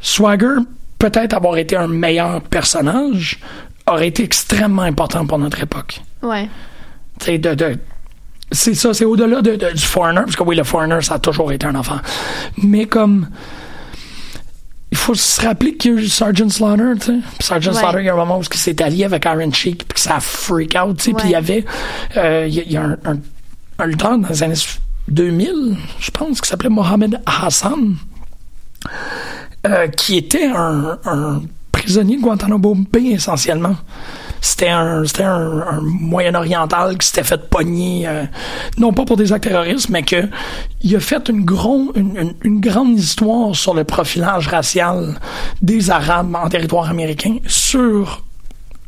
Swagger, 0.00 0.54
peut-être 0.98 1.34
avoir 1.34 1.56
été 1.56 1.76
un 1.76 1.88
meilleur 1.88 2.40
personnage, 2.42 3.38
aurait 3.86 4.08
été 4.08 4.22
extrêmement 4.24 4.82
important 4.82 5.26
pour 5.26 5.38
notre 5.38 5.62
époque. 5.62 6.00
Ouais. 6.22 6.48
Tu 7.20 7.26
sais, 7.26 7.38
de, 7.38 7.54
de- 7.54 7.78
c'est 8.52 8.74
ça, 8.74 8.92
c'est 8.94 9.04
au-delà 9.04 9.42
de, 9.42 9.56
de- 9.56 9.72
du 9.72 9.82
Foreigner, 9.84 10.20
parce 10.22 10.36
que 10.36 10.42
oui, 10.42 10.56
le 10.56 10.64
Foreigner, 10.64 11.00
ça 11.02 11.14
a 11.14 11.18
toujours 11.18 11.52
été 11.52 11.66
un 11.66 11.74
enfant. 11.74 11.98
Mais 12.62 12.86
comme. 12.86 13.28
Il 14.92 14.96
faut 14.98 15.14
se 15.14 15.40
rappeler 15.44 15.76
qu'il 15.76 15.92
y 15.92 15.96
a 15.96 16.00
eu 16.00 16.08
Sergeant 16.08 16.48
Slaughter, 16.48 16.92
tu 17.00 17.06
sais. 17.06 17.12
Puis 17.38 17.46
Sergeant 17.46 17.72
Ouais. 17.72 17.78
Slaughter, 17.80 17.98
il 18.00 18.06
y 18.06 18.08
a 18.08 18.12
un 18.14 18.16
moment 18.16 18.38
où 18.38 18.42
il 18.42 18.56
s'est 18.56 18.80
allié 18.82 19.04
avec 19.04 19.24
Iron 19.24 19.52
Sheik, 19.52 19.78
puis 19.86 19.94
que 19.94 20.00
ça 20.00 20.16
a 20.16 20.20
freak 20.20 20.76
out, 20.80 20.96
tu 20.96 21.04
sais. 21.06 21.12
Puis 21.12 21.26
il 21.26 21.30
y 21.32 21.34
avait. 21.34 21.64
euh, 22.16 22.46
il 22.48 22.54
y 22.54 22.60
a, 22.60 22.62
il 22.62 22.72
y 22.72 22.76
a 22.76 22.82
un, 22.82 22.92
un, 23.04 23.18
un 23.80 23.86
lutteur 23.86 24.16
dans 24.16 24.28
les 24.28 24.42
années 24.44 24.54
2000, 25.08 25.76
je 26.00 26.10
pense, 26.12 26.40
qui 26.40 26.48
s'appelait 26.48 26.68
Mohamed 26.70 27.20
Hassan, 27.26 27.96
euh, 29.70 29.88
qui 29.88 30.16
était 30.16 30.46
un, 30.46 30.98
un 31.04 31.42
prisonnier 31.72 32.16
de 32.16 32.22
Guantanamo 32.22 32.74
Bay 32.74 33.06
essentiellement. 33.12 33.76
C'était 34.40 34.68
un, 34.68 35.04
c'était 35.04 35.24
un, 35.24 35.64
un 35.68 35.80
Moyen-Oriental 35.82 36.96
qui 36.98 37.06
s'était 37.08 37.24
fait 37.24 37.48
pogner, 37.50 38.06
euh, 38.06 38.24
non 38.78 38.92
pas 38.92 39.04
pour 39.04 39.16
des 39.16 39.32
actes 39.32 39.44
terroristes, 39.48 39.88
mais 39.88 40.02
que 40.02 40.28
il 40.82 40.94
a 40.94 41.00
fait 41.00 41.28
une, 41.28 41.44
gros, 41.44 41.90
une, 41.96 42.16
une- 42.16 42.34
une 42.44 42.60
grande 42.60 42.98
histoire 42.98 43.54
sur 43.56 43.74
le 43.74 43.84
profilage 43.84 44.46
racial 44.48 45.14
des 45.62 45.90
Arabes 45.90 46.34
en 46.36 46.48
territoire 46.48 46.88
américain 46.90 47.36
sur 47.46 48.22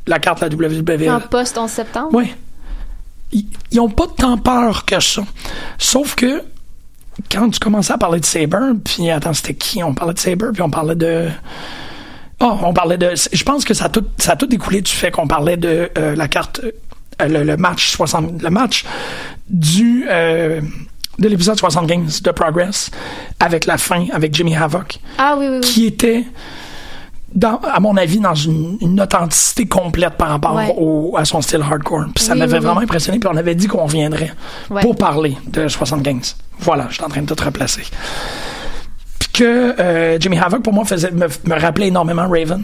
la 0.06 0.18
carte 0.18 0.44
de 0.44 0.56
la 0.62 0.68
WWE. 0.68 1.10
En 1.10 1.20
post 1.20 1.58
11 1.58 1.68
septembre? 1.70 2.08
Oui. 2.12 2.32
Ils, 3.32 3.46
ils 3.72 3.80
ont 3.80 3.90
pas 3.90 4.06
tant 4.16 4.38
peur 4.38 4.84
que 4.84 5.00
ça. 5.00 5.22
Sauf 5.78 6.14
que 6.14 6.42
quand 7.30 7.50
tu 7.50 7.58
commençais 7.58 7.92
à 7.92 7.98
parler 7.98 8.20
de 8.20 8.24
Saber, 8.24 8.72
puis 8.84 9.10
attends, 9.10 9.32
c'était 9.34 9.54
qui? 9.54 9.82
On 9.82 9.94
parlait 9.94 10.14
de 10.14 10.18
Saber, 10.18 10.48
puis 10.52 10.62
on 10.62 10.70
parlait 10.70 10.94
de. 10.96 11.28
Oh, 12.40 12.56
on 12.62 12.72
parlait 12.72 12.98
de. 12.98 13.12
Je 13.32 13.42
pense 13.44 13.64
que 13.64 13.74
ça 13.74 13.86
a 13.86 13.88
tout, 13.88 14.04
ça 14.18 14.32
a 14.32 14.36
tout 14.36 14.46
découlé 14.46 14.80
du 14.80 14.92
fait 14.92 15.10
qu'on 15.10 15.26
parlait 15.26 15.56
de 15.56 15.90
euh, 15.98 16.14
la 16.14 16.28
carte 16.28 16.60
euh, 17.20 17.26
le, 17.28 17.42
le 17.42 17.56
match 17.56 17.90
60, 17.90 18.40
le 18.42 18.50
match 18.50 18.84
du 19.48 20.06
euh, 20.08 20.60
de 21.18 21.28
l'épisode 21.28 21.58
75 21.58 22.22
de 22.22 22.30
Progress 22.30 22.90
avec 23.40 23.66
la 23.66 23.76
fin 23.76 24.06
avec 24.12 24.32
Jimmy 24.34 24.54
Havoc 24.54 25.00
Ah 25.18 25.34
oui, 25.36 25.46
oui, 25.48 25.54
oui. 25.56 25.60
qui 25.60 25.86
était 25.86 26.24
dans, 27.34 27.60
à 27.62 27.78
mon 27.80 27.96
avis, 27.96 28.18
dans 28.20 28.34
une, 28.34 28.78
une 28.80 29.00
authenticité 29.00 29.66
complète 29.66 30.14
par 30.14 30.28
rapport 30.30 30.54
Ouais. 30.54 30.74
au, 30.78 31.14
à 31.16 31.24
son 31.24 31.40
style 31.42 31.60
hardcore. 31.62 32.06
Puis 32.14 32.24
ça 32.24 32.32
Oui, 32.32 32.38
m'avait 32.38 32.54
oui, 32.58 32.64
vraiment 32.64 32.80
impressionné, 32.80 33.18
puis 33.18 33.28
on 33.32 33.36
avait 33.36 33.54
dit 33.54 33.66
qu'on 33.66 33.84
reviendrait 33.84 34.32
Ouais. 34.70 34.80
pour 34.82 34.96
parler 34.96 35.36
de 35.46 35.68
75. 35.68 36.36
Voilà, 36.60 36.86
je 36.88 36.94
suis 36.94 37.04
en 37.04 37.08
train 37.08 37.22
de 37.22 37.32
tout 37.34 37.44
replacer. 37.44 37.82
Puis 39.18 39.28
que 39.32 39.80
euh, 39.80 40.18
Jimmy 40.20 40.38
Havoc, 40.38 40.62
pour 40.62 40.72
moi, 40.72 40.84
faisait, 40.84 41.10
me, 41.10 41.26
me 41.44 41.60
rappelait 41.60 41.88
énormément 41.88 42.28
Raven. 42.28 42.62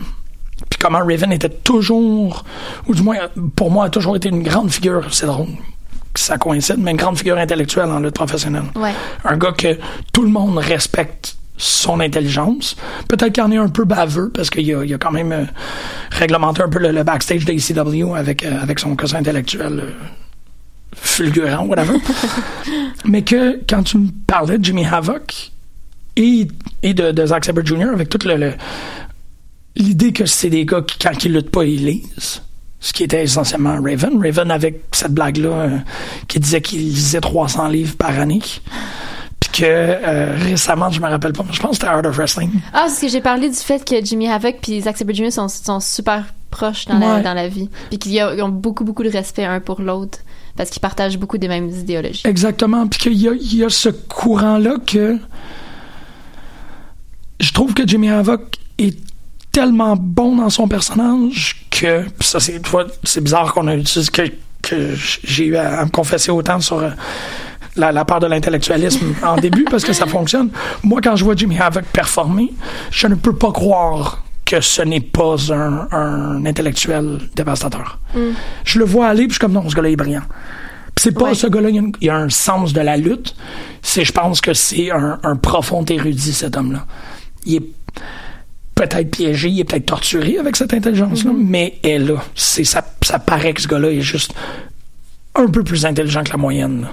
Puis 0.70 0.78
comment 0.80 0.98
Raven 1.00 1.32
était 1.32 1.48
toujours, 1.50 2.44
ou 2.86 2.94
du 2.94 3.02
moins, 3.02 3.16
pour 3.56 3.70
moi, 3.70 3.84
a 3.86 3.88
toujours 3.90 4.16
été 4.16 4.28
une 4.28 4.42
grande 4.42 4.70
figure, 4.70 5.12
c'est 5.12 5.26
drôle 5.26 5.48
que 6.12 6.20
ça 6.20 6.38
coïncide, 6.38 6.76
mais 6.78 6.92
une 6.92 6.96
grande 6.96 7.18
figure 7.18 7.36
intellectuelle 7.36 7.90
en 7.90 7.98
lutte 7.98 8.14
professionnelle. 8.14 8.62
Ouais. 8.76 8.92
Un 9.24 9.36
gars 9.36 9.50
que 9.50 9.76
tout 10.12 10.22
le 10.22 10.28
monde 10.28 10.56
respecte 10.58 11.36
son 11.56 12.00
intelligence. 12.00 12.76
Peut-être 13.08 13.32
qu'il 13.32 13.42
en 13.42 13.50
est 13.52 13.56
un 13.56 13.68
peu 13.68 13.84
baveux 13.84 14.30
parce 14.30 14.50
qu'il 14.50 14.74
a, 14.74 14.84
il 14.84 14.94
a 14.94 14.98
quand 14.98 15.12
même 15.12 15.32
euh, 15.32 15.44
réglementé 16.10 16.62
un 16.62 16.68
peu 16.68 16.78
le, 16.78 16.90
le 16.90 17.02
backstage 17.04 17.44
d'ACW 17.44 18.14
avec, 18.14 18.44
euh, 18.44 18.60
avec 18.60 18.78
son 18.80 18.96
cousin 18.96 19.18
intellectuel 19.18 19.80
euh, 19.80 19.90
fulgurant, 20.94 21.66
whatever. 21.66 21.98
Mais 23.04 23.22
que 23.22 23.60
quand 23.68 23.84
tu 23.84 23.98
me 23.98 24.08
parlais 24.26 24.58
de 24.58 24.64
Jimmy 24.64 24.84
Havoc 24.84 25.52
et, 26.16 26.48
et 26.82 26.94
de, 26.94 27.12
de 27.12 27.26
Zack 27.26 27.44
Sabre 27.44 27.64
Jr. 27.64 27.90
avec 27.92 28.08
toute 28.08 28.24
le, 28.24 28.52
l'idée 29.76 30.12
que 30.12 30.26
c'est 30.26 30.50
des 30.50 30.64
gars 30.64 30.82
qui, 30.82 30.98
quand 30.98 31.24
ils 31.24 31.32
luttent 31.32 31.50
pas, 31.50 31.64
ils 31.64 31.84
lisent. 31.84 32.42
Ce 32.80 32.92
qui 32.92 33.02
était 33.04 33.22
essentiellement 33.22 33.80
Raven. 33.80 34.20
Raven 34.22 34.50
avec 34.50 34.82
cette 34.92 35.12
blague-là 35.12 35.70
qui 36.28 36.38
disait 36.38 36.60
qu'il 36.60 36.80
lisait 36.80 37.20
300 37.20 37.68
livres 37.68 37.96
par 37.96 38.18
année. 38.18 38.42
Que 39.56 39.62
euh, 39.64 40.34
récemment, 40.36 40.90
je 40.90 41.00
me 41.00 41.08
rappelle 41.08 41.32
pas, 41.32 41.44
mais 41.46 41.52
je 41.52 41.60
pense 41.60 41.70
que 41.70 41.76
c'était 41.76 41.86
Art 41.86 42.04
of 42.04 42.16
Wrestling. 42.16 42.50
Ah, 42.72 42.80
parce 42.86 42.98
que 42.98 43.06
j'ai 43.08 43.20
parlé 43.20 43.48
du 43.48 43.54
fait 43.56 43.84
que 43.88 44.04
Jimmy 44.04 44.28
Havoc 44.28 44.56
puis 44.60 44.80
Zack 44.80 44.96
Sabre 44.96 45.14
Jr. 45.14 45.30
sont, 45.30 45.46
sont 45.48 45.78
super 45.78 46.24
proches 46.50 46.86
dans, 46.86 46.98
la, 46.98 47.20
dans 47.20 47.34
la 47.34 47.46
vie. 47.46 47.70
Puis 47.90 47.98
qu'ils 48.00 48.20
ont- 48.42 48.48
beaucoup, 48.48 48.82
beaucoup 48.82 49.04
de 49.04 49.10
respect 49.10 49.44
un 49.44 49.60
pour 49.60 49.80
l'autre. 49.80 50.18
Parce 50.56 50.70
qu'ils 50.70 50.80
partagent 50.80 51.18
beaucoup 51.18 51.38
des 51.38 51.46
mêmes 51.48 51.68
idéologies. 51.68 52.22
Exactement. 52.24 52.86
Puis 52.88 52.98
qu'il 52.98 53.12
y 53.14 53.56
y 53.56 53.64
a 53.64 53.68
ce 53.68 53.90
courant-là 53.90 54.76
que 54.84 55.18
je 57.40 57.52
trouve 57.52 57.74
que 57.74 57.86
Jimmy 57.86 58.10
Havoc 58.10 58.56
est 58.78 58.96
tellement 59.52 59.96
bon 59.96 60.36
dans 60.36 60.50
son 60.50 60.66
personnage 60.68 61.66
que 61.70 62.04
ça 62.20 62.40
c'est 62.40 62.60
c'est 63.04 63.20
bizarre 63.22 63.52
qu'on 63.52 63.68
a 63.68 63.74
utilisé 63.76 64.10
que, 64.10 64.22
que 64.62 64.94
j'ai 65.24 65.46
eu 65.46 65.56
à, 65.56 65.80
à 65.80 65.84
me 65.84 65.90
confesser 65.90 66.30
autant 66.30 66.60
sur 66.60 66.78
euh, 66.78 66.90
la, 67.76 67.92
la 67.92 68.04
part 68.04 68.20
de 68.20 68.26
l'intellectualisme 68.26 69.14
en 69.24 69.36
début 69.36 69.64
parce 69.64 69.84
que 69.84 69.92
ça 69.92 70.06
fonctionne. 70.06 70.50
Moi, 70.82 71.00
quand 71.02 71.16
je 71.16 71.24
vois 71.24 71.34
Jimmy 71.36 71.58
Havoc 71.58 71.84
performer, 71.92 72.52
je 72.90 73.06
ne 73.06 73.14
peux 73.14 73.34
pas 73.34 73.52
croire 73.52 74.22
que 74.44 74.60
ce 74.60 74.82
n'est 74.82 75.00
pas 75.00 75.36
un, 75.52 75.88
un 75.90 76.44
intellectuel 76.46 77.18
dévastateur. 77.34 77.98
Je 78.64 78.78
le 78.78 78.84
vois 78.84 79.08
aller, 79.08 79.22
puis 79.22 79.30
je 79.30 79.32
suis 79.34 79.40
comme 79.40 79.52
non, 79.52 79.68
ce 79.68 79.74
gars-là 79.74 79.88
est 79.90 79.96
brillant. 79.96 80.22
C'est 80.98 81.12
pas 81.12 81.24
Ouais. 81.30 81.34
ce 81.34 81.46
gars-là, 81.46 81.70
il 81.70 81.76
y 81.76 81.78
a 81.78 81.82
il 82.00 82.10
un 82.10 82.28
sens 82.28 82.72
de 82.72 82.80
la 82.80 82.96
lutte. 82.96 83.34
C'est, 83.82 84.04
je 84.04 84.12
pense 84.12 84.40
que 84.40 84.52
c'est 84.54 84.90
un, 84.90 85.18
un 85.22 85.36
profond 85.36 85.84
érudit, 85.86 86.32
cet 86.32 86.56
homme-là. 86.56 86.86
Il 87.46 87.54
est 87.56 87.62
peut-être 88.74 89.10
piégé, 89.10 89.48
il 89.48 89.60
est 89.60 89.64
peut-être 89.64 89.86
torturé 89.86 90.38
avec 90.38 90.56
cette 90.56 90.72
intelligence-là, 90.74 91.30
mais 91.36 91.78
elle 91.82 92.06
là. 92.06 92.22
C'est, 92.34 92.64
ça, 92.64 92.84
ça 93.02 93.18
paraît 93.18 93.54
que 93.54 93.62
ce 93.62 93.68
gars-là 93.68 93.90
est 93.90 94.00
juste 94.02 94.34
un 95.34 95.46
peu 95.48 95.64
plus 95.64 95.84
intelligent 95.86 96.22
que 96.22 96.30
la 96.30 96.36
moyenne. 96.36 96.82
là. 96.82 96.92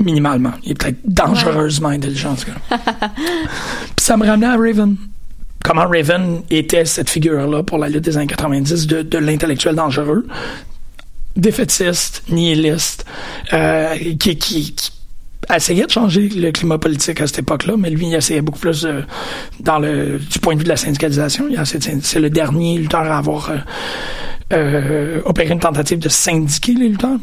Minimalement. 0.00 0.52
Il 0.64 0.72
est 0.72 0.74
peut-être 0.74 0.98
dangereusement 1.04 1.88
intelligent, 1.88 2.34
ce 2.36 2.46
gars 2.46 2.54
Puis 3.96 4.04
ça 4.04 4.16
me 4.16 4.26
ramenait 4.26 4.46
à 4.46 4.56
Raven. 4.56 4.96
Comment 5.62 5.86
Raven 5.86 6.42
était 6.50 6.86
cette 6.86 7.10
figure-là 7.10 7.62
pour 7.62 7.78
la 7.78 7.88
lutte 7.88 8.04
des 8.04 8.16
années 8.16 8.26
90 8.26 8.86
de, 8.86 9.02
de 9.02 9.18
l'intellectuel 9.18 9.74
dangereux 9.74 10.26
défaitiste, 11.36 12.24
nihiliste, 12.28 13.04
euh, 13.52 13.96
qui, 14.18 14.36
qui, 14.36 14.72
qui 14.72 14.90
essayait 15.54 15.86
de 15.86 15.90
changer 15.90 16.28
le 16.28 16.50
climat 16.52 16.78
politique 16.78 17.20
à 17.20 17.26
cette 17.26 17.40
époque-là, 17.40 17.74
mais 17.76 17.90
lui, 17.90 18.08
il 18.08 18.14
essayait 18.14 18.42
beaucoup 18.42 18.58
plus 18.58 18.84
euh, 18.84 19.00
dans 19.60 19.78
le 19.78 20.18
du 20.18 20.38
point 20.38 20.54
de 20.54 20.58
vue 20.58 20.64
de 20.64 20.68
la 20.68 20.76
syndicalisation. 20.76 21.46
C'est 21.64 22.20
le 22.20 22.30
dernier 22.30 22.78
lutteur 22.78 23.02
à 23.02 23.18
avoir 23.18 23.50
euh, 23.50 23.58
euh, 24.52 25.22
opéré 25.24 25.52
une 25.52 25.60
tentative 25.60 25.98
de 25.98 26.08
syndiquer 26.08 26.74
les 26.74 26.88
lutteurs. 26.88 27.18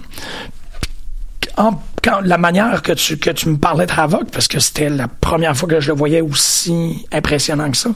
En- 1.57 1.81
quand, 2.03 2.21
la 2.23 2.37
manière 2.37 2.81
que 2.83 2.91
tu, 2.93 3.17
que 3.17 3.31
tu 3.31 3.49
me 3.49 3.57
parlais 3.57 3.85
de 3.85 3.91
Havoc, 3.91 4.29
parce 4.31 4.47
que 4.47 4.59
c'était 4.59 4.89
la 4.89 5.07
première 5.07 5.55
fois 5.57 5.67
que 5.67 5.79
je 5.79 5.89
le 5.91 5.97
voyais 5.97 6.21
aussi 6.21 7.05
impressionnant 7.11 7.69
que 7.71 7.77
ça, 7.77 7.89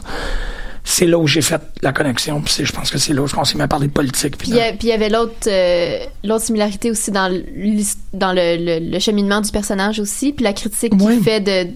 c'est 0.84 1.06
là 1.06 1.18
où 1.20 1.28
j'ai 1.28 1.44
fait 1.44 1.62
la 1.84 1.94
connexion. 1.94 2.42
Puis 2.42 2.66
je 2.66 2.72
pense 2.74 2.90
que 2.90 2.98
c'est 2.98 3.14
là 3.14 3.22
où 3.22 3.28
on 3.38 3.44
s'est 3.46 3.56
mis 3.56 3.62
à 3.62 3.68
parler 3.68 3.88
de 3.88 3.94
politique. 3.94 4.36
puis 4.38 4.50
il 4.52 4.88
y 4.88 4.92
avait 4.94 5.10
l'autre 5.10 5.48
euh, 5.48 6.00
l'autre 6.24 6.44
similarité 6.44 6.90
aussi 6.90 7.12
dans, 7.12 7.32
dans 8.14 8.34
le, 8.34 8.58
le- 8.58 8.92
le 8.92 9.00
cheminement 9.00 9.42
du 9.42 9.52
personnage 9.52 10.00
aussi, 10.00 10.34
puis 10.34 10.44
la 10.44 10.54
critique 10.54 10.94
Ouais. 11.00 11.14
qu'il 11.16 11.24
fait 11.24 11.40
de... 11.40 11.70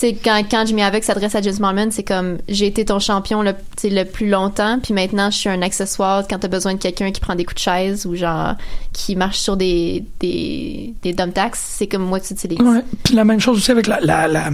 Sais, 0.00 0.14
quand, 0.14 0.42
quand 0.50 0.64
Jimmy 0.66 0.80
Havoc 0.82 1.04
s'adresse 1.04 1.34
à 1.34 1.42
James 1.42 1.56
Mormon, 1.60 1.88
c'est 1.90 2.04
comme 2.04 2.38
j'ai 2.48 2.66
été 2.66 2.86
ton 2.86 2.98
champion 3.00 3.42
le, 3.42 3.52
le 3.84 4.04
plus 4.04 4.30
longtemps, 4.30 4.78
puis 4.82 4.94
maintenant 4.94 5.30
je 5.30 5.36
suis 5.36 5.50
un 5.50 5.60
accessoire 5.60 6.26
quand 6.26 6.38
t'as 6.38 6.48
besoin 6.48 6.72
de 6.72 6.78
quelqu'un 6.78 7.10
qui 7.10 7.20
prend 7.20 7.34
des 7.34 7.44
coups 7.44 7.56
de 7.56 7.60
chaise 7.60 8.06
ou 8.06 8.14
genre 8.16 8.54
qui 8.94 9.14
marche 9.14 9.38
sur 9.40 9.58
des 9.58 10.02
des, 10.18 10.94
des 11.02 11.12
dump 11.12 11.34
tax, 11.34 11.60
c'est 11.76 11.86
comme 11.86 12.04
moi 12.06 12.18
tu 12.18 12.32
utilises. 12.32 12.60
Ouais. 12.60 12.82
Puis 13.04 13.14
la 13.14 13.24
même 13.26 13.40
chose 13.40 13.58
aussi 13.58 13.70
avec 13.72 13.86
la, 13.86 14.00
la, 14.00 14.26
la- 14.26 14.50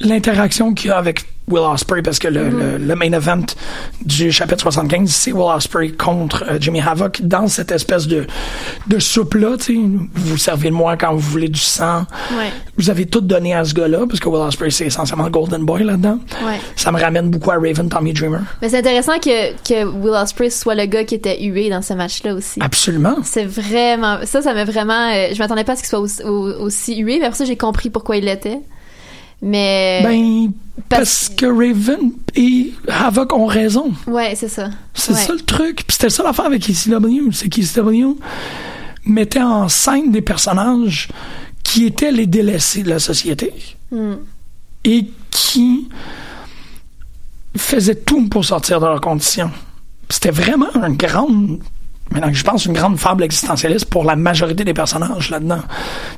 l'interaction 0.00 0.72
qu'il 0.74 0.88
y 0.88 0.90
a 0.90 0.96
avec 0.96 1.24
Will 1.48 1.58
Ospreay, 1.64 2.02
parce 2.02 2.18
que 2.18 2.28
le, 2.28 2.48
le, 2.50 2.78
le 2.78 2.94
main 2.94 3.12
event 3.12 3.44
du 4.04 4.30
chapitre 4.32 4.60
75, 4.62 5.10
c'est 5.10 5.32
Will 5.32 5.50
Ospreay 5.54 5.90
contre 5.90 6.44
euh, 6.48 6.56
Jimmy 6.60 6.80
Havoc 6.80 7.20
dans 7.22 7.48
cette 7.48 7.72
espèce 7.72 8.06
de, 8.06 8.26
de 8.86 8.98
soupe-là. 8.98 9.56
tu 9.58 9.74
sais. 9.74 9.80
Vous 10.14 10.36
servez 10.38 10.70
de 10.70 10.74
moi 10.74 10.96
quand 10.96 11.12
vous 11.12 11.18
voulez 11.20 11.48
du 11.48 11.58
sang. 11.60 12.06
Ouais. 12.32 12.50
Vous 12.78 12.90
avez 12.90 13.06
tout 13.06 13.20
donné 13.20 13.54
à 13.54 13.64
ce 13.64 13.74
gars-là, 13.74 14.06
parce 14.06 14.20
que 14.20 14.28
Will 14.28 14.40
Ospreay, 14.40 14.70
c'est 14.70 14.86
essentiellement 14.86 15.28
Golden 15.30 15.64
Boy 15.64 15.82
là-dedans. 15.84 16.18
Ouais. 16.46 16.60
Ça 16.76 16.92
me 16.92 17.00
ramène 17.00 17.28
beaucoup 17.30 17.50
à 17.50 17.54
Raven 17.54 17.88
Tommy 17.88 18.12
Dreamer. 18.12 18.40
Mais 18.62 18.68
c'est 18.68 18.78
intéressant 18.78 19.18
que, 19.18 19.52
que 19.68 19.84
Will 19.84 20.14
Ospreay 20.14 20.48
soit 20.50 20.74
le 20.76 20.86
gars 20.86 21.04
qui 21.04 21.16
était 21.16 21.42
hué 21.42 21.68
dans 21.70 21.82
ce 21.82 21.92
match-là 21.94 22.34
aussi. 22.34 22.60
Absolument. 22.62 23.16
C'est 23.24 23.44
vraiment 23.46 24.18
ça, 24.24 24.42
ça 24.42 24.54
m'a 24.54 24.64
vraiment. 24.64 25.10
euh, 25.12 25.28
je 25.34 25.38
m'attendais 25.38 25.64
pas 25.64 25.72
à 25.72 25.76
ce 25.76 25.82
qu'il 25.82 25.88
soit 25.90 25.98
aussi, 26.00 26.22
au- 26.22 26.62
aussi 26.62 26.96
hué, 26.98 27.18
mais 27.18 27.26
après 27.26 27.38
ça 27.38 27.44
j'ai 27.44 27.56
compris 27.56 27.90
pourquoi 27.90 28.16
il 28.16 28.24
l'était. 28.24 28.60
Mais 29.42 30.00
Ben, 30.04 30.52
parce- 30.88 31.28
parce 31.28 31.28
que 31.36 31.46
Raven 31.46 32.12
et 32.36 32.72
Havoc 32.88 33.32
ont 33.34 33.46
raison. 33.46 33.92
ouais, 34.06 34.34
c'est 34.36 34.48
ça. 34.48 34.70
C'est 34.94 35.12
Ouais. 35.12 35.18
ça 35.18 35.32
le 35.32 35.40
truc. 35.40 35.78
Puis 35.86 35.86
c'était 35.96 36.10
ça 36.10 36.22
l'affaire 36.22 36.46
avec 36.46 36.68
ECW. 36.68 37.30
C'est 37.32 37.48
qu'ECW 37.48 38.16
mettait 39.04 39.42
en 39.42 39.68
scène 39.68 40.12
des 40.12 40.22
personnages 40.22 41.08
qui 41.64 41.86
étaient 41.86 42.12
les 42.12 42.26
délaissés 42.26 42.82
de 42.84 42.90
la 42.90 42.98
société 43.00 43.52
Hmm. 43.90 44.14
et 44.84 45.06
qui 45.30 45.88
faisaient 47.56 47.96
tout 47.96 48.28
pour 48.28 48.44
sortir 48.44 48.80
de 48.80 48.86
leurs 48.86 49.00
conditions. 49.00 49.50
C'était 50.08 50.30
vraiment 50.30 50.72
une 50.86 50.96
grande, 50.96 51.58
maintenant 52.12 52.28
que 52.30 52.36
je 52.36 52.44
pense, 52.44 52.66
une 52.66 52.72
grande 52.72 52.98
fable 52.98 53.22
existentialiste 53.24 53.86
pour 53.86 54.04
la 54.04 54.16
majorité 54.16 54.64
des 54.64 54.74
personnages 54.74 55.30
là-dedans. 55.30 55.62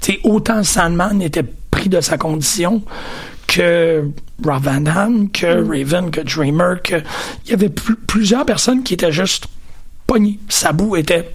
Tu 0.03 0.19
autant 0.25 0.63
Sandman 0.63 1.21
était 1.23 1.45
pris 1.71 1.89
de 1.89 2.01
sa 2.01 2.19
condition 2.19 2.83
que 3.47 4.05
Rob 4.45 4.63
Van 4.65 4.81
Damme, 4.81 5.31
que 5.31 5.47
Raven, 5.47 6.11
que 6.11 6.21
Dreamer, 6.23 6.81
que 6.83 6.97
il 7.45 7.51
y 7.51 7.53
avait 7.55 7.69
pl- 7.69 7.97
plusieurs 8.07 8.45
personnes 8.47 8.83
qui 8.83 8.95
étaient 8.95 9.13
juste 9.13 9.47
pognées. 10.07 10.39
Sabu 10.49 10.99
était 10.99 11.31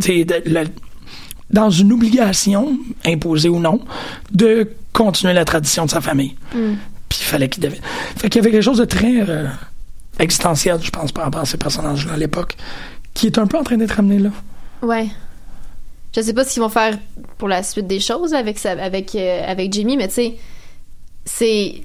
de- 0.00 0.42
le- 0.50 0.68
dans 1.50 1.70
une 1.70 1.92
obligation, 1.92 2.76
imposée 3.06 3.48
ou 3.48 3.60
non, 3.60 3.80
de 4.32 4.68
continuer 4.92 5.32
la 5.32 5.44
tradition 5.44 5.86
de 5.86 5.90
sa 5.90 6.00
famille. 6.00 6.34
Puis 7.08 7.18
il 7.20 7.24
fallait 7.24 7.48
qu'il 7.48 7.62
devait. 7.62 7.80
Fait 8.16 8.28
qu'il 8.28 8.40
y 8.40 8.44
avait 8.44 8.50
quelque 8.50 8.64
chose 8.64 8.78
de 8.78 8.84
très 8.84 9.20
euh, 9.28 9.46
existentiel, 10.18 10.78
je 10.82 10.90
pense, 10.90 11.12
par 11.12 11.24
rapport 11.24 11.42
à 11.42 11.44
ces 11.46 11.56
personnages-là 11.56 12.14
à 12.14 12.16
l'époque, 12.16 12.56
qui 13.16 13.26
est 13.26 13.38
un 13.38 13.46
peu 13.46 13.56
en 13.56 13.64
train 13.64 13.78
d'être 13.78 13.98
amené 13.98 14.18
là. 14.18 14.30
Ouais. 14.82 15.08
Je 16.14 16.20
sais 16.20 16.34
pas 16.34 16.44
ce 16.44 16.52
qu'ils 16.52 16.62
vont 16.62 16.68
faire 16.68 16.98
pour 17.38 17.48
la 17.48 17.62
suite 17.62 17.86
des 17.86 17.98
choses 17.98 18.34
avec 18.34 18.64
avec 18.64 19.14
euh, 19.14 19.42
avec 19.46 19.72
Jimmy, 19.72 19.96
mais 19.96 20.08
tu 20.08 20.14
sais, 20.14 20.36
c'est 21.24 21.82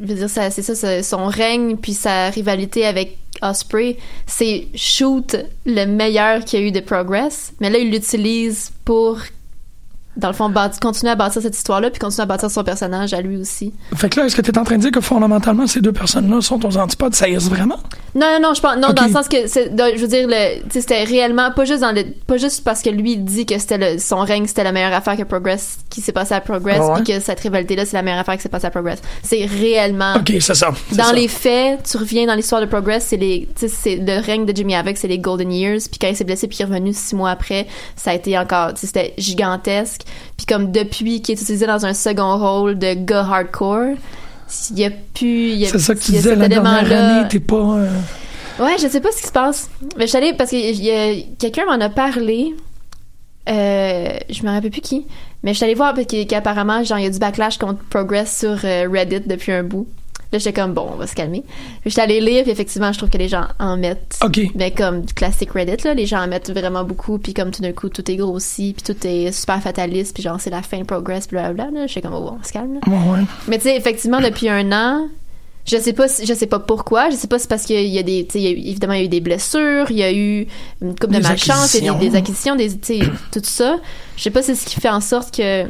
je 0.00 0.06
veux 0.06 0.14
dire 0.14 0.28
ça 0.28 0.50
c'est 0.50 0.62
ça 0.62 1.02
son 1.02 1.26
règne 1.26 1.76
puis 1.76 1.94
sa 1.94 2.28
rivalité 2.28 2.84
avec 2.84 3.16
Osprey, 3.40 3.96
c'est 4.26 4.66
shoot 4.74 5.36
le 5.64 5.86
meilleur 5.86 6.44
qu'il 6.44 6.60
y 6.60 6.62
a 6.62 6.66
eu 6.66 6.72
de 6.72 6.80
Progress, 6.80 7.52
mais 7.60 7.70
là 7.70 7.78
il 7.78 7.90
l'utilise 7.90 8.72
pour 8.84 9.18
dans 10.16 10.28
le 10.28 10.34
fond 10.34 10.48
bâti- 10.48 10.78
continuer 10.80 11.12
à 11.12 11.16
bâtir 11.16 11.42
cette 11.42 11.56
histoire-là 11.56 11.90
puis 11.90 11.98
continuer 11.98 12.22
à 12.22 12.26
bâtir 12.26 12.50
son 12.50 12.62
personnage 12.64 13.12
à 13.14 13.20
lui 13.20 13.36
aussi. 13.36 13.72
Fait 13.96 14.08
que 14.08 14.20
là, 14.20 14.26
est-ce 14.26 14.36
que 14.36 14.42
tu 14.42 14.50
es 14.50 14.58
en 14.58 14.64
train 14.64 14.76
de 14.76 14.80
dire 14.82 14.90
que 14.92 15.00
fondamentalement, 15.00 15.66
ces 15.66 15.80
deux 15.80 15.92
personnes-là 15.92 16.40
sont 16.40 16.64
aux 16.64 16.76
antipodes? 16.76 17.14
Ça 17.14 17.28
y 17.28 17.34
est 17.34 17.48
vraiment? 17.48 17.78
Non, 18.14 18.26
non, 18.34 18.48
non, 18.48 18.54
je 18.54 18.60
pense, 18.60 18.76
non, 18.76 18.92
dans 18.92 19.04
le 19.06 19.10
sens 19.12 19.28
que, 19.28 19.36
je 19.46 20.00
veux 20.00 20.06
dire, 20.08 20.28
c'était 20.70 21.02
réellement, 21.04 21.50
pas 21.50 21.64
juste 21.64 21.80
dans 21.80 21.90
le, 21.92 22.04
pas 22.26 22.36
juste 22.36 22.62
parce 22.62 22.80
que 22.82 22.90
lui 22.90 23.16
dit 23.16 23.44
que 23.44 23.58
c'était 23.58 23.78
le, 23.78 23.98
son 23.98 24.18
règne, 24.18 24.46
c'était 24.46 24.62
la 24.64 24.70
meilleure 24.72 24.92
affaire 24.92 25.16
que 25.16 25.24
Progress, 25.24 25.78
qui 25.90 26.00
s'est 26.00 26.12
passé 26.12 26.32
à 26.34 26.40
Progress, 26.40 26.78
Ah 26.80 26.92
ouais? 26.94 27.02
puis 27.02 27.12
que 27.14 27.20
cette 27.20 27.40
rivalité-là, 27.40 27.84
c'est 27.84 27.96
la 27.96 28.02
meilleure 28.02 28.20
affaire 28.20 28.36
qui 28.36 28.42
s'est 28.42 28.48
passée 28.48 28.66
à 28.66 28.70
Progress. 28.70 29.00
C'est 29.22 29.44
réellement, 29.46 30.14
Ok, 30.16 30.32
c'est 30.40 30.54
ça. 30.54 30.70
dans 30.92 31.04
ça. 31.04 31.12
les 31.12 31.26
faits, 31.28 31.80
tu 31.90 31.96
reviens 31.96 32.26
dans 32.26 32.34
l'histoire 32.34 32.60
de 32.60 32.66
Progress, 32.66 33.06
c'est 33.08 33.16
les, 33.16 33.48
c'est 33.56 33.96
le 33.96 34.24
règne 34.24 34.46
de 34.46 34.54
Jimmy 34.54 34.76
Havoc, 34.76 34.96
c'est 34.96 35.08
les 35.08 35.18
Golden 35.18 35.50
Years, 35.52 35.80
puis 35.90 35.98
quand 36.00 36.06
il 36.08 36.16
s'est 36.16 36.24
blessé 36.24 36.46
puis 36.46 36.56
qu'il 36.58 36.66
est 36.66 36.68
revenu 36.68 36.92
six 36.92 37.16
mois 37.16 37.30
après, 37.30 37.66
ça 37.96 38.10
a 38.12 38.14
été 38.14 38.38
encore, 38.38 38.70
c'était 38.76 39.12
gigantesque. 39.18 40.02
Puis 40.36 40.46
comme 40.46 40.72
depuis 40.72 41.22
qu'il 41.22 41.36
est 41.38 41.40
utilisé 41.42 41.66
dans 41.66 41.84
un 41.86 41.94
second 41.94 42.36
rôle 42.38 42.78
de 42.78 42.94
gars 42.94 43.20
hardcore, 43.20 43.94
il 44.70 44.78
y 44.78 44.84
a 44.84 44.90
plus, 44.90 45.64
C'est 45.66 45.78
ça 45.78 45.94
que 45.94 46.00
tu 46.00 46.12
disais 46.12 46.36
la 46.36 46.48
dernière 46.48 46.92
année, 46.92 47.28
t'es 47.28 47.40
pas. 47.40 47.56
euh, 47.56 47.88
Ouais, 48.60 48.76
je 48.80 48.86
sais 48.86 49.00
pas 49.00 49.10
ce 49.10 49.20
qui 49.20 49.26
se 49.26 49.32
passe. 49.32 49.68
Mais 49.96 50.04
je 50.04 50.08
suis 50.10 50.16
allée 50.18 50.32
parce 50.32 50.50
que 50.50 51.36
quelqu'un 51.38 51.64
m'en 51.66 51.80
a 51.84 51.88
parlé. 51.88 52.54
Euh, 53.48 54.08
je 54.30 54.42
me 54.42 54.50
rappelle 54.50 54.70
plus 54.70 54.80
qui. 54.80 55.06
Mais 55.42 55.52
je 55.52 55.56
suis 55.56 55.64
allée 55.64 55.74
voir 55.74 55.92
parce 55.94 56.06
qu'apparemment, 56.06 56.82
genre, 56.84 56.98
il 56.98 57.04
y 57.04 57.06
a 57.06 57.10
du 57.10 57.18
backlash 57.18 57.58
contre 57.58 57.80
Progress 57.90 58.38
sur 58.38 58.56
euh, 58.64 58.88
Reddit 58.90 59.20
depuis 59.26 59.52
un 59.52 59.62
bout. 59.64 59.86
Là, 60.34 60.38
j'étais 60.40 60.52
comme, 60.60 60.72
bon, 60.74 60.88
on 60.92 60.96
va 60.96 61.06
se 61.06 61.14
calmer. 61.14 61.44
Puis 61.82 61.90
j'étais 61.90 62.00
allée 62.02 62.20
lire, 62.20 62.42
puis 62.42 62.50
effectivement, 62.50 62.90
je 62.92 62.98
trouve 62.98 63.08
que 63.08 63.18
les 63.18 63.28
gens 63.28 63.44
en 63.60 63.76
mettent. 63.76 64.18
Ok. 64.24 64.40
Mais 64.56 64.72
comme 64.72 65.02
du 65.02 65.14
classique 65.14 65.52
Reddit, 65.52 65.84
là, 65.84 65.94
les 65.94 66.06
gens 66.06 66.18
en 66.22 66.26
mettent 66.26 66.50
vraiment 66.50 66.82
beaucoup, 66.84 67.18
puis 67.18 67.32
comme 67.34 67.52
tout 67.52 67.62
d'un 67.62 67.72
coup, 67.72 67.88
tout 67.88 68.10
est 68.10 68.16
grossi, 68.16 68.74
puis 68.76 68.94
tout 68.94 69.06
est 69.06 69.30
super 69.32 69.62
fataliste, 69.62 70.12
puis 70.12 70.22
genre, 70.24 70.40
c'est 70.40 70.50
la 70.50 70.62
fin 70.62 70.78
de 70.80 70.84
Progress, 70.84 71.28
puis 71.28 71.36
blablabla, 71.36 71.80
là. 71.82 71.86
J'étais 71.86 72.02
comme, 72.02 72.14
oh, 72.14 72.36
on 72.40 72.44
se 72.44 72.52
calme, 72.52 72.74
là. 72.74 72.80
Ouais, 72.88 73.12
ouais. 73.20 73.24
Mais 73.48 73.58
tu 73.58 73.64
sais, 73.64 73.76
effectivement, 73.76 74.20
depuis 74.20 74.48
un 74.48 74.72
an, 74.72 75.06
je 75.66 75.78
sais 75.78 75.92
pas, 75.94 76.08
si- 76.08 76.26
je 76.26 76.34
sais 76.34 76.46
pas 76.46 76.58
pourquoi. 76.58 77.08
Je 77.10 77.16
sais 77.16 77.26
pas 77.28 77.38
si 77.38 77.42
c'est 77.44 77.48
parce 77.48 77.64
qu'il 77.64 77.86
y 77.86 77.98
a 77.98 78.02
des, 78.02 78.26
tu 78.26 78.32
sais, 78.32 78.38
il 78.40 78.44
y 78.44 78.48
a 78.48 78.50
eu- 78.50 78.68
évidemment, 78.70 78.92
il 78.94 78.98
y 78.98 79.02
a 79.02 79.04
eu 79.06 79.08
des 79.08 79.20
blessures, 79.20 79.86
il 79.90 79.96
y 79.96 80.02
a 80.02 80.12
eu 80.12 80.46
une 80.82 80.90
coupe 80.98 81.10
de 81.10 81.20
malchance, 81.22 81.72
il 81.74 81.84
y 81.84 81.88
a 81.88 81.94
des, 81.94 82.10
des 82.10 82.16
acquisitions. 82.16 82.54
des, 82.56 82.68
tu 82.70 82.78
sais, 82.82 82.98
tout 83.32 83.40
ça. 83.44 83.76
Je 84.16 84.22
sais 84.24 84.30
pas 84.30 84.42
si 84.42 84.54
c'est 84.54 84.62
ce 84.62 84.66
qui 84.74 84.80
fait 84.80 84.90
en 84.90 85.00
sorte 85.00 85.34
que, 85.34 85.64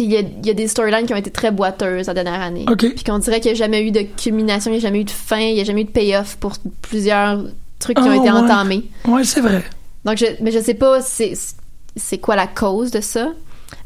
il 0.00 0.12
y 0.12 0.16
a, 0.16 0.20
il 0.20 0.46
y 0.46 0.50
a 0.50 0.54
des 0.54 0.66
storylines 0.66 1.06
qui 1.06 1.14
ont 1.14 1.16
été 1.18 1.30
très 1.30 1.50
boiteuses 1.50 2.06
la 2.06 2.14
dernière 2.14 2.40
année. 2.40 2.64
Ok. 2.68 2.94
Puis 2.94 3.04
qu'on 3.04 3.18
dirait 3.18 3.40
qu'il 3.40 3.52
n'y 3.52 3.56
a 3.56 3.58
jamais 3.58 3.82
eu 3.86 3.90
de 3.90 4.02
culmination, 4.02 4.70
il 4.70 4.74
n'y 4.74 4.78
a 4.78 4.82
jamais 4.82 5.00
eu 5.00 5.04
de 5.04 5.10
fin, 5.10 5.38
il 5.38 5.54
n'y 5.54 5.60
a 5.60 5.64
jamais 5.64 5.82
eu 5.82 5.84
de 5.84 5.90
payoff 5.90 6.36
pour 6.36 6.54
plusieurs 6.82 7.44
trucs 7.78 7.96
qui 7.96 8.02
ont 8.02 8.12
été 8.12 8.30
ouais. 8.32 8.38
entamés. 8.38 8.84
Ouais, 9.06 9.24
c'est 9.24 9.40
vrai. 9.40 9.62
Donc, 10.04 10.18
je, 10.18 10.26
mais 10.42 10.50
je 10.50 10.58
sais 10.58 10.74
pas 10.74 11.00
c'est, 11.00 11.34
c'est 11.96 12.18
quoi 12.18 12.36
la 12.36 12.46
cause 12.46 12.90
de 12.90 13.00
ça? 13.00 13.24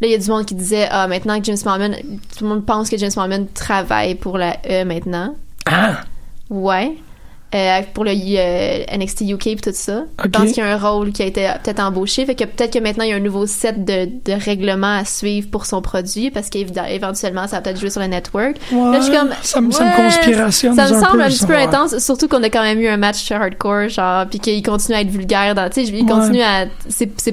Là, 0.01 0.07
il 0.07 0.11
y 0.11 0.15
a 0.15 0.19
du 0.19 0.29
monde 0.29 0.45
qui 0.47 0.55
disait, 0.55 0.87
ah, 0.91 1.09
maintenant 1.09 1.39
que 1.39 1.45
James 1.45 1.57
Smallman, 1.57 1.95
tout 2.37 2.45
le 2.45 2.49
monde 2.49 2.65
pense 2.65 2.89
que 2.89 2.97
James 2.97 3.11
Smallman 3.11 3.47
travaille 3.53 4.15
pour 4.15 4.39
la 4.39 4.57
E 4.69 4.85
maintenant. 4.85 5.35
Ah, 5.67 6.03
Ouais. 6.51 6.97
Euh, 7.55 7.81
pour 7.95 8.05
le 8.05 8.11
euh, 8.11 8.85
NXT 8.99 9.23
UK 9.23 9.47
et 9.47 9.57
tout 9.57 9.71
ça. 9.73 10.03
Je 10.23 10.29
pense 10.29 10.49
qu'il 10.53 10.59
y 10.59 10.67
a 10.67 10.71
un 10.71 10.77
rôle 10.77 11.13
qui 11.13 11.23
a 11.23 11.25
été 11.25 11.49
peut-être 11.65 11.81
embauché. 11.81 12.27
Fait 12.27 12.35
que 12.35 12.45
peut-être 12.45 12.75
que 12.75 12.79
maintenant 12.79 13.05
il 13.05 13.11
y 13.11 13.13
a 13.15 13.17
un 13.17 13.21
nouveau 13.21 13.47
set 13.47 13.87
de, 13.87 14.05
de 14.05 14.33
règlements 14.45 14.99
à 14.99 15.07
suivre 15.07 15.49
pour 15.51 15.65
son 15.65 15.81
produit 15.81 16.31
parce 16.31 16.51
qu'éventuellement 16.51 17.47
ça 17.47 17.57
va 17.57 17.63
peut-être 17.63 17.81
jouer 17.81 17.89
sur 17.89 18.03
le 18.03 18.07
network. 18.09 18.57
ouais. 18.71 18.93
Là, 18.93 18.99
je 19.01 19.05
suis 19.05 19.13
comme, 19.17 19.31
ça 19.41 19.61
me, 19.63 19.71
ça 19.71 19.85
me 19.85 19.89
ouais, 19.89 19.97
conspirationne 19.97 20.75
Ça 20.75 20.91
me 20.91 20.97
un 20.97 21.01
semble 21.03 21.17
peu, 21.19 21.23
un 21.25 21.29
petit 21.29 21.47
peu 21.47 21.53
ouais. 21.55 21.63
intense, 21.63 21.97
surtout 21.99 22.29
qu'on 22.29 22.43
a 22.43 22.51
quand 22.51 22.63
même 22.63 22.81
eu 22.81 22.89
un 22.89 22.99
match 22.99 23.33
hardcore, 23.33 23.89
genre, 23.89 24.27
puis 24.27 24.41
qu'il 24.41 24.63
continue 24.63 24.97
à 24.97 25.01
être 25.01 25.09
vulgaire 25.09 25.55
dans, 25.55 25.71
tu 25.71 25.87
sais, 25.87 25.91
il 25.91 26.03
Ouais. 26.05 26.07
continue 26.11 26.43
à, 26.43 26.67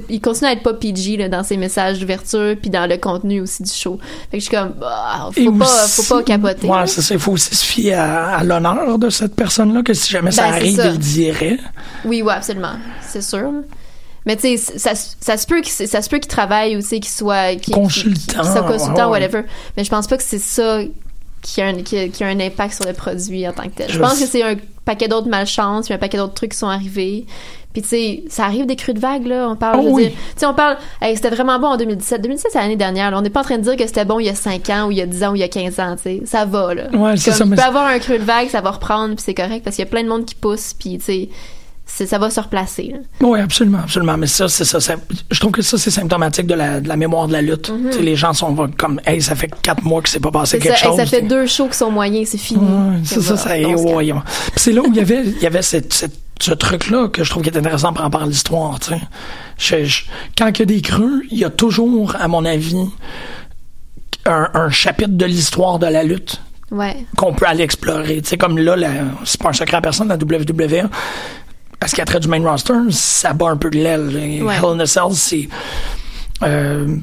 il 0.10 0.22
continue 0.22 0.48
à 0.50 0.54
être 0.54 0.64
pas 0.64 0.74
PG 0.76 1.18
là, 1.18 1.28
dans 1.28 1.44
ses 1.44 1.58
messages 1.58 2.00
d'ouverture, 2.00 2.56
puis 2.62 2.70
dans 2.70 2.90
le 2.90 2.96
contenu 2.96 3.42
aussi 3.42 3.64
du 3.64 3.70
show. 3.72 4.00
Fait 4.32 4.38
que 4.38 4.44
je 4.46 4.48
suis 4.50 4.56
comme, 4.56 4.76
Et 5.36 5.44
faut 5.44 5.52
pas, 5.52 5.66
aussi- 5.66 6.04
faut 6.06 6.16
pas 6.16 6.24
capoter. 6.24 6.68
Ouais, 6.70 6.88
c'est 6.88 7.02
ça. 7.02 7.14
Il 7.16 7.20
faut 7.20 7.34
aussi 7.34 7.54
se 7.54 7.66
fier 7.66 7.96
à, 8.00 8.38
à 8.38 8.44
l'honneur 8.46 8.98
de 8.98 9.10
cette 9.10 9.36
personne-là, 9.36 9.84
que 9.84 9.94
si 10.06 10.12
jamais 10.12 10.32
ça 10.32 10.44
Ben, 10.44 10.50
c'est 10.52 10.56
arrive, 10.58 10.76
ça. 10.78 10.88
il 10.88 11.00
dirait. 11.00 11.58
Oui, 12.06 12.22
ouais, 12.22 12.34
absolument, 12.34 12.74
c'est 13.02 13.22
sûr. 13.22 13.52
Mais 14.26 14.36
tu 14.36 14.58
sais, 14.58 14.78
ça, 14.80 14.94
ça 14.96 15.38
se 15.38 15.46
peut 15.46 15.62
qu'il 15.62 15.88
ça 15.88 16.02
se 16.02 16.10
peut 16.10 16.18
qu'il 16.18 16.28
travaille 16.30 16.76
aussi, 16.76 17.00
qu'il 17.00 17.12
soit 17.12 17.56
qu'il- 17.60 17.74
Consultant, 17.74 18.42
qu'il 18.42 18.52
soit 18.52 18.64
consultant, 18.64 19.12
ouais. 19.12 19.20
whatever. 19.22 19.44
Mais 19.78 19.84
je 19.84 19.90
pense 19.90 20.08
pas 20.08 20.18
que 20.18 20.24
c'est 20.24 20.40
ça 20.40 20.80
qui 21.48 21.62
a, 21.62 21.68
un, 21.68 21.74
qui, 21.76 21.98
a, 21.98 22.08
qui 22.08 22.24
a 22.24 22.28
un 22.28 22.40
impact 22.40 22.74
sur 22.74 22.86
le 22.86 22.94
produit 22.94 23.48
en 23.48 23.54
tant 23.54 23.64
que 23.64 23.70
tel. 23.76 23.92
Je 23.92 24.00
pense 24.00 24.20
que 24.20 24.26
c'est 24.26 24.42
un 24.42 24.56
paquet 24.84 25.08
d'autres 25.08 25.28
malchances, 25.30 25.86
puis 25.86 25.94
un 25.94 25.98
paquet 26.00 26.18
d'autres 26.18 26.34
trucs 26.34 26.52
qui 26.54 26.58
sont 26.58 26.68
arrivés. 26.68 27.26
Puis 27.72 27.82
tu 27.82 27.90
sais, 27.90 28.24
ça 28.30 28.46
arrive 28.46 28.66
des 28.66 28.76
crues 28.78 28.94
de 28.94 29.00
vagues 29.00 29.28
là. 29.28 29.48
On 29.50 29.56
parle, 29.56 29.80
Oh 29.80 29.84
je 29.84 29.88
veux 29.90 29.94
oui. 29.94 30.04
dire, 30.08 30.12
tu 30.14 30.40
sais, 30.40 30.46
on 30.46 30.54
parle. 30.54 30.78
hey, 31.02 31.16
c'était 31.16 31.30
vraiment 31.30 31.60
bon 31.60 31.68
en 31.68 31.78
2017. 31.78 32.22
2017 32.22 32.52
c'est 32.54 32.60
l'année 32.60 32.78
dernière. 32.78 33.12
Là. 33.12 33.18
On 33.18 33.22
n'est 33.22 33.30
pas 33.30 33.42
en 33.42 33.44
train 33.44 33.58
de 33.58 33.64
dire 33.64 33.76
que 33.76 33.86
c'était 33.86 34.06
bon 34.06 34.20
il 34.20 34.26
y 34.26 34.30
a 34.30 34.34
5 34.36 34.70
ans 34.70 34.88
ou 34.88 34.92
il 34.92 34.98
y 34.98 35.02
a 35.02 35.06
10 35.06 35.24
ans 35.26 35.32
ou 35.32 35.36
il 35.36 35.42
y 35.42 35.44
a 35.44 35.48
15 35.50 35.80
ans. 35.80 35.96
Tu 35.98 36.02
sais, 36.04 36.22
ça 36.26 36.46
va 36.46 36.74
là. 36.74 36.90
Ouais, 36.94 37.18
c'est 37.18 37.32
ça, 37.32 37.44
mais 37.46 37.56
peut 37.58 37.62
c'est- 37.62 37.68
avoir 37.68 37.86
un 37.88 38.00
creux 38.00 38.18
de 38.18 38.24
vague, 38.24 38.48
ça 38.50 38.62
va 38.62 38.72
reprendre, 38.72 39.16
puis 39.16 39.24
c'est 39.26 39.34
correct 39.36 39.64
parce 39.64 39.76
qu'il 39.76 39.84
y 39.86 39.88
a 39.88 39.92
plein 39.92 40.04
de 40.04 40.10
monde 40.10 40.26
qui 40.26 40.36
pousse, 40.36 40.74
puis 40.74 40.98
tu 40.98 41.04
sais, 41.06 41.30
ça 41.86 42.18
va 42.18 42.30
se 42.30 42.40
replacer. 42.40 42.94
là. 42.94 42.98
Oui, 43.22 43.40
absolument, 43.40 43.80
absolument. 43.84 44.18
Mais 44.18 44.28
ça, 44.28 44.48
c'est 44.50 44.66
ça. 44.66 44.80
ça- 44.80 44.96
je 45.32 45.40
trouve 45.40 45.52
que 45.52 45.62
ça, 45.62 45.78
c'est 45.78 45.92
symptomatique 45.92 46.48
de 46.48 46.56
la, 46.56 46.82
de 46.82 46.88
la 46.88 46.96
mémoire 46.98 47.28
de 47.28 47.34
la 47.34 47.42
lutte. 47.42 47.72
Sais, 47.92 48.02
Les 48.02 48.16
gens 48.16 48.34
sont 48.34 48.56
comme, 48.78 49.00
hey, 49.06 49.22
ça 49.22 49.36
fait 49.36 49.50
quatre 49.62 49.84
mois 49.84 50.02
que 50.02 50.10
c'est 50.10 50.20
pas 50.20 50.32
passé 50.32 50.60
quelque 50.60 50.78
ça, 50.78 50.86
hey, 50.86 50.92
chose. 50.92 50.98
ça 50.98 51.06
fait 51.06 51.22
deux 51.22 51.46
shows 51.48 51.68
qui 51.70 51.78
sont 51.78 51.92
moyens, 51.92 52.30
c'est 52.30 52.38
fini. 52.38 52.60
Ouais, 52.60 52.98
c'est 53.04 53.22
ça, 53.22 53.38
ça 53.38 53.58
est, 53.58 53.74
voyons. 53.76 54.22
C'est 54.56 54.72
là 54.74 54.82
où 54.82 54.88
il 54.88 54.96
y 54.96 55.00
avait, 55.00 55.24
il 55.26 55.42
y 55.42 55.46
avait 55.48 55.62
cette, 55.62 55.94
cette- 55.94 56.20
ce 56.42 56.52
truc-là 56.52 57.08
que 57.08 57.24
je 57.24 57.30
trouve 57.30 57.44
qui 57.44 57.50
est 57.50 57.58
intéressant 57.58 57.94
par 57.94 58.04
rapport 58.04 58.24
à 58.24 58.26
l'histoire, 58.26 58.78
quand 60.38 60.48
il 60.50 60.60
y 60.60 60.62
a 60.62 60.66
des 60.66 60.82
creux, 60.82 61.22
il 61.32 61.38
y 61.38 61.46
a 61.46 61.50
toujours, 61.50 62.14
à 62.20 62.28
mon 62.28 62.44
avis, 62.44 62.76
un, 64.26 64.50
un 64.54 64.70
chapitre 64.70 65.12
de 65.14 65.26
l'histoire 65.26 65.80
de 65.80 65.86
la 65.88 66.04
lutte 66.04 66.42
Ouais. 66.72 67.06
qu'on 67.16 67.34
peut 67.34 67.46
aller 67.48 67.64
explorer. 67.64 68.22
Tu 68.22 68.30
sais, 68.30 68.38
comme 68.38 68.58
là, 68.58 68.76
c'est 69.24 69.40
pas 69.40 69.50
un 69.50 69.54
secret 69.54 69.78
à 69.78 69.82
personne, 69.82 70.08
la 70.08 70.18
WWE, 70.18 70.90
à 71.86 71.88
ce 71.88 71.96
qui 71.96 72.02
a 72.02 72.06
trait 72.06 72.20
du 72.20 72.28
main 72.28 72.42
roster, 72.44 72.74
ça 72.90 73.34
bat 73.34 73.48
un 73.50 73.58
peu 73.58 73.70
de 73.70 73.78
l'aile. 73.78 74.42
Ouais. 74.44 74.56
Hell 74.56 74.66
in 74.66 74.80
a 74.80 74.86
Cell, 74.88 75.14
c'est... 75.14 75.48
Euh, 76.44 76.98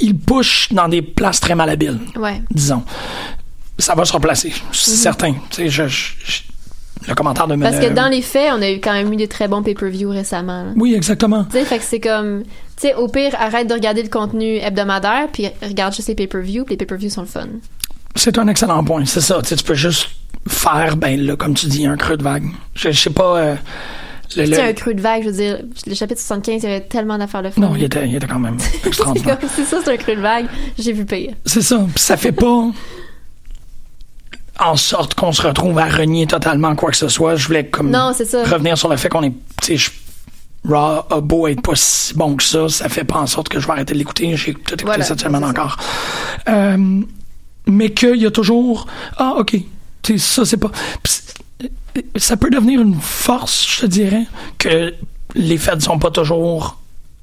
il 0.00 0.16
push 0.18 0.72
dans 0.72 0.88
des 0.88 1.02
places 1.02 1.40
très 1.40 1.54
malhabiles 1.54 1.98
Ouais. 2.16 2.40
disons. 2.50 2.82
Ça 3.78 3.94
va 3.94 4.04
se 4.04 4.12
replacer, 4.12 4.52
c'est 4.72 4.90
certain. 4.96 5.34
Je, 5.58 5.66
je- 5.68 5.86
je- 5.88 6.42
le 7.08 7.14
commentaire 7.16 7.48
de 7.48 7.56
Mhm. 7.56 7.62
Parce 7.62 7.80
que 7.80 7.90
dans 7.92 8.06
les 8.08 8.22
faits, 8.22 8.52
on 8.56 8.62
a 8.62 8.70
eu 8.70 8.74
quand 8.80 8.92
même 8.92 9.12
eu 9.12 9.16
des 9.16 9.26
très 9.26 9.48
bons 9.48 9.62
pay-per-view 9.62 10.10
récemment. 10.10 10.62
là. 10.64 10.70
Oui, 10.76 10.94
exactement. 10.94 11.44
Tu 11.44 11.52
sais, 11.58 11.64
fait 11.64 11.78
que 11.78 11.84
c'est 11.84 11.98
comme, 12.00 12.44
tu 12.44 12.48
sais, 12.76 12.94
au 12.94 13.08
pire, 13.08 13.34
arrête 13.40 13.66
de 13.68 13.74
regarder 13.74 14.02
le 14.04 14.08
contenu 14.08 14.58
hebdomadaire, 14.58 15.26
puis 15.32 15.48
regarde 15.62 15.94
juste 15.94 16.06
les 16.08 16.14
pay-per-view, 16.14 16.64
puis 16.64 16.74
les 16.74 16.76
pay-per-view 16.76 17.10
sont 17.10 17.22
le 17.22 17.26
fun. 17.26 17.48
C'est 18.14 18.38
un 18.38 18.46
excellent 18.46 18.84
point, 18.84 19.04
c'est 19.04 19.20
ça. 19.20 19.42
Tu 19.42 19.56
peux 19.56 19.74
juste 19.74 20.10
faire, 20.48 20.96
ben 20.96 21.20
là, 21.20 21.36
comme 21.36 21.54
tu 21.54 21.66
dis, 21.66 21.86
un 21.86 21.96
creux 21.96 22.16
de 22.16 22.22
vague. 22.22 22.44
Je, 22.74 22.90
je 22.90 22.98
sais 23.00 23.10
pas... 23.10 23.36
euh, 23.38 23.54
le- 24.36 24.46
le- 24.46 24.60
un 24.60 24.72
creux 24.72 24.94
de 24.94 25.00
vague, 25.00 25.22
je 25.24 25.28
veux 25.28 25.34
dire, 25.36 25.58
le 25.86 25.94
chapitre 25.94 26.20
75, 26.20 26.62
il 26.62 26.66
y 26.68 26.72
avait 26.72 26.80
tellement 26.84 27.18
d'affaires 27.18 27.42
de 27.42 27.50
fun. 27.50 27.60
Non, 27.60 27.74
il 27.76 27.84
était, 27.84 28.08
il 28.08 28.14
était 28.16 28.26
quand 28.26 28.38
même 28.38 28.56
c'est 28.58 28.86
extraordinaire. 28.86 29.38
c'est 29.54 29.64
ça, 29.64 29.78
c'est 29.84 29.92
un 29.92 29.96
creux 29.96 30.16
de 30.16 30.20
vague. 30.22 30.46
J'ai 30.78 30.92
vu 30.92 31.04
pire. 31.04 31.34
C'est 31.44 31.60
ça. 31.62 31.76
Puis 31.94 32.02
ça 32.02 32.16
fait 32.16 32.32
pas 32.32 32.66
en 34.60 34.76
sorte 34.76 35.14
qu'on 35.14 35.32
se 35.32 35.42
retrouve 35.42 35.78
à 35.78 35.86
renier 35.86 36.26
totalement 36.26 36.74
quoi 36.76 36.90
que 36.90 36.96
ce 36.96 37.08
soit. 37.08 37.36
Je 37.36 37.46
voulais 37.46 37.66
comme 37.66 37.90
Non, 37.90 38.12
c'est 38.14 38.24
ça. 38.24 38.44
revenir 38.44 38.76
sur 38.78 38.88
le 38.88 38.96
fait 38.96 39.08
qu'on 39.08 39.22
est, 39.22 39.32
tu 39.60 39.66
sais, 39.66 39.76
je- 39.76 39.90
Raw 40.64 41.02
a 41.10 41.20
beau 41.20 41.48
être 41.48 41.60
pas 41.60 41.72
si 41.74 42.14
bon 42.14 42.36
que 42.36 42.44
ça, 42.44 42.68
ça 42.68 42.88
fait 42.88 43.02
pas 43.02 43.18
en 43.18 43.26
sorte 43.26 43.48
que 43.48 43.58
je 43.58 43.66
vais 43.66 43.72
arrêter 43.72 43.94
de 43.94 43.98
l'écouter. 43.98 44.36
J'ai 44.36 44.52
tout 44.54 44.60
écouté 44.60 44.84
Voilà, 44.84 45.02
cette 45.04 45.20
semaine 45.20 45.42
encore. 45.42 45.76
Euh, 46.48 47.00
mais 47.66 47.90
qu'il 47.90 48.16
y 48.16 48.26
a 48.26 48.30
toujours, 48.30 48.86
ah, 49.16 49.34
ok, 49.38 49.56
sais, 50.04 50.18
ça 50.18 50.44
c'est 50.44 50.56
pas, 50.56 50.70
c'est- 51.04 51.34
ça 52.16 52.36
peut 52.36 52.50
devenir 52.50 52.80
une 52.80 52.94
force, 53.00 53.66
je 53.76 53.80
te 53.82 53.86
dirais, 53.86 54.26
que 54.58 54.94
les 55.34 55.58
fêtes 55.58 55.82
sont 55.82 55.98
pas 55.98 56.10
toujours 56.10 56.78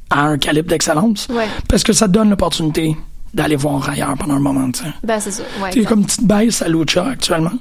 à 0.10 0.22
un 0.22 0.38
calibre 0.38 0.70
d'excellence. 0.70 1.28
Ouais. 1.30 1.48
Parce 1.68 1.84
que 1.84 1.94
ça 1.94 2.08
te 2.08 2.14
donne 2.14 2.30
l'opportunité 2.30 2.96
d'aller 3.34 3.56
voir 3.56 3.88
ailleurs 3.90 4.16
pendant 4.18 4.36
un 4.36 4.40
moment, 4.40 4.72
tu 4.72 4.84
sais. 4.84 4.90
Ben, 5.04 5.20
c'est 5.20 5.32
ça. 5.32 5.44
Ouais. 5.62 5.70
Il 5.72 5.76
y 5.76 5.80
a 5.80 5.82
exact. 5.82 5.90
comme 5.90 6.00
une 6.00 6.06
petite 6.06 6.24
baisse 6.26 6.62
à 6.62 6.68
Lucha 6.68 7.06
actuellement, 7.08 7.52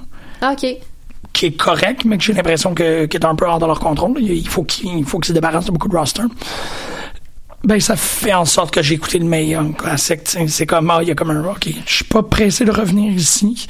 OK. 0.42 0.66
qui 1.32 1.46
est 1.46 1.56
correct, 1.56 2.04
mais 2.06 2.16
que 2.16 2.24
j'ai 2.24 2.32
l'impression 2.32 2.74
que, 2.74 3.04
qui 3.06 3.16
est 3.16 3.24
un 3.26 3.34
peu 3.34 3.46
hors 3.46 3.58
de 3.58 3.66
leur 3.66 3.80
contrôle. 3.80 4.14
Il 4.20 4.48
faut 4.48 4.64
qu'ils 4.64 5.04
se 5.24 5.32
débarrassent 5.32 5.66
de 5.66 5.72
beaucoup 5.72 5.88
de 5.88 5.96
roster. 5.96 6.22
Ben, 7.64 7.80
ça 7.80 7.96
fait 7.96 8.32
en 8.32 8.44
sorte 8.44 8.72
que 8.72 8.82
j'ai 8.82 8.94
écouté 8.94 9.18
le 9.18 9.24
meilleur 9.24 9.64
classique. 9.76 10.20
C'est 10.46 10.66
comme, 10.66 10.90
ah, 10.90 11.00
il 11.02 11.08
y 11.08 11.10
a 11.10 11.14
comme 11.14 11.30
un, 11.30 11.44
ok, 11.44 11.68
je 11.86 11.92
suis 11.92 12.04
pas 12.04 12.22
pressé 12.22 12.64
de 12.64 12.70
revenir 12.70 13.12
ici. 13.12 13.66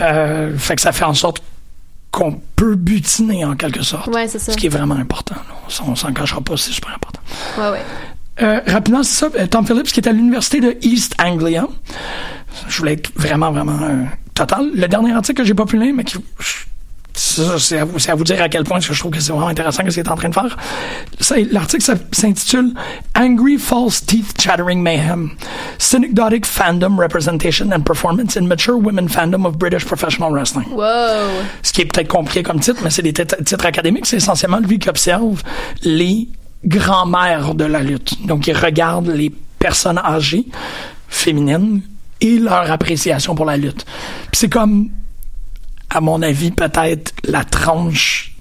Euh, 0.00 0.56
fait 0.58 0.76
que 0.76 0.82
ça 0.82 0.92
fait 0.92 1.04
en 1.04 1.14
sorte 1.14 1.42
qu'on 2.10 2.40
peut 2.56 2.76
butiner 2.76 3.44
en 3.44 3.56
quelque 3.56 3.82
sorte. 3.82 4.08
Ouais, 4.08 4.28
c'est 4.28 4.38
ça. 4.38 4.52
Ce 4.52 4.56
qui 4.56 4.66
est 4.66 4.70
vraiment 4.70 4.94
important. 4.96 5.34
là. 5.34 5.82
On, 5.86 5.94
s'en 5.96 6.12
cachera 6.12 6.40
pas, 6.40 6.56
c'est 6.56 6.72
super 6.72 6.94
important. 6.94 7.20
Ouais, 7.58 7.70
ouais. 7.70 7.82
Euh, 8.42 8.60
rapidement, 8.66 9.02
c'est 9.02 9.16
ça. 9.16 9.30
euh, 9.38 9.46
Tom 9.46 9.66
Phillips, 9.66 9.86
qui 9.86 10.00
est 10.00 10.08
à 10.08 10.12
l'université 10.12 10.60
de 10.60 10.76
East 10.82 11.14
Anglia. 11.22 11.66
Je 12.68 12.78
voulais 12.78 12.94
être 12.94 13.10
vraiment, 13.16 13.50
vraiment 13.50 13.78
euh, 13.82 14.04
total. 14.34 14.70
Le 14.74 14.88
dernier 14.88 15.12
article 15.12 15.40
que 15.42 15.44
j'ai 15.44 15.54
pas 15.54 15.64
pu 15.66 15.78
lire, 15.78 15.94
mais 15.94 16.04
qui, 16.04 16.18
ça, 17.18 17.58
c'est 17.58 17.78
à, 17.78 17.84
vous- 17.84 17.98
c'est 17.98 18.10
à 18.10 18.14
vous 18.14 18.24
dire 18.24 18.42
à 18.42 18.48
quel 18.48 18.64
point 18.64 18.78
je 18.78 18.92
trouve 18.98 19.10
que 19.10 19.20
c'est 19.20 19.32
vraiment 19.32 19.48
intéressant 19.48 19.82
ce 19.86 19.90
qu'il 19.94 20.00
est 20.00 20.08
en 20.10 20.16
train 20.16 20.28
de 20.28 20.34
faire. 20.34 20.56
L'article 21.50 21.82
ça 21.82 21.94
s'intitule 22.12 22.72
Angry 23.18 23.56
False 23.58 24.04
Teeth 24.04 24.40
Chattering 24.40 24.82
Mayhem 24.82 25.30
Synecdotic 25.78 26.44
Fandom 26.44 26.98
Representation 26.98 27.70
and 27.72 27.80
Performance 27.82 28.36
in 28.36 28.42
Mature 28.46 28.76
Women 28.76 29.08
Fandom 29.08 29.46
of 29.46 29.56
British 29.56 29.84
Professional 29.84 30.30
Wrestling. 30.32 30.68
Wow! 30.72 30.84
Ce 31.62 31.72
qui 31.72 31.80
est 31.80 31.86
peut-être 31.86 32.08
compliqué 32.08 32.42
comme 32.42 32.60
titre, 32.60 32.80
mais 32.84 32.90
c'est 32.90 33.02
des 33.02 33.12
titres 33.14 33.66
académiques. 33.66 34.06
C'est 34.06 34.16
essentiellement 34.18 34.58
lui 34.58 34.78
qui 34.78 34.88
observe 34.90 35.42
les 35.82 36.28
grands-mères 36.64 37.54
de 37.54 37.64
la 37.64 37.82
lutte. 37.82 38.26
Donc, 38.26 38.46
il 38.46 38.56
regarde 38.56 39.08
les 39.08 39.32
personnes 39.58 39.98
âgées, 39.98 40.44
féminines, 41.08 41.80
et 42.20 42.38
leur 42.38 42.70
appréciation 42.70 43.34
pour 43.34 43.44
la 43.46 43.56
lutte. 43.56 43.84
Puis 44.30 44.40
c'est 44.40 44.48
comme, 44.48 44.88
à 45.90 46.00
mon 46.00 46.22
avis, 46.22 46.50
peut-être 46.50 47.12
la 47.26 47.44
tranche 47.44 48.32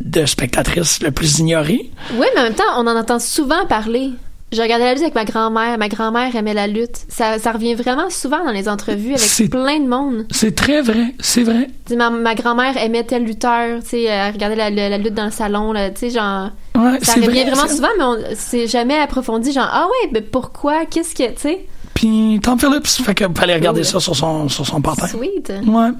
de 0.00 0.26
spectatrices 0.26 1.02
le 1.02 1.10
plus 1.12 1.38
ignorée. 1.38 1.90
Oui, 2.14 2.26
mais 2.34 2.40
en 2.40 2.44
même 2.44 2.54
temps, 2.54 2.64
on 2.76 2.86
en 2.86 2.96
entend 2.96 3.18
souvent 3.18 3.66
parler. 3.66 4.10
Je 4.52 4.60
regardais 4.60 4.84
la 4.84 4.92
lutte 4.92 5.02
avec 5.02 5.14
ma 5.14 5.24
grand-mère. 5.24 5.78
Ma 5.78 5.88
grand-mère 5.88 6.36
aimait 6.36 6.52
la 6.52 6.66
lutte. 6.66 6.96
Ça, 7.08 7.38
ça 7.38 7.52
revient 7.52 7.74
vraiment 7.74 8.10
souvent 8.10 8.44
dans 8.44 8.50
les 8.50 8.68
entrevues 8.68 9.14
avec 9.14 9.50
plein 9.50 9.80
de 9.80 9.88
monde. 9.88 10.26
C'est 10.30 10.54
très 10.54 10.82
vrai, 10.82 11.14
c'est 11.20 11.42
vrai. 11.42 11.68
Ma, 11.96 12.10
ma 12.10 12.34
grand-mère 12.34 12.76
aimait 12.76 13.04
tel 13.04 13.24
lutteur. 13.24 13.80
Tu 13.82 13.88
sais, 13.88 14.02
elle 14.02 14.32
regardait 14.34 14.56
la, 14.56 14.68
la- 14.68 14.90
la 14.90 14.98
lutte 14.98 15.14
dans 15.14 15.24
le 15.24 15.30
salon. 15.30 15.72
Tu 15.72 16.00
sais, 16.00 16.10
genre, 16.10 16.50
Ouais, 16.76 16.98
ça 17.00 17.14
revient 17.14 17.28
vrai, 17.28 17.44
vraiment 17.44 17.68
souvent, 17.68 17.88
mais 17.96 18.04
on 18.04 18.16
c'est 18.34 18.66
jamais 18.66 18.98
approfondi. 18.98 19.52
Genre, 19.52 19.68
ah 19.70 19.86
ouais, 19.86 20.10
mais 20.12 20.20
pourquoi? 20.20 20.84
Qu'est-ce 20.84 21.14
que, 21.14 21.28
tu 21.30 21.40
sais? 21.40 21.66
Puis 21.94 22.40
Tom 22.42 22.58
Phillips, 22.58 22.86
fait 22.86 23.14
que 23.14 23.24
fallait 23.34 23.54
regarder 23.54 23.84
ça 23.84 24.00
sur 24.00 24.16
son, 24.16 24.48
sur 24.48 24.66
son 24.66 24.80
portail. 24.80 25.10
Sweet. 25.10 25.52
Ouais. 25.66 25.90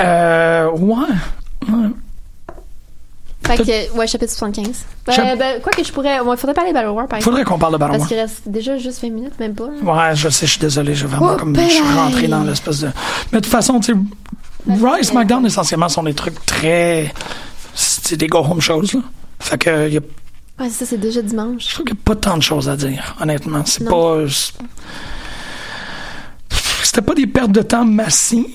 Euh, 0.00 0.70
ouais. 0.70 0.94
ouais. 1.68 1.88
Fait 3.44 3.56
que, 3.58 3.96
ouais, 3.96 4.06
chapitre 4.08 4.32
75. 4.32 4.84
Ben, 5.06 5.12
Chap- 5.12 5.38
ben, 5.38 5.60
quoi 5.62 5.72
que 5.72 5.84
je 5.84 5.92
pourrais. 5.92 6.16
Il 6.16 6.36
faudrait 6.36 6.54
parler 6.54 6.70
de 6.70 6.74
Battle 6.74 6.88
War, 6.88 7.06
par 7.06 7.18
exemple. 7.18 7.24
Faudrait 7.24 7.44
qu'on 7.44 7.58
parle 7.58 7.74
de 7.74 7.78
Battle 7.78 7.92
Parce 7.92 8.00
War. 8.00 8.08
qu'il 8.08 8.18
reste 8.18 8.42
déjà 8.46 8.76
juste 8.76 9.00
20 9.02 9.10
minutes, 9.10 9.38
même 9.38 9.54
pas. 9.54 9.68
Ouais, 9.68 10.16
je 10.16 10.28
sais, 10.28 10.46
je 10.46 10.50
suis 10.52 10.60
désolé, 10.60 10.94
j'ai 10.94 11.06
vraiment 11.06 11.32
Oh, 11.34 11.36
comme 11.36 11.54
je 11.56 11.60
suis 11.68 11.82
rentré 11.94 12.26
dans 12.26 12.42
l'espèce 12.42 12.80
de. 12.80 12.88
Mais 13.32 13.38
de 13.38 13.44
toute 13.44 13.52
façon, 13.52 13.78
tu 13.78 13.92
sais, 13.94 13.98
et 15.00 15.02
SmackDown 15.04 15.46
essentiellement 15.46 15.88
sont 15.88 16.02
des 16.02 16.14
trucs 16.14 16.44
très, 16.44 17.12
c'est 17.74 18.16
des 18.16 18.26
go 18.26 18.38
home 18.38 18.60
shows 18.60 18.82
là. 18.82 19.00
Fait 19.38 19.58
que 19.58 19.88
y 19.90 19.98
a, 19.98 20.00
Ouais, 20.58 20.70
ça, 20.70 20.86
c'est 20.86 20.96
déjà 20.98 21.20
dimanche. 21.22 21.66
je 21.68 21.74
trouve 21.74 21.84
qu'il 21.86 21.94
n'y 21.94 22.00
a 22.00 22.04
pas 22.04 22.16
tant 22.16 22.36
de 22.38 22.42
choses 22.42 22.68
à 22.68 22.76
dire, 22.76 23.14
honnêtement. 23.20 23.62
C'est 23.66 23.84
pas, 23.84 24.24
c'était 26.82 27.02
pas 27.02 27.14
des 27.14 27.26
pertes 27.26 27.52
de 27.52 27.62
temps 27.62 27.84
massives, 27.84 28.46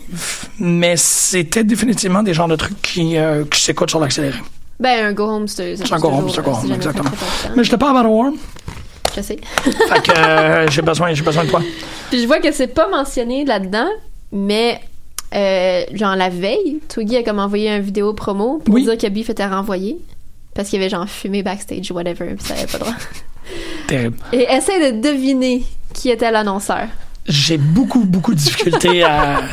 mais 0.59 0.95
c'était 0.97 1.63
définitivement 1.63 2.23
des 2.23 2.33
genres 2.33 2.47
de 2.47 2.55
trucs 2.55 2.81
qui, 2.81 3.17
euh, 3.17 3.43
qui 3.45 3.61
s'écoutent 3.61 3.89
sur 3.89 3.99
l'accéléré. 3.99 4.39
Ben, 4.79 5.05
un 5.07 5.13
go 5.13 5.25
home, 5.25 5.47
c'est 5.47 5.75
un 5.91 5.99
go 5.99 6.07
home, 6.09 6.29
c'est 6.29 6.39
un 6.39 6.43
go 6.43 6.51
home, 6.51 6.71
exactement. 6.71 7.11
Mais 7.55 7.63
j'étais 7.63 7.77
pas 7.77 7.91
à 7.91 7.93
Battle 7.93 8.07
War, 8.07 8.31
Je 9.15 9.21
sais. 9.21 9.37
fait 9.63 10.01
que 10.03 10.11
euh, 10.17 10.67
j'ai 10.71 10.81
besoin, 10.81 11.13
j'ai 11.13 11.21
besoin 11.23 11.43
de 11.43 11.49
toi. 11.49 11.61
Puis 12.09 12.21
je 12.21 12.25
vois 12.25 12.39
que 12.39 12.51
c'est 12.51 12.67
pas 12.67 12.87
mentionné 12.89 13.45
là-dedans, 13.45 13.89
mais 14.31 14.79
euh, 15.35 15.83
genre 15.93 16.15
la 16.15 16.29
veille, 16.29 16.79
Twiggy 16.89 17.17
a 17.17 17.23
comme 17.23 17.37
envoyé 17.39 17.69
une 17.69 17.83
vidéo 17.83 18.13
promo 18.13 18.57
pour 18.65 18.73
Oui. 18.73 18.83
dire 18.85 18.97
que 18.97 19.07
Beef 19.07 19.29
était 19.29 19.45
renvoyé 19.45 19.99
parce 20.53 20.69
qu'il 20.69 20.79
avait 20.79 20.89
genre 20.89 21.07
fumé 21.07 21.43
backstage 21.43 21.91
ou 21.91 21.95
whatever, 21.95 22.35
puis 22.35 22.45
ça 22.45 22.53
avait 22.53 22.65
pas 22.65 22.77
le 22.77 22.83
droit. 22.83 22.95
Terrible. 23.87 24.17
Et 24.33 24.43
essaie 24.51 24.91
de 24.91 25.01
deviner 25.01 25.63
qui 25.93 26.09
était 26.09 26.31
l'annonceur. 26.31 26.87
J'ai 27.27 27.57
beaucoup, 27.57 28.03
beaucoup 28.03 28.33
de 28.33 28.39
difficultés 28.39 29.03
à. 29.03 29.41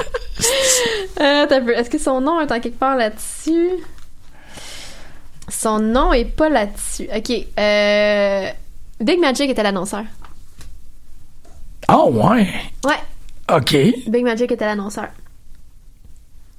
Euh, 1.21 1.49
Est-ce 1.75 1.91
que 1.91 1.99
son 1.99 2.21
nom 2.21 2.41
est 2.41 2.53
en 2.53 2.61
quelque 2.61 2.79
part 2.79 2.95
là-dessus? 2.95 3.71
Son 5.49 5.81
nom 5.81 6.13
est 6.13 6.25
pas 6.25 6.49
là-dessus. 6.49 7.09
Ok. 7.13 7.33
Euh, 7.59 8.49
Big 9.01 9.19
Magic 9.19 9.51
était 9.51 9.65
l'annonceur. 9.65 10.05
Oh, 11.89 12.11
ouais. 12.13 12.49
Ouais, 12.85 13.01
OK. 13.53 13.77
Big 14.07 14.23
Magic 14.23 14.53
était 14.53 14.67
l'annonceur. 14.67 15.09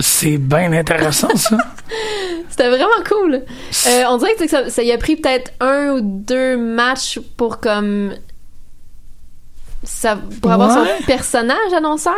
C'est 0.02 0.38
bien 0.38 0.74
intéressant, 0.74 1.34
ça. 1.38 1.58
C'était 2.60 2.70
vraiment 2.72 3.04
cool. 3.10 3.36
Euh, 3.88 4.04
on 4.10 4.18
dirait 4.18 4.36
que 4.36 4.48
ça, 4.50 4.70
ça 4.70 4.84
y 4.84 4.92
a 4.92 4.98
pris 4.98 5.16
peut-être 5.16 5.52
un 5.62 5.92
ou 5.92 6.02
deux 6.02 6.58
matchs 6.58 7.18
pour 7.38 7.60
comme 7.62 8.14
ça 9.84 10.18
pour 10.42 10.52
avoir 10.52 10.82
Ouais. 10.84 10.98
son 11.00 11.06
personnage 11.06 11.74
annonceur. 11.76 12.14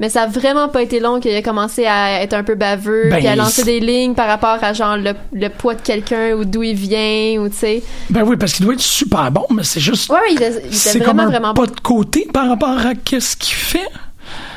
Mais 0.00 0.08
ça 0.10 0.22
a 0.22 0.26
vraiment 0.28 0.68
pas 0.68 0.82
été 0.82 1.00
long 1.00 1.18
qu'il 1.18 1.34
a 1.34 1.42
commencé 1.42 1.84
à 1.86 2.22
être 2.22 2.32
un 2.34 2.44
peu 2.44 2.54
baveux, 2.54 3.08
Ben, 3.10 3.16
puis 3.16 3.26
à 3.26 3.34
lancer 3.34 3.64
des 3.64 3.80
lignes 3.80 4.14
par 4.14 4.28
rapport 4.28 4.62
à 4.62 4.72
genre 4.72 4.96
le, 4.96 5.12
le 5.32 5.48
poids 5.48 5.74
de 5.74 5.80
quelqu'un 5.80 6.34
ou 6.34 6.44
d'où 6.44 6.62
il 6.62 6.76
vient 6.76 7.40
ou 7.40 7.48
tu 7.48 7.56
sais. 7.56 7.82
ben 8.10 8.22
oui, 8.22 8.36
parce 8.36 8.52
qu'il 8.52 8.64
doit 8.66 8.74
être 8.74 8.80
super 8.80 9.28
bon, 9.32 9.44
mais 9.50 9.64
c'est 9.64 9.80
juste. 9.80 10.08
Ouais, 10.10 10.20
il 10.30 10.34
il 10.34 10.76
était 10.76 10.98
vraiment 11.00 11.22
un 11.24 11.26
vraiment 11.30 11.54
pas 11.54 11.66
de 11.66 11.80
côté 11.80 12.28
par 12.32 12.48
rapport 12.48 12.78
à 12.86 12.94
qu'est-ce 12.94 13.36
qu'il 13.36 13.54
fait. 13.56 13.88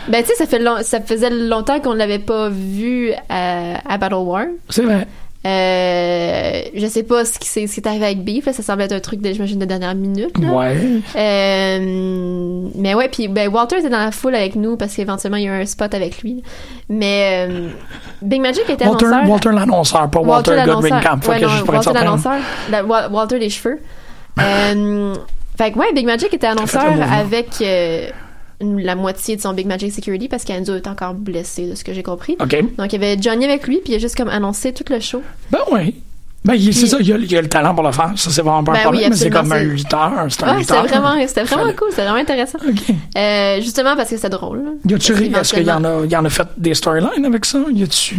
Ben 0.08 0.22
tu 0.24 0.30
sais 0.30 0.36
ça 0.36 0.46
fait 0.46 0.60
long- 0.60 0.82
ça 0.84 1.00
faisait 1.02 1.30
longtemps 1.30 1.80
qu'on 1.80 1.94
l'avait 1.94 2.20
pas 2.20 2.50
vu 2.50 3.12
à, 3.30 3.94
à 3.94 3.98
Battle 3.98 4.16
War. 4.16 4.46
C'est 4.70 4.84
vrai. 4.84 5.08
Euh, 5.44 6.62
je 6.76 6.86
sais 6.86 7.02
pas 7.02 7.26
ce 7.26 7.40
qui 7.40 7.48
s'est 7.48 7.66
ce 7.66 7.74
qui 7.74 7.80
est 7.80 7.88
arrivé 7.88 8.06
avec 8.06 8.24
Beef, 8.24 8.46
là, 8.46 8.54
ça 8.54 8.62
semble 8.62 8.84
être 8.84 8.92
un 8.92 9.00
truc 9.00 9.22
de 9.22 9.34
j'imagine 9.34 9.58
de 9.58 9.66
dernière 9.66 9.96
minute. 9.96 10.38
là. 10.38 10.52
Ouais. 10.52 10.78
Euh, 11.16 12.70
mais 12.76 12.94
ouais, 12.94 13.10
puis 13.10 13.28
ben, 13.28 13.50
Walter 13.52 13.78
était 13.80 13.90
dans 13.90 14.04
la 14.04 14.12
foule 14.12 14.36
avec 14.36 14.56
nous 14.56 14.78
parce 14.78 14.96
qu'éventuellement 14.96 15.38
il 15.38 15.46
y 15.46 15.50
a 15.50 15.58
eu 15.58 15.62
un 15.62 15.66
spot 15.66 15.94
avec 15.96 16.22
lui. 16.22 16.44
Mais 16.90 17.48
euh, 17.50 17.70
Big 18.22 18.40
Magic 18.42 18.70
était 18.70 18.86
Walter, 18.86 19.06
annonceur. 19.08 19.30
Walter 19.30 19.50
l'annonceur, 19.52 20.10
pas 20.12 20.20
Walter, 20.20 20.58
Goodwin 20.66 21.00
Camp. 21.02 21.28
Ouais, 21.28 21.40
non, 21.40 21.48
Walter 21.68 21.94
l'annonceur. 21.94 22.34
La- 22.70 22.84
Wa- 22.86 23.10
Walter 23.10 23.40
les 23.40 23.50
cheveux. 23.50 23.80
euh, 24.40 25.16
fait 25.58 25.72
que 25.72 25.80
ouais, 25.80 25.92
Big 25.94 26.06
Magic 26.06 26.34
était 26.34 26.48
annonceur 26.48 26.86
avec 27.12 27.50
euh, 27.62 28.10
la 28.62 28.96
moitié 28.96 29.36
de 29.36 29.42
son 29.42 29.54
Big 29.54 29.68
Magic 29.68 29.92
Security 29.92 30.28
parce 30.28 30.44
qu'Enzo 30.44 30.76
est 30.76 30.88
encore 30.88 31.14
blessé 31.14 31.68
de 31.70 31.76
ce 31.76 31.84
que 31.84 31.94
j'ai 31.94 32.04
compris. 32.04 32.36
Donc 32.38 32.94
il 32.94 33.02
y 33.02 33.06
avait 33.06 33.22
Johnny 33.22 33.46
avec 33.46 33.68
lui 33.68 33.78
puis 33.84 33.94
il 33.94 33.96
a 33.96 34.00
juste 34.00 34.16
comme 34.16 34.30
annoncé 34.30 34.74
tout 34.74 34.86
le 34.90 35.00
show. 35.00 35.22
Ben 35.52 35.60
oui. 35.72 35.96
Ben, 36.44 36.56
il- 36.56 36.74
c'est 36.74 36.88
ça, 36.88 36.98
il 37.00 37.14
a, 37.14 37.18
il 37.18 37.38
a 37.38 37.42
le 37.44 37.48
talent 37.50 37.76
pour 37.76 37.84
le 37.84 37.92
faire. 37.92 38.14
Ça, 38.16 38.32
c'est 38.32 38.42
vraiment 38.42 38.64
pas 38.64 38.72
un 38.72 38.74
Ben 38.74 38.80
oui, 38.80 38.84
problème, 38.86 39.10
mais 39.12 39.16
c'est 39.16 39.30
comme 39.30 39.52
un 39.52 39.62
lutteur. 39.62 40.12
C'est 40.30 40.44
un 40.44 40.56
Ouais, 40.58 40.64
c'était 40.64 40.74
vraiment, 40.88 41.28
c'était 41.28 41.44
vraiment 41.44 41.72
cool, 41.74 41.88
c'était 41.92 42.02
vraiment 42.02 42.18
intéressant. 42.18 42.58
Euh, 43.16 43.62
justement 43.62 43.96
parce 43.96 44.10
que 44.10 44.16
c'était 44.16 44.30
drôle. 44.30 44.64
Y 44.88 44.94
a-tu 44.96 45.12
Est-ce 45.14 45.54
qu'il 45.54 45.68
y 45.68 45.72
en 45.72 45.84
a, 45.84 46.04
y 46.08 46.16
en 46.16 46.26
a 46.26 46.30
fait 46.32 46.48
des 46.58 46.74
storylines 46.74 47.26
avec 47.26 47.46
ça? 47.46 47.60
Y 47.72 47.84
a-tu. 47.84 48.16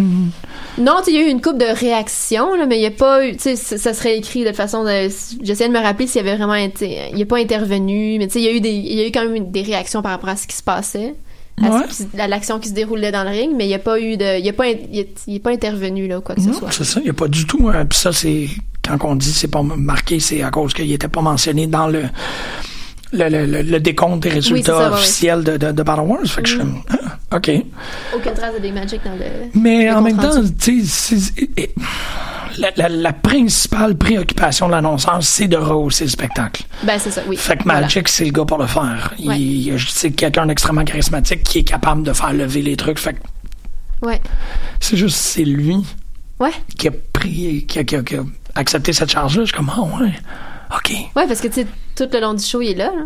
Non, 0.78 0.96
il 1.06 1.14
y 1.14 1.18
a 1.18 1.26
eu 1.26 1.30
une 1.30 1.40
coupe 1.42 1.58
de 1.58 1.66
réactions, 1.66 2.54
là, 2.54 2.66
mais 2.66 2.76
il 2.76 2.80
n'y 2.80 2.86
a 2.86 2.90
pas 2.90 3.26
eu, 3.26 3.32
tu 3.36 3.42
sais, 3.42 3.56
ça 3.56 3.76
ça 3.78 3.92
serait 3.94 4.16
écrit 4.16 4.44
de 4.44 4.52
façon 4.52 4.84
de, 4.84 5.08
j'essayais 5.42 5.68
de 5.68 5.74
me 5.74 5.82
rappeler 5.82 6.06
s'il 6.06 6.24
y 6.24 6.26
avait 6.28 6.36
vraiment 6.36 6.54
été, 6.54 7.08
il 7.10 7.16
n'y 7.16 7.22
a 7.22 7.26
pas 7.26 7.38
intervenu, 7.38 8.16
mais 8.18 8.26
tu 8.26 8.34
sais, 8.34 8.40
il 8.40 8.44
y 8.44 8.48
a 8.48 8.52
eu 8.52 8.60
des, 8.60 8.70
il 8.72 8.94
y 8.94 9.00
a 9.02 9.06
eu 9.06 9.12
quand 9.12 9.28
même 9.28 9.50
des 9.50 9.62
réactions 9.62 10.00
par 10.02 10.12
rapport 10.12 10.30
à 10.30 10.36
ce 10.36 10.46
qui 10.46 10.56
se 10.56 10.62
passait, 10.62 11.14
à, 11.62 11.68
Ouais. 11.70 11.82
qui- 11.90 12.18
à 12.20 12.26
l'action 12.26 12.58
qui 12.58 12.70
se 12.70 12.74
déroulait 12.74 13.12
dans 13.12 13.22
le 13.24 13.30
ring, 13.30 13.52
mais 13.54 13.64
il 13.64 13.68
n'y 13.68 13.74
a 13.74 13.78
pas 13.78 14.00
eu 14.00 14.16
de, 14.16 14.38
il 14.38 14.42
n'y 14.42 14.48
a 14.48 14.52
pas, 14.54 14.68
il 14.68 15.00
a- 15.00 15.04
il 15.26 15.40
pas 15.42 15.50
intervenu, 15.50 16.08
là, 16.08 16.18
ou 16.18 16.20
quoi 16.22 16.34
que 16.34 16.40
ce 16.40 16.52
soit. 16.54 16.70
c'est 16.72 16.84
ça, 16.84 17.00
il 17.00 17.04
n'y 17.04 17.10
a 17.10 17.14
pas 17.14 17.28
du 17.28 17.46
tout. 17.46 17.68
hein. 17.68 17.84
Puis 17.84 17.98
ça, 17.98 18.12
c'est. 18.12 18.46
Quand 18.84 18.98
on 19.04 19.14
dit 19.14 19.30
c'est 19.30 19.46
pas 19.48 19.62
marqué, 19.62 20.18
c'est 20.20 20.42
à 20.42 20.50
cause 20.50 20.72
qu'il 20.74 20.88
n'était 20.88 21.06
pas 21.08 21.20
mentionné 21.20 21.66
dans 21.66 21.86
le. 21.86 22.04
Le, 23.12 23.28
le, 23.28 23.62
le- 23.62 23.80
décompte 23.80 24.22
des 24.22 24.30
résultats 24.30 24.72
ça, 24.72 24.78
ouais, 24.78 24.84
ouais. 24.86 24.92
officiels 24.94 25.44
de, 25.44 25.56
de, 25.58 25.72
de 25.72 25.82
Battle 25.82 26.00
Wars. 26.02 26.20
Fait 26.24 26.42
que 26.42 26.48
je 26.48 26.58
ah, 26.60 27.36
OK. 27.36 27.50
Aucune 28.16 28.32
trace 28.34 28.54
de 28.54 28.58
Big 28.60 28.72
Magic 28.72 29.00
dans 29.04 29.12
le. 29.12 29.50
Mais 29.54 29.90
en 29.90 30.00
même 30.00 30.16
temps, 30.18 30.30
tu 30.58 30.82
la, 32.58 32.70
la, 32.76 32.88
la 32.88 33.12
principale 33.12 33.96
préoccupation 33.96 34.66
de 34.66 34.72
l'annonceur, 34.72 35.18
c'est 35.22 35.48
de 35.48 35.56
rehausser 35.56 36.04
le 36.04 36.10
spectacle. 36.10 36.64
Ben, 36.84 36.98
c'est 36.98 37.10
ça, 37.10 37.22
oui. 37.26 37.36
Fait 37.36 37.56
que 37.56 37.64
Voilà. 37.64 37.80
Magic, 37.82 38.08
c'est 38.08 38.24
le 38.26 38.30
gars 38.30 38.44
pour 38.44 38.58
le 38.58 38.66
faire. 38.66 39.14
Ouais. 39.24 39.38
Il, 39.40 39.74
c'est 39.88 40.10
quelqu'un 40.10 40.46
d'extrêmement 40.46 40.84
charismatique 40.84 41.42
qui 41.44 41.58
est 41.60 41.64
capable 41.64 42.02
de 42.02 42.12
faire 42.12 42.32
lever 42.32 42.60
les 42.62 42.76
trucs. 42.76 42.98
Fait 42.98 43.14
que 43.14 44.06
Ouais. 44.06 44.20
c'est 44.80 44.96
juste, 44.96 45.16
c'est 45.16 45.44
lui 45.44 45.76
Ouais. 46.40 46.50
qui 46.76 46.88
a 46.88 46.92
pris, 47.12 47.64
qui 47.68 47.78
a, 47.78 47.84
qui 47.84 47.96
a- 47.96 48.02
qui 48.02 48.16
a 48.16 48.22
accepté 48.54 48.92
cette 48.92 49.10
charge-là. 49.10 49.44
Je 49.44 49.48
suis 49.48 49.56
comme, 49.56 49.70
ah 49.74 50.02
ouais, 50.02 50.12
OK. 50.76 50.90
Ouais, 51.16 51.26
parce 51.26 51.40
que, 51.40 51.48
tu 51.48 51.54
sais, 51.62 51.66
tout 51.96 52.08
le 52.12 52.20
long 52.20 52.34
du 52.34 52.42
show, 52.42 52.60
il 52.62 52.70
est 52.70 52.74
là, 52.74 52.86
là. 52.86 53.04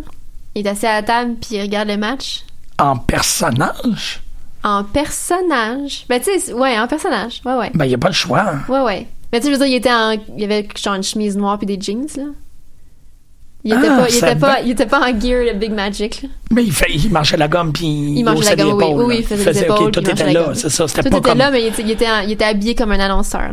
Il 0.55 0.67
est 0.67 0.71
assis 0.71 0.87
à 0.87 0.95
la 0.95 1.03
table, 1.03 1.35
puis 1.41 1.57
il 1.57 1.63
regarde 1.63 1.89
le 1.89 1.97
match. 1.97 2.45
En 2.79 2.97
personnage, 2.97 4.21
En 4.65 4.85
personnage. 4.85 6.05
Ben, 6.09 6.21
tu 6.21 6.39
sais, 6.39 6.53
ouais, 6.53 6.79
en 6.79 6.87
personnage. 6.87 7.41
Ouais, 7.45 7.55
ouais. 7.55 7.71
ben, 7.75 7.85
il 7.85 7.89
n'y 7.89 7.95
a 7.95 7.99
pas 7.99 8.09
le 8.09 8.15
choix. 8.15 8.41
hein. 8.41 8.61
Ouais, 8.69 8.81
ouais. 8.81 9.07
Mais 9.33 9.41
tu 9.41 9.47
sais, 9.47 9.53
je 9.53 9.59
veux 9.59 9.65
dire, 9.67 9.75
il 9.75 9.77
était 9.79 9.93
en. 9.93 10.17
Il 10.37 10.45
avait 10.45 10.67
genre 10.83 10.95
une 10.95 11.03
chemise 11.03 11.37
noire 11.37 11.59
puis 11.59 11.67
des 11.67 11.79
jeans, 11.81 12.07
là. 12.17 12.25
Il 13.65 13.73
était, 13.73 13.89
Ah, 13.89 13.97
pas, 13.97 14.09
il, 14.09 14.17
était 14.17 14.37
pas, 14.37 14.61
il 14.61 14.71
était 14.71 14.87
pas 14.87 15.01
en 15.01 15.21
gear 15.21 15.53
de 15.53 15.59
Big 15.59 15.73
Magic, 15.73 16.23
là. 16.23 16.29
Mais 16.53 16.63
il, 16.65 16.73
fait, 16.73 16.87
il 16.89 17.11
marchait 17.11 17.37
la 17.37 17.49
gomme, 17.49 17.73
puis 17.73 17.85
il, 17.87 18.19
Il 18.19 18.25
mangeait 18.25 18.55
la 18.55 18.63
gomme, 18.63 18.77
oui, 18.77 18.85
épaules, 18.85 19.05
oui, 19.07 19.17
il 19.19 19.25
faisait 19.25 19.53
les 19.53 19.71
OK, 19.71 19.77
épaules, 19.77 19.91
tout 19.91 20.01
puis 20.03 20.11
il 20.11 20.13
était 20.13 20.25
mangeait 20.25 20.39
là, 20.39 20.55
c'est 20.55 20.69
ça. 20.71 20.87
C'était 20.87 21.03
Tout 21.03 21.11
pas 21.11 21.17
était 21.19 21.29
comme... 21.31 21.39
là, 21.39 21.51
mais 21.51 21.63
il 21.63 21.67
était, 21.67 21.83
il 21.83 21.91
était, 21.91 22.07
il 22.27 22.31
était 22.33 22.45
habillé 22.45 22.75
comme 22.77 22.93
un 22.93 23.01
annonceur. 23.01 23.51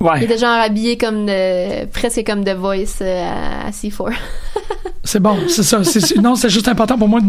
Ouais, 0.00 0.18
Il 0.18 0.24
était 0.24 0.38
genre 0.38 0.60
habillé 0.60 0.96
comme 0.98 1.26
de. 1.26 1.86
presque 1.86 2.22
comme 2.26 2.44
The 2.44 2.54
Voice 2.54 3.00
euh, 3.00 3.24
à, 3.62 3.66
à 3.68 3.70
C4. 3.70 4.12
c'est 5.04 5.20
bon, 5.20 5.38
c'est 5.48 5.62
ça. 5.62 5.80
Non, 6.20 6.34
c'est 6.34 6.50
juste 6.50 6.68
important 6.68 6.98
pour 6.98 7.08
moi 7.08 7.20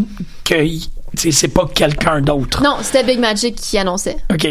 que 0.44 0.62
il- 0.62 0.86
tu 1.16 1.32
c'est 1.32 1.48
pas 1.48 1.66
quelqu'un 1.74 2.20
d'autre. 2.20 2.62
non, 2.62 2.76
c'était 2.82 3.04
Big 3.04 3.18
Magic 3.18 3.54
qui 3.56 3.78
annonçait. 3.78 4.18
OK. 4.32 4.48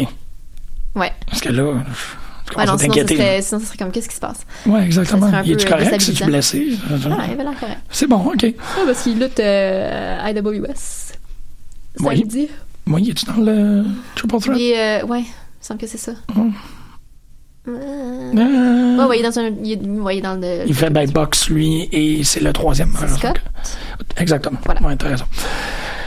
Ouais. 0.96 1.12
Parce 1.28 1.40
que 1.40 1.50
là, 1.50 1.62
je 1.62 2.56
Ouais, 2.58 2.64
commence 2.64 2.66
non, 2.66 2.74
à 2.74 2.78
sinon, 2.78 2.94
t'inquiéter. 2.94 3.42
sinon, 3.42 3.60
ça 3.60 3.66
serait 3.66 3.76
comme, 3.78 3.90
qu'est-ce 3.92 4.08
qui 4.08 4.14
se 4.16 4.20
passe? 4.20 4.40
Ouais, 4.66 4.82
exactement. 4.84 5.28
Il 5.44 5.56
peu, 5.56 5.62
euh, 5.66 5.68
correct? 5.68 6.00
C'est-tu 6.00 6.24
déstabilisant. 6.24 6.26
blessé? 6.26 6.72
Ah, 6.90 7.26
il 7.30 7.36
l'air 7.36 7.60
correct. 7.60 7.78
C'est 7.90 8.06
bon, 8.08 8.16
OK. 8.16 8.42
Ouais, 8.42 8.54
parce 8.86 9.02
qu'il 9.02 9.20
lutte 9.20 9.38
euh, 9.38 10.18
à 10.20 10.30
IWS. 10.32 11.12
Oui. 12.00 12.18
Samedi. 12.18 12.48
Il 12.98 13.10
est-tu 13.10 13.26
dans 13.26 13.36
le 13.36 13.84
Triple 14.14 14.40
Threat? 14.40 14.58
Et, 14.58 14.78
euh, 14.78 15.04
ouais, 15.04 15.20
il 15.20 15.24
me 15.24 15.26
semble 15.60 15.78
que 15.80 15.86
c'est 15.86 15.98
ça. 15.98 16.12
Hum. 16.34 16.52
Euh, 17.68 18.96
Ouais, 18.98 19.04
ouais, 19.04 19.18
il 19.18 19.24
est 19.24 19.28
dans 19.28 19.38
un. 19.38 19.50
Il 19.62 19.72
est, 19.72 20.00
ouais, 20.00 20.16
il 20.16 20.18
est 20.18 20.22
dans 20.22 20.34
le. 20.40 20.62
Il 20.66 20.74
fait 20.74 20.90
ben 20.90 21.08
box, 21.10 21.48
lui, 21.50 21.88
et 21.92 22.24
c'est 22.24 22.40
le 22.40 22.52
troisième. 22.52 22.90
C'est 22.98 23.08
Scott? 23.08 23.36
Exactement. 24.16 24.58
Voilà. 24.64 24.82
Ouais, 24.82 24.96
t'as 24.96 25.08
raison. 25.08 25.24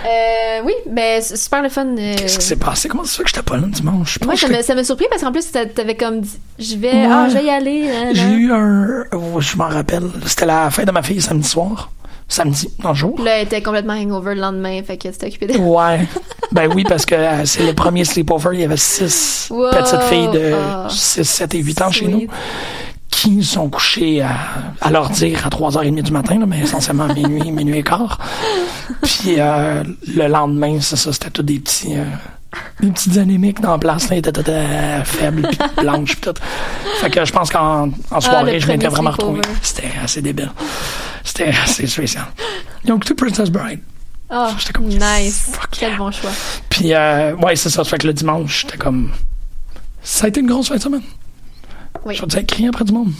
Euh, 0.05 0.61
oui, 0.65 0.73
ben, 0.89 1.21
c'est 1.21 1.37
super 1.37 1.61
le 1.61 1.69
fun. 1.69 1.85
euh, 1.97 2.15
Qu'est-ce 2.17 2.39
qui 2.39 2.45
s'est 2.45 2.55
passé? 2.55 2.89
Comment 2.89 3.03
ça 3.03 3.17
fait 3.17 3.23
que 3.23 3.29
j'étais 3.29 3.43
pas 3.43 3.57
là 3.57 3.67
dimanche? 3.67 4.17
Ouais, 4.27 4.35
ça 4.35 4.47
m'a, 4.47 4.61
ça 4.63 4.73
m'a 4.75 4.83
surpris 4.83 5.05
parce 5.09 5.21
qu'en 5.21 5.31
plus, 5.31 5.49
t'a- 5.51 5.65
t'avais 5.67 5.95
comme 5.95 6.21
dit, 6.21 6.39
je 6.59 6.75
vais, 6.75 6.91
Ouais. 6.91 7.07
ah, 7.09 7.27
je 7.29 7.35
vais 7.35 7.45
y 7.45 7.49
aller. 7.49 7.87
nan, 7.87 8.07
j'ai 8.15 8.23
nan. 8.23 8.39
eu 8.39 8.51
un... 8.51 9.03
oh, 9.13 9.39
je 9.39 9.55
m'en 9.57 9.67
rappelle. 9.67 10.03
C'était 10.25 10.47
la 10.47 10.69
fête 10.71 10.87
de 10.87 10.91
ma 10.91 11.03
fille 11.03 11.21
samedi 11.21 11.47
soir. 11.47 11.91
Samedi, 12.33 12.69
dans 12.81 12.89
le 12.89 12.95
jour. 12.95 13.19
Là, 13.21 13.39
elle 13.39 13.45
était 13.45 13.61
complètement 13.61 13.91
hangover 13.93 14.35
le 14.35 14.41
lendemain, 14.41 14.81
fait 14.83 14.95
que 14.97 15.11
c'était 15.11 15.27
occupé 15.27 15.47
de. 15.47 15.57
Ouais. 15.57 16.07
Ben 16.53 16.69
oui, 16.73 16.83
parce 16.87 17.05
que 17.05 17.15
euh, 17.15 17.45
c'est 17.45 17.65
le 17.65 17.73
premier 17.73 18.03
sleepover. 18.03 18.49
Il 18.53 18.59
y 18.59 18.63
avait 18.65 18.75
six 18.77 19.47
Wow. 19.51 19.69
petites 19.71 20.01
filles 20.03 20.29
de 20.33 20.53
Ah. 20.53 20.87
6, 20.89 21.23
7 21.23 21.55
et 21.55 21.59
8 21.59 21.81
ans 21.81 21.91
chez 21.91 22.07
nous 22.07 22.27
qui 23.09 23.41
sont 23.43 23.69
couchées 23.69 24.21
à, 24.21 24.31
à 24.81 24.89
leur 24.91 25.09
dire 25.11 25.45
à 25.45 25.49
3h30 25.49 26.01
du 26.01 26.11
matin, 26.11 26.39
là, 26.39 26.45
mais 26.45 26.59
essentiellement 26.59 27.05
à 27.05 27.13
minuit, 27.13 27.51
minuit 27.53 27.77
et 27.79 27.83
quart. 27.83 28.17
Puis 29.01 29.35
euh, 29.37 29.83
le 30.13 30.27
lendemain, 30.27 30.77
c'est 30.81 30.95
ça, 30.97 31.11
c'était 31.13 31.29
tous 31.29 31.43
des 31.43 31.59
petits... 31.59 31.95
euh, 31.97 32.03
des 32.81 32.91
petites 32.91 33.17
anémiques 33.17 33.61
dans 33.61 33.71
la 33.71 33.77
place, 33.77 34.09
là, 34.09 34.17
étaient 34.17 34.31
faibles, 35.05 35.43
puis 35.47 35.57
blanches, 35.83 36.17
puis 36.17 36.31
tout. 36.33 36.39
Fait 36.99 37.09
que 37.09 37.23
je 37.23 37.31
pense 37.31 37.49
qu'en 37.49 37.91
en 38.11 38.19
soirée, 38.21 38.53
Ah, 38.55 38.59
je 38.59 38.67
m'étais 38.67 38.87
vraiment 38.87 39.11
retrouvé. 39.11 39.41
C'était 39.61 39.87
assez 40.03 40.21
débile. 40.21 40.51
C'était 41.23 41.49
assez 41.63 41.87
spécial. 41.87 42.25
Ils 42.83 42.91
ont 42.91 42.97
écouté 42.97 43.13
Princess 43.13 43.49
Bride. 43.49 43.79
Ah, 44.29 44.51
J'étais 44.57 44.73
comme, 44.73 44.89
yes, 44.89 45.01
nice. 45.01 45.49
fuck 45.51 45.67
Quel 45.71 45.89
yeah. 45.89 45.97
bon 45.97 46.11
choix. 46.11 46.31
Puis, 46.69 46.93
euh, 46.93 47.35
ouais, 47.35 47.55
c'est 47.55 47.69
ça. 47.69 47.83
Ça 47.83 47.89
fait 47.89 47.97
que 47.97 48.07
le 48.07 48.13
dimanche, 48.13 48.61
j'étais 48.61 48.77
comme. 48.77 49.11
Ça 50.03 50.25
a 50.25 50.27
été 50.29 50.39
une 50.39 50.47
grosse 50.47 50.69
fin 50.69 50.77
de 50.77 50.81
semaine. 50.81 51.01
Oui. 52.05 52.15
Je 52.15 52.21
vais 52.21 52.27
dire 52.27 52.45
crier 52.47 52.69
après 52.69 52.85
du 52.85 52.93
monde. 52.93 53.11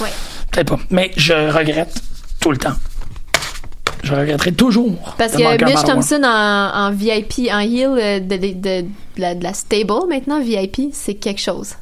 Ouais. 0.00 0.10
Peut-être 0.50 0.70
pas. 0.76 0.80
Mais 0.90 1.12
je 1.16 1.32
regrette 1.32 1.94
tout 2.40 2.50
le 2.50 2.56
temps. 2.58 2.74
Je 4.02 4.14
regretterai 4.14 4.52
toujours. 4.52 5.14
Parce 5.18 5.32
que 5.32 5.64
Mitch. 5.64 5.84
Thompson 5.84 6.22
en, 6.24 6.70
en 6.74 6.90
VIP, 6.92 7.48
en 7.50 7.58
heel 7.60 7.88
euh, 7.98 8.20
de, 8.20 8.36
de, 8.36 8.52
de, 8.52 8.86
de 9.16 9.42
la, 9.42 9.52
stable, 9.54 10.08
maintenant, 10.08 10.40
VIP, 10.40 10.92
c'est 10.92 11.14
quelque 11.14 11.40
chose. 11.40 11.74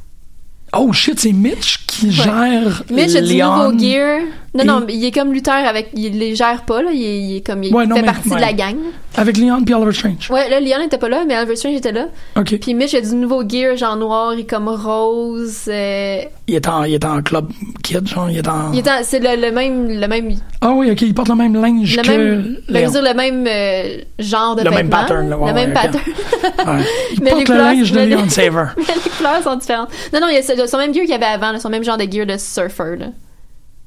Oh 0.72 0.93
shit, 0.93 1.20
c'est 1.20 1.32
Mitch 1.32 1.85
qui 1.87 2.12
gère. 2.12 2.82
Mitch 2.91 3.14
a 3.14 3.20
du 3.20 3.37
Leon. 3.37 3.68
nouveau 3.70 3.78
gear. 3.78 4.20
Non, 4.57 4.65
non, 4.65 4.85
mais 4.87 4.95
il 4.95 5.05
est 5.05 5.11
comme 5.11 5.33
lutteur 5.33 5.55
avec. 5.67 5.89
Il 5.95 6.17
les 6.19 6.37
gère 6.37 6.63
pas, 6.63 6.81
là. 6.81 6.91
Il 6.93 7.03
est, 7.03 7.19
il 7.19 7.37
est 7.39 7.41
comme. 7.47 7.65
Il 7.65 7.75
Ouais, 7.75 7.87
non, 7.87 7.97
fait 7.97 8.03
mais- 8.03 8.07
partie 8.07 8.29
ouais. 8.29 8.37
de 8.37 8.41
la 8.41 8.53
gang. 8.53 8.77
Avec 9.17 9.37
Leon 9.37 9.63
puis 9.65 9.75
Oliver 9.75 9.93
Strange. 9.93 10.31
Ouais, 10.31 10.49
là, 10.49 10.61
Leon 10.61 10.85
était 10.85 10.99
pas 10.99 11.09
là, 11.09 11.25
mais 11.27 11.35
Albert 11.35 11.57
Strange 11.57 11.75
était 11.77 11.91
là. 11.93 12.07
Ok. 12.37 12.59
Puis 12.61 12.75
Mitch 12.75 12.95
a 12.95 13.01
du 13.01 13.15
nouveau 13.17 13.43
gear, 13.49 13.77
genre 13.77 13.97
noir 13.97 14.33
et 14.35 14.45
comme 14.45 14.69
rose. 14.69 15.63
euh, 15.69 16.19
Il 16.47 16.55
est 16.55 16.69
en, 16.69 16.85
il 16.85 16.95
est 16.95 17.05
en 17.05 17.21
club 17.23 17.49
kid, 17.83 18.07
genre. 18.07 18.29
Il 18.31 18.39
est 18.39 18.49
en. 18.49 18.73
il 18.73 18.79
est 18.79 18.89
en- 18.89 19.03
c'est 19.03 19.19
le, 19.19 19.41
le 19.41 19.51
même, 19.53 19.89
le 19.89 20.07
même, 20.07 20.29
le 20.29 20.35
Ah 20.61 20.71
oui, 20.73 20.91
ok. 20.91 21.03
Il 21.03 21.15
porte 21.15 21.29
le 21.29 21.35
même 21.35 21.55
linge 21.61 21.97
que. 21.97 22.09
même, 22.09 22.43
ben, 22.43 22.57
je 22.69 22.73
Léon. 22.73 22.87
veux 22.87 22.93
dire 22.93 23.03
le 23.03 23.15
même 23.17 23.47
euh, 23.49 23.99
genre 24.21 24.55
de 24.57 24.63
Le 24.63 24.71
même 24.71 24.89
pattern, 24.89 25.29
là, 25.31 25.37
ouais, 25.39 25.49
le 25.49 25.55
même 25.55 25.71
ouais, 25.73 25.77
ok. 25.77 25.83
pattern. 25.83 26.77
Ouais. 26.79 26.85
Il 27.17 27.23
Mais 27.25 27.31
porte 27.31 27.41
le 27.41 27.47
couleurs- 27.47 27.65
linge 27.73 27.91
de 27.93 27.97
mais 27.99 28.07
les- 28.07 28.15
Leon 28.17 28.29
Saver. 28.29 28.65
mais 28.77 28.85
les 29.05 29.11
couleurs 29.11 29.43
sont 29.43 29.57
différentes. 29.57 29.89
Non, 30.13 30.21
non, 30.21 30.29
il 30.29 30.35
y 30.35 30.39
a 30.39 30.43
ce- 30.43 30.67
son 30.69 30.79
même 30.79 30.95
gear 30.95 31.03
qu'il 31.03 31.11
y 31.13 31.15
avait 31.15 31.25
avant, 31.25 31.51
là, 31.53 31.59
son 31.59 31.71
même 31.71 31.83
genre 31.85 31.97
de 31.99 32.11
gear 32.11 32.27
de 32.27 32.37
surfer. 32.39 32.97
Là. 32.99 33.07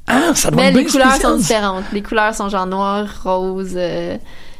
Ah, 0.07 0.33
ça 0.33 0.49
doit 0.51 0.61
Mais 0.61 0.71
les 0.71 0.85
couleurs 0.85 1.15
sont 1.15 1.35
différentes. 1.37 1.83
Les 1.93 2.01
couleurs 2.01 2.33
sont 2.33 2.49
genre 2.49 2.65
noir, 2.65 3.05
rose, 3.23 3.73
euh, 3.75 4.17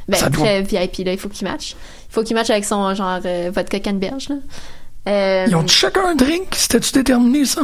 ben, 0.07 0.17
Ça 0.17 0.29
doit- 0.29 0.45
très 0.45 0.61
VIP, 0.61 1.05
là. 1.05 1.13
Il 1.13 1.17
faut 1.19 1.29
qu'il 1.29 1.47
matche. 1.47 1.75
Il 2.09 2.13
faut 2.13 2.23
qu'il 2.23 2.35
matche 2.35 2.49
avec 2.49 2.65
son 2.65 2.93
genre 2.95 3.19
euh, 3.25 3.49
vodka 3.53 3.79
canneberge, 3.79 4.29
là. 4.29 4.35
Euh, 5.07 5.45
Ils 5.47 5.55
ont 5.55 5.65
chacun 5.67 6.01
un 6.05 6.15
drink? 6.15 6.47
C'était-tu 6.51 6.91
déterminé, 6.91 7.45
ça? 7.45 7.61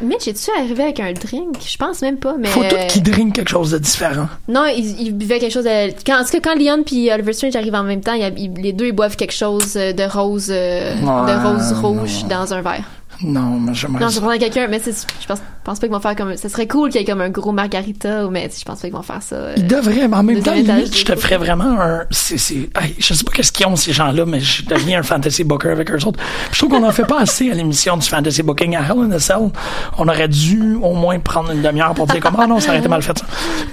Mitch, 0.00 0.28
es-tu 0.28 0.48
arrivé 0.56 0.84
avec 0.84 1.00
un 1.00 1.12
drink? 1.12 1.56
Je 1.66 1.76
pense 1.76 2.02
même 2.02 2.18
pas, 2.18 2.36
mais... 2.38 2.46
Faut 2.46 2.62
tout 2.62 2.76
euh, 2.76 2.86
qu'ils 2.86 3.02
drinkent 3.02 3.34
quelque 3.34 3.50
chose 3.50 3.72
de 3.72 3.78
différent. 3.78 4.28
Non, 4.46 4.66
il, 4.66 5.00
il 5.02 5.12
buvait 5.12 5.40
quelque 5.40 5.52
chose 5.52 5.64
de... 5.64 5.88
Quand, 6.06 6.20
en 6.20 6.24
tout 6.24 6.30
cas, 6.30 6.38
quand 6.40 6.54
Leon 6.54 6.84
puis 6.86 7.10
Oliver 7.12 7.32
Strange 7.32 7.56
arrivent 7.56 7.74
en 7.74 7.82
même 7.82 8.00
temps, 8.00 8.14
les 8.14 8.72
deux, 8.72 8.86
ils 8.86 8.92
boivent 8.92 9.16
quelque 9.16 9.34
chose 9.34 9.76
euh, 9.76 9.92
de 9.92 10.04
rose, 10.04 10.50
euh, 10.50 10.94
Ouais, 11.00 11.32
de 11.32 11.48
rose 11.48 11.72
rouge 11.82 12.22
non. 12.22 12.28
dans 12.28 12.54
un 12.54 12.62
verre. 12.62 12.84
Non, 13.22 13.58
mais 13.58 13.74
j'aimerais 13.74 14.04
Non, 14.04 14.08
je 14.08 14.20
prends 14.20 14.38
quelqu'un, 14.38 14.68
mais 14.68 14.78
c'est- 14.78 15.04
je 15.20 15.26
pense, 15.26 15.40
pense 15.68 15.78
pas 15.80 15.86
qu'ils 15.86 15.94
vont 15.94 16.00
faire 16.00 16.16
comme... 16.16 16.36
Ça 16.36 16.48
serait 16.48 16.66
cool 16.66 16.90
qu'il 16.90 17.00
y 17.00 17.04
ait 17.04 17.06
comme 17.06 17.20
un 17.20 17.28
gros 17.30 17.52
margarita, 17.52 18.26
ou- 18.26 18.30
mais 18.30 18.48
je 18.56 18.64
pense 18.64 18.80
pas 18.80 18.88
qu'ils 18.88 18.96
vont 18.96 19.02
faire 19.02 19.22
ça. 19.22 19.36
euh. 19.36 19.54
Ils 19.56 19.66
devraient, 19.66 20.08
mais 20.08 20.16
en 20.16 20.22
même 20.22 20.42
temps, 20.42 20.54
limite, 20.54 20.96
je 20.96 21.04
te 21.04 21.14
ferais 21.16 21.36
vraiment 21.36 21.80
un. 21.80 22.04
C'est, 22.10 22.38
c'est, 22.38 22.68
hey, 22.80 22.94
je 22.98 23.14
sais 23.14 23.24
pas 23.24 23.32
qu'est-ce 23.32 23.52
qu'ils 23.52 23.66
ont, 23.66 23.76
ces 23.76 23.92
gens-là, 23.92 24.24
mais 24.26 24.40
je 24.40 24.64
deviens 24.64 25.00
un 25.00 25.02
fantasy 25.02 25.44
booker 25.44 25.70
avec 25.70 25.90
eux 25.90 26.04
autres. 26.06 26.18
Je 26.52 26.58
trouve 26.58 26.70
qu'on 26.70 26.86
en 26.86 26.92
fait 26.92 27.04
pas 27.04 27.20
assez 27.20 27.50
à 27.50 27.54
l'émission 27.54 27.96
du 27.96 28.06
fantasy 28.08 28.42
booking 28.42 28.76
à 28.76 28.80
Hell 28.82 28.98
in 28.98 29.10
a 29.12 29.18
Cell. 29.18 29.50
On 29.98 30.08
aurait 30.08 30.28
dû 30.28 30.74
au 30.82 30.94
moins 30.94 31.18
prendre 31.18 31.50
une 31.52 31.62
demi-heure 31.62 31.94
pour 31.94 32.06
dire 32.06 32.20
comme, 32.20 32.36
ah 32.38 32.46
non, 32.46 32.60
ça 32.60 32.70
aurait 32.70 32.78
été 32.78 32.88
mal 32.88 33.02
fait 33.02 33.18
ça. 33.18 33.24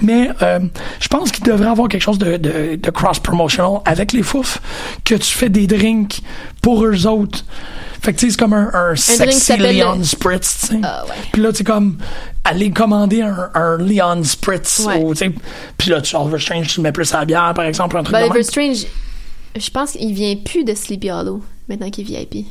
Mais, 0.02 0.28
euh, 0.42 0.60
je 1.00 1.08
pense 1.08 1.30
qu'il 1.32 1.44
devrait 1.44 1.68
avoir 1.70 1.88
quelque 1.88 2.02
chose 2.02 2.18
de, 2.18 2.36
de, 2.36 2.76
de 2.76 2.90
cross-promotional 2.90 3.80
avec 3.84 4.12
les 4.12 4.22
fouf, 4.22 4.60
que 5.04 5.14
tu 5.14 5.32
fais 5.32 5.48
des 5.48 5.66
drinks 5.66 6.20
pour 6.62 6.84
eux 6.84 7.06
autres. 7.06 7.44
Fait 8.02 8.12
que 8.12 8.18
tu 8.20 8.26
sais, 8.26 8.32
c'est 8.32 8.38
comme 8.38 8.52
un, 8.52 8.70
un 8.72 8.94
qui 8.94 9.00
sexy 9.02 9.56
Leon 9.56 9.96
le- 9.96 10.04
Spritz, 10.04 10.58
tu 10.60 10.66
sais. 10.66 10.80
Ah, 10.82 11.04
ouais. 11.06 11.14
Puis 11.32 11.42
là, 11.42 11.50
tu 11.50 11.58
sais, 11.58 11.64
comme, 11.92 11.98
aller 12.44 12.70
commander 12.70 13.22
un, 13.22 13.50
un 13.54 13.76
Leon 13.78 14.22
Spritz. 14.24 14.84
Ouais. 14.86 15.04
tu 15.10 15.16
sais. 15.16 15.32
Puis 15.78 15.90
là, 15.90 16.00
tu 16.00 16.14
Oliver 16.16 16.38
Strange, 16.38 16.68
tu 16.68 16.80
mets 16.80 16.92
plus 16.92 17.12
à 17.14 17.20
la 17.20 17.24
bière, 17.24 17.52
par 17.54 17.64
exemple, 17.64 17.96
un 17.96 18.02
truc 18.02 18.12
Ben, 18.16 18.28
de. 18.32 18.42
Strange, 18.42 18.86
je 19.56 19.70
pense 19.70 19.92
qu'il 19.92 20.12
vient 20.14 20.36
plus 20.36 20.64
de 20.64 20.74
Sleepy 20.74 21.10
Hollow, 21.10 21.42
maintenant 21.68 21.90
qu'il 21.90 22.04
est 22.04 22.18
VIP. 22.18 22.46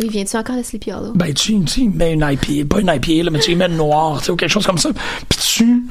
Oui, 0.00 0.08
viens-tu 0.12 0.36
encore 0.36 0.54
de 0.56 0.62
Sleepy 0.62 0.92
Hollow? 0.92 1.12
Ben, 1.16 1.34
tu, 1.34 1.58
tu 1.64 1.88
mets 1.88 2.12
une 2.12 2.20
IPA, 2.24 2.72
pas 2.72 2.80
une 2.80 2.86
IPA, 2.86 3.24
là, 3.24 3.30
mais 3.32 3.40
tu 3.40 3.56
mets 3.56 3.66
une 3.66 3.76
noire, 3.76 4.20
tu 4.20 4.26
sais, 4.26 4.30
ou 4.30 4.36
quelque 4.36 4.48
chose 4.50 4.64
comme 4.64 4.78
ça. 4.78 4.90
Puis 5.28 5.38
tu, 5.40 5.82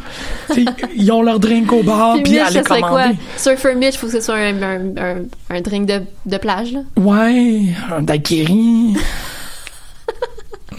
tu 0.54 0.66
ils 0.96 1.12
ont 1.12 1.22
leur 1.22 1.42
drink 1.42 1.70
au 1.74 1.84
bar, 1.84 2.16
Puis 2.24 2.40
aller 2.40 2.54
ça 2.60 2.64
serait 2.64 2.80
quoi? 2.80 2.90
commander. 2.90 3.18
Surfer 3.36 3.76
Mitch, 3.76 3.98
faut 3.98 4.08
que 4.08 4.14
ce 4.14 4.22
soit 4.22 4.36
un, 4.38 4.62
un, 4.64 4.80
un, 4.98 5.16
un 5.50 5.62
drink 5.62 5.88
de, 5.90 6.04
de 6.26 6.38
plage, 6.38 6.72
là. 6.72 6.80
Ouais, 6.96 7.66
un 7.94 8.02
daiquiri. 8.02 8.94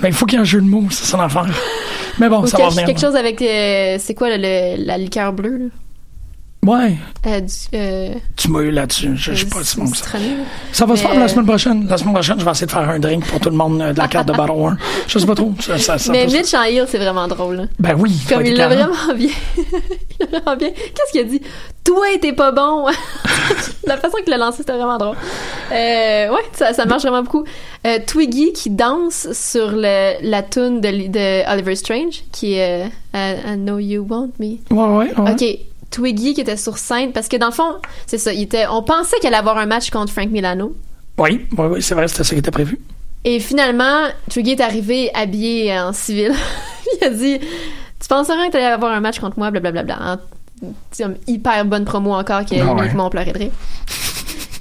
Mais 0.01 0.09
il 0.09 0.15
faut 0.15 0.27
qu'il 0.27 0.37
y 0.37 0.39
ait 0.39 0.43
un 0.43 0.45
jeu 0.45 0.61
de 0.61 0.67
mots, 0.67 0.85
c'est 0.91 1.05
ça 1.07 1.17
l'affaire. 1.17 1.47
Mais 2.19 2.29
bon, 2.29 2.43
Ou 2.43 2.47
ça 2.47 2.59
va 2.59 2.69
venir. 2.69 2.85
quelque 2.87 3.01
chose 3.01 3.17
avec, 3.17 3.41
euh, 3.43 3.97
c'est 3.99 4.15
quoi, 4.15 4.29
le, 4.31 4.37
le- 4.37 4.85
la 4.85 4.99
liqueur 4.99 5.33
bleue, 5.33 5.59
là? 5.59 5.65
Ouais, 6.67 6.97
Euh, 7.25 7.41
du, 7.41 7.53
euh, 7.75 8.15
tu 8.37 8.51
m'as 8.51 8.61
eu 8.61 8.71
là-dessus. 8.73 9.13
Je 9.17 9.33
je 9.33 9.45
sais 9.45 9.49
pas 9.49 9.59
euh, 9.61 9.63
si 9.63 9.77
bon 9.79 9.89
que 9.89 9.97
ça. 9.97 10.05
Ça 10.73 10.87
va 10.87 10.97
se 10.97 11.03
faire 11.03 11.19
la 11.19 11.29
semaine 11.29 11.47
prochaine. 11.47 11.87
La 11.89 11.97
semaine 11.97 12.15
prochaine, 12.15 12.41
je 12.41 12.45
vais 12.45 12.51
essayer 12.51 12.67
de 12.67 12.73
faire 12.73 12.89
un 12.89 12.99
drink 12.99 13.25
pour 13.27 13.39
tout 13.39 13.49
le 13.51 13.57
monde 13.57 13.81
euh, 13.81 13.93
de 13.93 13.99
la 13.99 14.09
carte 14.09 14.27
de 14.27 14.33
Battle 14.33 14.53
War. 14.53 14.77
Je 15.07 15.19
sais 15.19 15.27
pas 15.27 15.37
trop. 15.37 15.53
Ça, 15.61 15.79
ça, 15.79 15.99
ça 15.99 16.13
Mais 16.13 16.27
Mitch 16.27 16.53
en 16.55 16.65
heel, 16.65 16.85
c'est 16.89 16.99
vraiment 16.99 17.29
drôle, 17.29 17.57
là. 17.57 17.63
Ben 17.79 17.95
oui. 17.99 18.13
Comme 18.29 18.45
il 18.45 18.57
l'a 18.57 18.67
vraiment 18.67 19.15
bien. 19.17 19.31
il 19.57 19.67
l'a 20.21 20.27
vraiment 20.41 20.57
bien. 20.57 20.71
Qu'est-ce 20.71 21.13
qu'il 21.13 21.21
a 21.21 21.25
dit? 21.25 21.41
Toi, 21.85 22.07
t'es 22.21 22.33
pas 22.33 22.51
bon. 22.51 22.87
La 23.87 23.97
façon 23.97 24.17
qu'il 24.19 24.31
l'a 24.31 24.37
lancé, 24.39 24.59
c'était 24.59 24.73
vraiment 24.73 24.99
drôle. 24.99 25.17
Ouais, 25.71 26.29
ça, 26.53 26.73
ça 26.75 26.85
marche 26.87 27.03
vraiment 27.03 27.23
beaucoup. 27.23 27.45
Twiggy 28.09 28.53
qui 28.53 28.71
danse 28.71 29.29
sur 29.33 29.71
le, 29.71 30.15
la 30.29 30.43
tune 30.43 30.81
de, 30.81 30.89
de 31.09 31.51
Oliver 31.53 31.77
Strange, 31.77 32.25
qui 32.33 32.55
est 32.55 32.87
I, 33.15 33.35
I 33.47 33.57
Know 33.57 33.79
You 33.79 34.05
Want 34.09 34.31
Me. 34.41 34.57
Ouais, 34.71 35.07
ouais, 35.09 35.15
ouais. 35.19 35.33
Ok, 35.33 35.59
Twiggy 35.91 36.35
qui 36.35 36.41
était 36.41 36.57
sur 36.57 36.79
scène, 36.79 37.13
parce 37.13 37.29
que 37.29 37.37
dans 37.37 37.47
le 37.47 37.53
fond, 37.53 37.77
c'est 38.07 38.19
ça, 38.19 38.33
il 38.33 38.43
était, 38.43 38.67
on 38.71 38.83
pensait 38.83 39.17
qu'elle 39.21 39.35
allait 39.35 39.39
avoir 39.39 39.57
un 39.59 39.67
match 39.67 39.91
contre 39.91 40.13
Frank 40.13 40.31
Milano. 40.31 40.75
Oui, 41.19 41.47
oui, 41.57 41.67
oui, 41.71 41.83
c'est 41.83 41.95
vrai, 41.95 42.07
c'était 42.09 42.25
ça 42.25 42.35
qui 42.35 42.39
était 42.41 42.51
prévu. 42.51 42.79
Et 43.25 43.41
finalement, 43.41 44.07
Twiggy 44.31 44.53
est 44.53 44.61
arrivé 44.61 45.11
habillé 45.15 45.79
en 45.79 45.93
civil. 45.93 46.33
il 47.01 47.05
a 47.07 47.11
dit 47.11 47.39
Tu 47.39 48.09
penserais 48.09 48.47
que 48.47 48.53
t'allais 48.53 48.65
avoir 48.67 48.93
un 48.93 49.01
match 49.01 49.19
contre 49.19 49.39
moi, 49.39 49.51
blablabla. 49.51 50.19
C'est 50.91 51.05
comme 51.05 51.17
hyper 51.27 51.65
bonne 51.65 51.85
promo 51.85 52.13
encore 52.15 52.45
qui 52.45 52.61
a 52.61 52.65
Ah 52.69 52.75
ouais. 52.75 52.83
uniquement 52.85 53.11
pleuré 53.11 53.33
de 53.33 53.39
rire. 53.39 53.51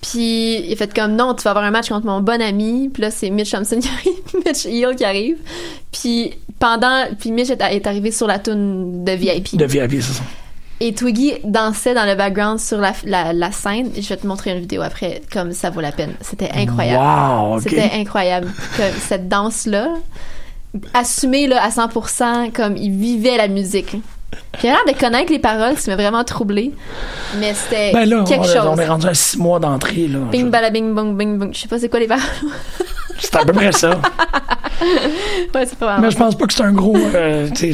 Puis 0.01 0.69
il 0.69 0.75
fait 0.77 0.93
comme 0.93 1.15
non, 1.15 1.33
tu 1.33 1.43
vas 1.43 1.51
avoir 1.51 1.65
un 1.65 1.71
match 1.71 1.89
contre 1.89 2.05
mon 2.05 2.21
bon 2.21 2.41
ami. 2.41 2.89
Puis 2.93 3.01
là, 3.01 3.11
c'est 3.11 3.29
Mitch 3.29 3.51
Thompson 3.51 3.79
qui 3.79 3.89
arrive, 3.89 4.13
Mitch 4.45 4.65
Hill 4.65 4.95
qui 4.95 5.03
arrive. 5.05 5.37
Puis 5.91 6.33
pendant, 6.59 7.05
puis 7.19 7.31
Mitch 7.31 7.49
est, 7.49 7.61
est 7.61 7.85
arrivé 7.87 8.11
sur 8.11 8.27
la 8.27 8.39
tune 8.39 9.03
de 9.03 9.11
VIP. 9.11 9.55
De 9.55 9.65
VIP, 9.65 10.01
c'est 10.01 10.13
ça. 10.13 10.23
Et 10.79 10.93
Twiggy 10.93 11.33
dansait 11.43 11.95
dans 11.95 12.05
le 12.05 12.13
background 12.15 12.59
sur 12.59 12.77
la, 12.77 12.93
la, 13.03 13.33
la 13.33 13.51
scène. 13.51 13.89
Je 13.95 14.07
vais 14.07 14.17
te 14.17 14.27
montrer 14.27 14.51
une 14.51 14.59
vidéo 14.59 14.81
après, 14.83 15.21
comme 15.31 15.51
ça 15.51 15.69
vaut 15.71 15.81
la 15.81 15.91
peine. 15.91 16.13
C'était 16.21 16.51
incroyable. 16.53 17.03
Wow. 17.03 17.59
C'était 17.61 17.91
incroyable. 17.95 18.47
Comme 18.75 18.93
cette 18.99 19.27
danse-là, 19.27 19.89
assumée 20.93 21.47
là, 21.47 21.63
à 21.63 21.69
100%, 21.69 22.51
comme 22.51 22.77
il 22.77 22.91
vivait 22.91 23.37
la 23.37 23.47
musique. 23.47 23.95
J'ai 24.61 24.67
l'air 24.67 24.79
de 24.87 24.93
connaître 24.93 25.31
les 25.31 25.39
paroles, 25.39 25.77
ça 25.77 25.89
m'a 25.91 25.97
vraiment 25.97 26.23
troublé. 26.23 26.73
Mais 27.39 27.53
c'était 27.53 27.93
Ben 27.93 28.23
quelque 28.25 28.41
on, 28.41 28.43
chose. 28.43 28.67
on 28.69 28.77
est 28.77 28.87
rendu 28.87 29.07
à 29.07 29.13
six 29.13 29.37
mois 29.37 29.59
d'entrée, 29.59 30.07
là. 30.07 30.19
Bing 30.31 30.49
bada 30.51 30.69
bing 30.69 30.93
bong 30.93 31.15
bing 31.17 31.37
bong. 31.39 31.53
Je 31.53 31.59
sais 31.59 31.67
pas 31.67 31.79
c'est 31.79 31.89
quoi 31.89 31.99
les 31.99 32.07
paroles. 32.07 32.23
C'est 33.19 33.35
à 33.35 33.45
peu 33.45 33.53
près 33.53 33.71
ça. 33.71 33.99
Ouais, 35.55 35.65
c'est 35.65 35.77
pas 35.77 35.97
Mais 35.99 36.11
je 36.11 36.17
pense 36.17 36.35
pas 36.35 36.45
que 36.45 36.53
c'est 36.53 36.63
un 36.63 36.71
gros. 36.71 36.95
euh, 36.97 37.49
c'est 37.55 37.73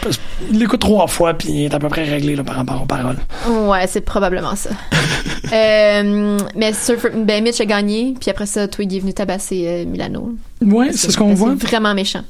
pas- 0.00 0.10
il 0.50 0.58
l'écoute 0.58 0.80
trois 0.80 1.06
fois, 1.06 1.34
puis 1.34 1.48
il 1.48 1.64
est 1.64 1.74
à 1.74 1.78
peu 1.78 1.88
près 1.88 2.04
réglé 2.04 2.36
là, 2.36 2.44
par 2.44 2.56
rapport 2.56 2.82
aux 2.82 2.86
paroles. 2.86 3.16
Ouais, 3.48 3.86
c'est 3.86 4.02
probablement 4.02 4.54
ça. 4.54 4.70
euh, 5.52 6.38
mais 6.54 6.72
Surfer, 6.74 7.10
ben 7.14 7.42
Mitch 7.42 7.60
a 7.60 7.64
gagné, 7.64 8.14
puis 8.20 8.30
après 8.30 8.46
ça, 8.46 8.68
Twig 8.68 8.94
est 8.94 9.00
venu 9.00 9.14
tabasser 9.14 9.64
euh, 9.66 9.84
Milano. 9.86 10.34
Ouais, 10.62 10.92
c'est 10.92 11.10
ce 11.10 11.16
qu'on 11.16 11.32
voit. 11.34 11.54
Vraiment 11.54 11.94
méchant. 11.94 12.22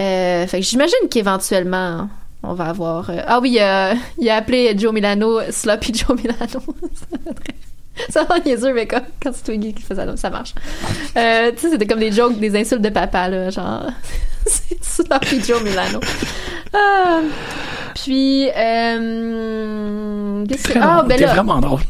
Euh, 0.00 0.46
fait 0.46 0.58
que 0.60 0.64
j'imagine 0.66 1.08
qu'éventuellement, 1.10 2.08
on 2.42 2.52
va 2.54 2.64
avoir. 2.66 3.08
euh, 3.10 3.22
Ah 3.26 3.38
oui, 3.40 3.52
il 3.52 3.58
a, 3.60 3.94
il 4.18 4.28
a 4.28 4.36
appelé 4.36 4.74
Joe 4.76 4.92
Milano 4.92 5.40
Sloppy 5.50 5.94
Joe 5.94 6.16
Milano. 6.16 6.60
ça 8.08 8.24
va 8.24 8.38
niaiseux, 8.40 8.72
mais 8.74 8.86
quand, 8.86 9.02
quand 9.22 9.30
c'est 9.32 9.44
Twiggy 9.44 9.72
qui 9.74 9.82
fait 9.82 9.94
ça, 9.94 10.16
ça 10.16 10.30
marche. 10.30 10.54
Euh, 11.16 11.50
tu 11.52 11.60
sais, 11.60 11.70
c'était 11.70 11.86
comme 11.86 12.00
des 12.00 12.12
jokes, 12.12 12.38
des 12.38 12.58
insultes 12.58 12.82
de 12.82 12.88
papa, 12.90 13.28
là, 13.28 13.50
genre. 13.50 13.84
c'est 14.46 14.82
Sloppy 14.84 15.42
Joe 15.42 15.62
Milano. 15.62 16.00
Ah. 16.72 17.20
Puis, 17.94 18.48
euh. 18.56 20.44
qu'est-ce 20.46 20.68
que- 20.68 20.78
Ah, 20.80 21.04
ben 21.06 21.20
là. 21.20 21.32
vraiment 21.34 21.60
drôle. 21.60 21.80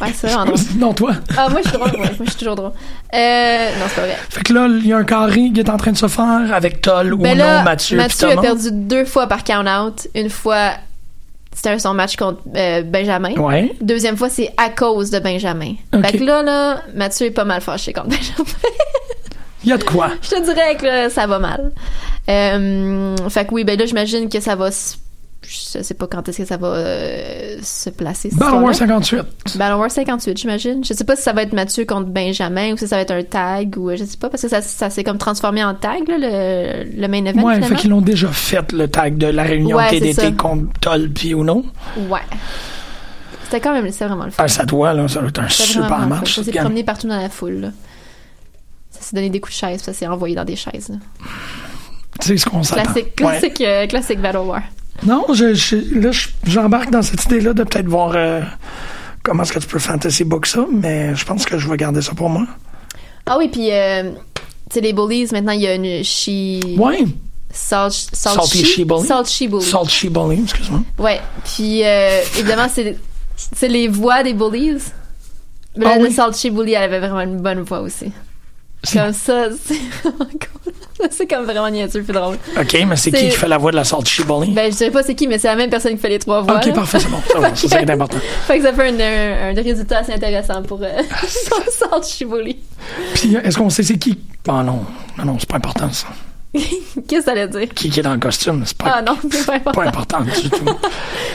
Ouais, 0.00 0.12
c'est 0.14 0.28
vraiment 0.28 0.46
drôle. 0.46 0.58
Non, 0.78 0.94
toi. 0.94 1.12
Ah, 1.36 1.48
moi, 1.50 1.60
je 1.62 1.68
suis 1.68 1.76
drôle. 1.78 1.90
Ouais, 1.90 1.98
moi, 1.98 2.08
je 2.24 2.30
suis 2.30 2.38
toujours 2.38 2.56
drôle. 2.56 2.72
Euh, 3.14 3.70
non, 3.78 3.84
c'est 3.88 3.94
pas 3.96 4.00
vrai. 4.02 4.16
Fait 4.30 4.42
que 4.42 4.52
là, 4.54 4.66
il 4.68 4.86
y 4.86 4.92
a 4.92 4.96
un 4.96 5.04
carré 5.04 5.50
qui 5.52 5.60
est 5.60 5.68
en 5.68 5.76
train 5.76 5.92
de 5.92 5.96
se 5.96 6.08
faire 6.08 6.52
avec 6.52 6.80
Toll 6.80 7.12
ou 7.14 7.18
Ben 7.18 7.36
non, 7.36 7.44
là, 7.44 7.62
Mathieu. 7.64 7.96
Mathieu 7.98 8.30
a 8.30 8.36
perdu 8.40 8.70
deux 8.72 9.04
fois 9.04 9.26
par 9.26 9.44
count-out. 9.44 10.08
Une 10.14 10.30
fois, 10.30 10.70
c'était 11.54 11.78
son 11.78 11.94
match 11.94 12.16
contre 12.16 12.40
euh, 12.56 12.82
Benjamin. 12.82 13.32
Ouais. 13.34 13.72
Deuxième 13.80 14.16
fois, 14.16 14.28
c'est 14.28 14.52
à 14.56 14.68
cause 14.70 15.10
de 15.10 15.18
Benjamin. 15.18 15.74
Ok. 15.94 16.06
Fait 16.06 16.18
que 16.18 16.24
là, 16.24 16.42
là, 16.42 16.82
Mathieu 16.94 17.26
est 17.26 17.30
pas 17.32 17.44
mal 17.44 17.60
fâché 17.60 17.92
contre 17.92 18.08
Benjamin. 18.08 18.44
Il 19.64 19.70
y 19.70 19.72
a 19.72 19.76
de 19.76 19.82
quoi. 19.84 20.10
Je 20.22 20.30
te 20.30 20.44
dirais 20.44 20.76
que 20.76 20.86
là, 20.86 21.10
ça 21.10 21.26
va 21.26 21.38
mal. 21.40 21.72
Euh, 22.30 23.16
fait 23.28 23.44
que 23.46 23.52
oui, 23.54 23.64
ben 23.64 23.78
là, 23.78 23.86
j'imagine 23.86 24.28
que 24.28 24.38
ça 24.40 24.54
va... 24.54 24.70
se- 24.70 24.96
Je 25.42 25.82
sais 25.82 25.94
pas 25.94 26.06
quand 26.08 26.28
est-ce 26.28 26.38
que 26.38 26.44
ça 26.44 26.56
va 26.56 26.66
euh, 26.68 27.58
se 27.62 27.88
placer. 27.90 28.28
Battle 28.32 28.56
War 28.56 28.72
histoire-là. 28.72 29.02
58. 29.02 29.56
Battle 29.56 29.74
War 29.76 29.90
58, 29.90 30.36
j'imagine. 30.36 30.84
Je 30.84 30.92
sais 30.92 31.04
pas 31.04 31.16
si 31.16 31.22
ça 31.22 31.32
va 31.32 31.42
être 31.42 31.52
Mathieu 31.52 31.84
contre 31.86 32.08
Benjamin 32.10 32.72
ou 32.72 32.76
si 32.76 32.86
ça 32.88 32.96
va 32.96 33.02
être 33.02 33.12
un 33.12 33.22
tag 33.22 33.76
ou 33.78 33.88
euh, 33.88 33.96
je 33.96 34.04
sais 34.04 34.16
pas 34.18 34.28
parce 34.28 34.42
que 34.42 34.48
ça, 34.48 34.60
ça 34.60 34.90
s'est 34.90 35.04
comme 35.04 35.16
transformé 35.16 35.62
en 35.64 35.74
tag 35.74 36.06
là, 36.08 36.16
le, 36.18 37.00
le 37.00 37.08
main 37.08 37.24
event 37.24 37.42
Ouais, 37.42 37.54
fait 37.54 37.60
finalement. 37.62 37.78
qu'ils 37.78 37.90
l'ont 37.90 38.00
déjà 38.00 38.28
fait, 38.28 38.72
le 38.72 38.88
tag 38.88 39.16
de 39.16 39.28
la 39.28 39.44
réunion 39.44 39.76
Ouais, 39.76 39.86
c'est. 39.90 40.00
TDT 40.00 40.34
contre 40.34 40.66
Toll 40.80 41.08
puis 41.10 41.30
Uno. 41.30 41.64
Ouais. 42.10 42.20
C'était 43.44 43.60
quand 43.60 43.72
même, 43.72 43.90
c'était 43.90 44.06
vraiment 44.06 44.24
le 44.26 44.30
fun. 44.32 44.42
Ah, 44.44 44.48
ça 44.48 44.66
doit, 44.66 44.92
là, 44.92 45.08
ça 45.08 45.20
doit 45.20 45.30
être 45.30 45.40
un 45.40 45.48
super 45.48 46.06
match. 46.06 46.34
Ça 46.36 46.44
s'est 46.44 46.52
promené 46.52 46.84
partout 46.84 47.08
dans 47.08 47.16
la 47.18 47.30
foule. 47.30 47.60
là. 47.60 47.68
Ça 48.90 49.00
s'est 49.00 49.16
donné 49.16 49.30
des 49.30 49.40
coups 49.40 49.54
de 49.54 49.58
chaise, 49.58 49.80
ça 49.82 49.92
s'est 49.94 50.06
envoyé 50.06 50.34
dans 50.34 50.44
des 50.44 50.56
chaises. 50.56 50.88
là. 50.90 50.96
Tu 52.20 52.26
sais 52.26 52.36
ce 52.36 52.44
qu'on 52.46 52.62
s'attend. 52.64 52.82
Classique, 52.82 53.06
Ouais. 53.20 53.38
classique, 53.38 53.60
euh, 53.62 53.86
classique 53.86 54.20
Battle 54.20 54.38
War. 54.38 54.62
Non, 55.06 55.24
je, 55.32 55.54
je- 55.54 55.98
là, 56.00 56.10
je- 56.12 56.28
j'embarque 56.44 56.90
dans 56.90 57.02
cette 57.02 57.24
idée-là 57.26 57.52
de 57.54 57.62
peut-être 57.64 57.86
voir 57.88 58.12
euh, 58.14 58.40
comment 59.22 59.42
est-ce 59.44 59.52
que 59.52 59.58
tu 59.60 59.66
peux 59.66 59.78
fantasy 59.78 60.24
book 60.24 60.46
ça, 60.46 60.64
mais 60.72 61.14
je 61.14 61.24
pense 61.24 61.44
que 61.44 61.56
je 61.58 61.68
vais 61.68 61.76
garder 61.76 62.02
ça 62.02 62.12
pour 62.14 62.28
moi. 62.28 62.46
Ah 63.26 63.36
oui, 63.38 63.48
puis 63.48 63.70
euh, 63.72 64.10
tu 64.70 64.74
sais 64.74 64.80
les 64.80 64.92
bullies 64.92 65.28
maintenant 65.32 65.52
il 65.52 65.60
y 65.60 65.66
a 65.66 65.74
une 65.74 66.02
she 66.02 66.60
Ouais, 66.78 67.04
salt, 67.52 67.92
salt 68.12 68.34
Salty 68.40 68.64
she, 68.64 68.80
bully. 68.84 69.06
salt 69.06 69.26
she 69.28 69.48
bully. 69.48 69.64
Salt 69.64 69.88
She 69.88 70.06
Bully, 70.06 70.42
excuse-moi. 70.42 70.80
Ouais, 70.98 71.20
puis 71.44 71.84
euh, 71.84 72.20
évidemment 72.38 72.68
c'est 72.72 73.68
les 73.68 73.88
voix 73.88 74.22
des 74.22 74.34
bullies. 74.34 74.78
Mais 75.76 75.86
Ah 75.86 75.98
là, 75.98 76.04
oui. 76.04 76.12
Salt 76.12 76.34
She 76.36 76.50
Bully, 76.50 76.72
elle 76.72 76.82
avait 76.82 76.98
vraiment 76.98 77.20
une 77.20 77.36
bonne 77.40 77.60
voix 77.60 77.80
aussi. 77.80 78.10
Comme 78.92 79.12
ça, 79.12 79.48
c'est 79.64 79.74
vraiment 80.02 80.24
cool. 80.30 80.72
C'est 81.10 81.26
comme 81.26 81.44
vraiment 81.44 81.68
niaiseux 81.70 82.02
puis 82.02 82.12
drôle. 82.12 82.36
OK, 82.58 82.76
mais 82.86 82.96
c'est 82.96 83.10
qui 83.12 83.28
qui 83.28 83.36
fait 83.36 83.48
la 83.48 83.58
voix 83.58 83.70
de 83.70 83.76
la 83.76 83.84
Salt 83.84 84.04
She 84.06 84.22
Bully? 84.26 84.50
Ben, 84.52 84.70
je 84.72 84.76
dirais 84.76 84.90
pas 84.90 85.02
c'est 85.02 85.14
qui, 85.14 85.26
mais 85.28 85.38
c'est 85.38 85.48
la 85.48 85.56
même 85.56 85.70
personne 85.70 85.92
qui 85.92 85.98
fait 85.98 86.08
les 86.08 86.18
trois 86.18 86.40
voix. 86.42 86.56
OK, 86.56 86.66
là. 86.66 86.72
parfait, 86.72 86.98
c'est 86.98 87.08
bon. 87.10 87.20
Ça, 87.32 87.38
va, 87.38 87.48
ça, 87.54 87.68
c'est 87.68 87.90
important. 87.90 88.18
Fait 88.46 88.58
que 88.58 88.64
ça 88.64 88.72
fait 88.72 88.88
un, 88.88 89.00
un, 89.00 89.50
un 89.56 89.62
résultat 89.62 89.98
assez 89.98 90.12
intéressant 90.12 90.62
pour 90.62 90.80
euh, 90.82 90.88
Salt 91.26 92.04
She 92.04 92.24
Bully. 92.24 92.56
Puis, 93.14 93.36
est-ce 93.42 93.56
qu'on 93.58 93.70
sait 93.70 93.82
c'est 93.82 93.98
qui? 93.98 94.18
Ah 94.48 94.62
non, 94.62 94.80
non, 95.18 95.24
non, 95.24 95.36
c'est 95.38 95.48
pas 95.48 95.56
important, 95.56 95.90
ça. 95.92 96.08
Qu'est-ce 96.54 97.18
que 97.18 97.22
ça 97.24 97.34
veut 97.34 97.46
dire? 97.46 97.68
Qui, 97.74 97.90
qui 97.90 98.00
est 98.00 98.02
dans 98.02 98.14
le 98.14 98.18
costume, 98.18 98.62
c'est 98.64 98.76
pas, 98.76 98.94
Ah 98.96 99.02
non, 99.02 99.18
c'est 99.30 99.44
pas 99.46 99.60
pas 99.60 99.82
important. 99.82 100.18
important 100.18 100.20
du 100.22 100.48
tout. 100.50 100.64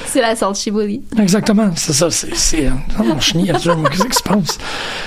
C'est 0.07 0.21
la 0.21 0.35
Salt 0.35 0.55
She 0.55 0.69
Bully. 0.71 1.01
Exactement, 1.19 1.71
c'est 1.75 1.93
ça. 1.93 2.09
C'est, 2.09 2.35
c'est, 2.35 2.65
euh, 2.67 2.71
non, 3.03 3.19
suis 3.19 3.37
niaiseux, 3.37 3.75
moi, 3.75 3.89
qu'est-ce 3.91 4.05
qui 4.05 4.17
se 4.17 4.23
passe? 4.23 4.57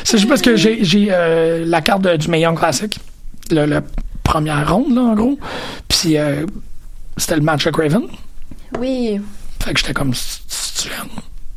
C'est 0.05 0.17
juste 0.19 0.29
parce 0.29 0.43
que 0.43 0.55
j'ai, 0.57 0.79
j'ai 0.85 1.09
euh, 1.11 1.65
la 1.67 1.81
carte 1.81 2.03
de- 2.03 2.17
du 2.17 2.29
Classic, 2.29 2.99
le, 3.51 3.67
le 3.67 3.81
première 4.27 4.73
ronde, 4.73 4.95
là, 4.95 5.03
en 5.03 5.15
gros. 5.15 5.39
Puis 5.89 6.17
euh, 6.19 6.45
c'était 7.17 7.37
le 7.37 7.43
match 7.43 7.67
à 7.67 7.71
Craven. 7.73 8.03
Oui. 8.79 9.21
Fait 9.63 9.73
que 9.73 9.81
j'étais 9.81 9.95
comme, 9.95 10.13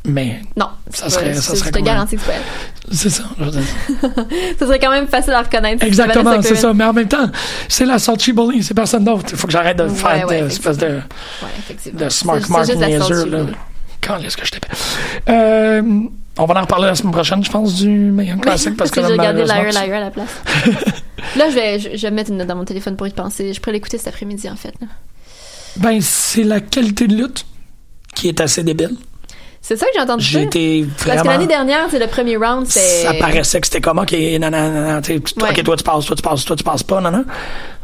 mais 0.05 0.41
Non. 0.55 0.67
Ça 0.91 1.09
serait- 1.09 1.33
ça 1.35 1.55
serait 1.55 1.69
Je 1.73 1.79
te 1.79 1.83
garantis 1.83 2.15
que 2.15 2.21
c'est 2.91 3.09
ça. 3.09 3.23
Ça 4.59 4.65
serait 4.65 4.79
quand 4.79 4.89
même 4.89 5.07
facile 5.07 5.33
à 5.33 5.43
reconnaître. 5.43 5.85
Exactement, 5.85 6.41
c'est 6.41 6.55
ça. 6.55 6.73
Mais 6.73 6.85
en 6.85 6.93
même 6.93 7.07
temps, 7.07 7.29
c'est 7.67 7.85
la 7.85 7.99
sortie 7.99 8.33
bully, 8.33 8.63
c'est 8.63 8.73
personne 8.73 9.03
d'autre. 9.03 9.25
Il 9.29 9.37
faut 9.37 9.45
que 9.45 9.53
j'arrête 9.53 9.77
de 9.77 9.87
faire 9.89 10.25
des 10.27 10.37
espèces 10.45 10.77
de, 10.77 10.99
de 11.93 12.09
smart 12.09 12.39
mark 12.49 12.67
niaiseux, 12.75 13.25
là. 13.29 13.39
Quand 14.01 14.17
est-ce 14.19 14.37
que 14.37 14.45
je 14.45 14.51
t'ai 14.51 14.59
euh, 15.29 15.81
On 16.41 16.45
va 16.45 16.55
en 16.57 16.61
reparler 16.61 16.87
la 16.87 16.95
semaine 16.95 17.11
prochaine, 17.11 17.43
je 17.43 17.51
pense, 17.51 17.75
du 17.75 17.89
Mayon 17.89 18.37
Classic, 18.39 18.75
parce 18.77 18.89
que 18.91 19.01
j'ai 19.01 19.07
là, 19.07 19.13
regardé 19.13 19.43
Liar 19.43 19.63
Liar 19.71 19.97
à 19.97 19.99
la 20.05 20.09
place. 20.11 20.29
là, 21.35 21.49
je 21.49 21.55
vais, 21.55 21.79
je, 21.79 21.89
je 21.97 22.01
vais 22.01 22.11
mettre 22.11 22.31
une 22.31 22.37
note 22.37 22.47
dans 22.47 22.55
mon 22.55 22.65
téléphone 22.65 22.95
pour 22.95 23.07
y 23.07 23.11
penser. 23.11 23.53
Je 23.53 23.59
pourrais 23.59 23.73
l'écouter 23.73 23.97
cet 23.97 24.07
après-midi, 24.07 24.49
en 24.49 24.55
fait. 24.55 24.73
là. 24.79 24.87
Ben, 25.75 25.99
c'est 26.01 26.43
la 26.43 26.61
qualité 26.61 27.07
de 27.07 27.15
lutte 27.15 27.45
qui 28.15 28.27
est 28.29 28.39
assez 28.41 28.63
débile. 28.63 28.95
C'est 29.61 29.75
ça 29.75 29.85
que 29.87 29.91
j'ai 29.93 30.01
entendu 30.01 30.23
J'ai 30.23 30.43
été 30.43 30.85
Parce 30.85 31.03
que 31.03 31.09
vraiment. 31.09 31.31
l'année 31.31 31.47
dernière, 31.47 31.87
c'est 31.91 31.99
le 31.99 32.07
premier 32.07 32.37
round, 32.37 32.65
c'est. 32.67 33.03
Ça 33.03 33.13
paraissait 33.15 33.59
que 33.59 33.67
c'était 33.67 33.81
comme, 33.81 33.99
OK, 33.99 34.13
non, 34.13 34.49
non, 34.49 34.71
non, 34.71 34.93
non, 34.93 35.01
tu 35.01 35.13
sais, 35.13 35.41
Ouais. 35.43 35.49
OK, 35.51 35.63
toi 35.63 35.75
tu 35.75 35.83
passes, 35.83 36.05
toi 36.05 36.15
tu 36.15 36.21
passes, 36.23 36.45
toi 36.45 36.55
tu 36.55 36.63
passes 36.63 36.83
pas, 36.83 37.01
non, 37.01 37.11
non. 37.11 37.25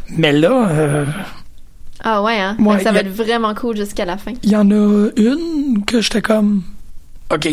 Mais 0.10 0.32
là, 0.32 0.70
euh, 0.72 1.06
Ah 2.02 2.24
ouais, 2.24 2.38
hein? 2.40 2.56
Ouais, 2.60 2.82
ça 2.82 2.92
va 2.94 3.00
a- 3.00 3.02
être 3.02 3.10
vraiment 3.14 3.54
cool 3.54 3.76
jusqu'à 3.76 4.06
la 4.06 4.16
fin. 4.18 4.32
il 4.42 4.50
y 4.50 4.56
en 4.56 4.72
a 4.72 5.10
une 5.18 5.84
que 5.86 6.00
j'étais 6.00 6.22
comme, 6.22 6.64
OK, 7.34 7.50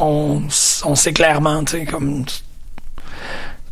on, 0.00 0.42
on 0.84 0.94
sait 0.94 1.12
clairement, 1.12 1.64
tu 1.64 1.78
sais, 1.78 1.84
comme. 1.84 2.24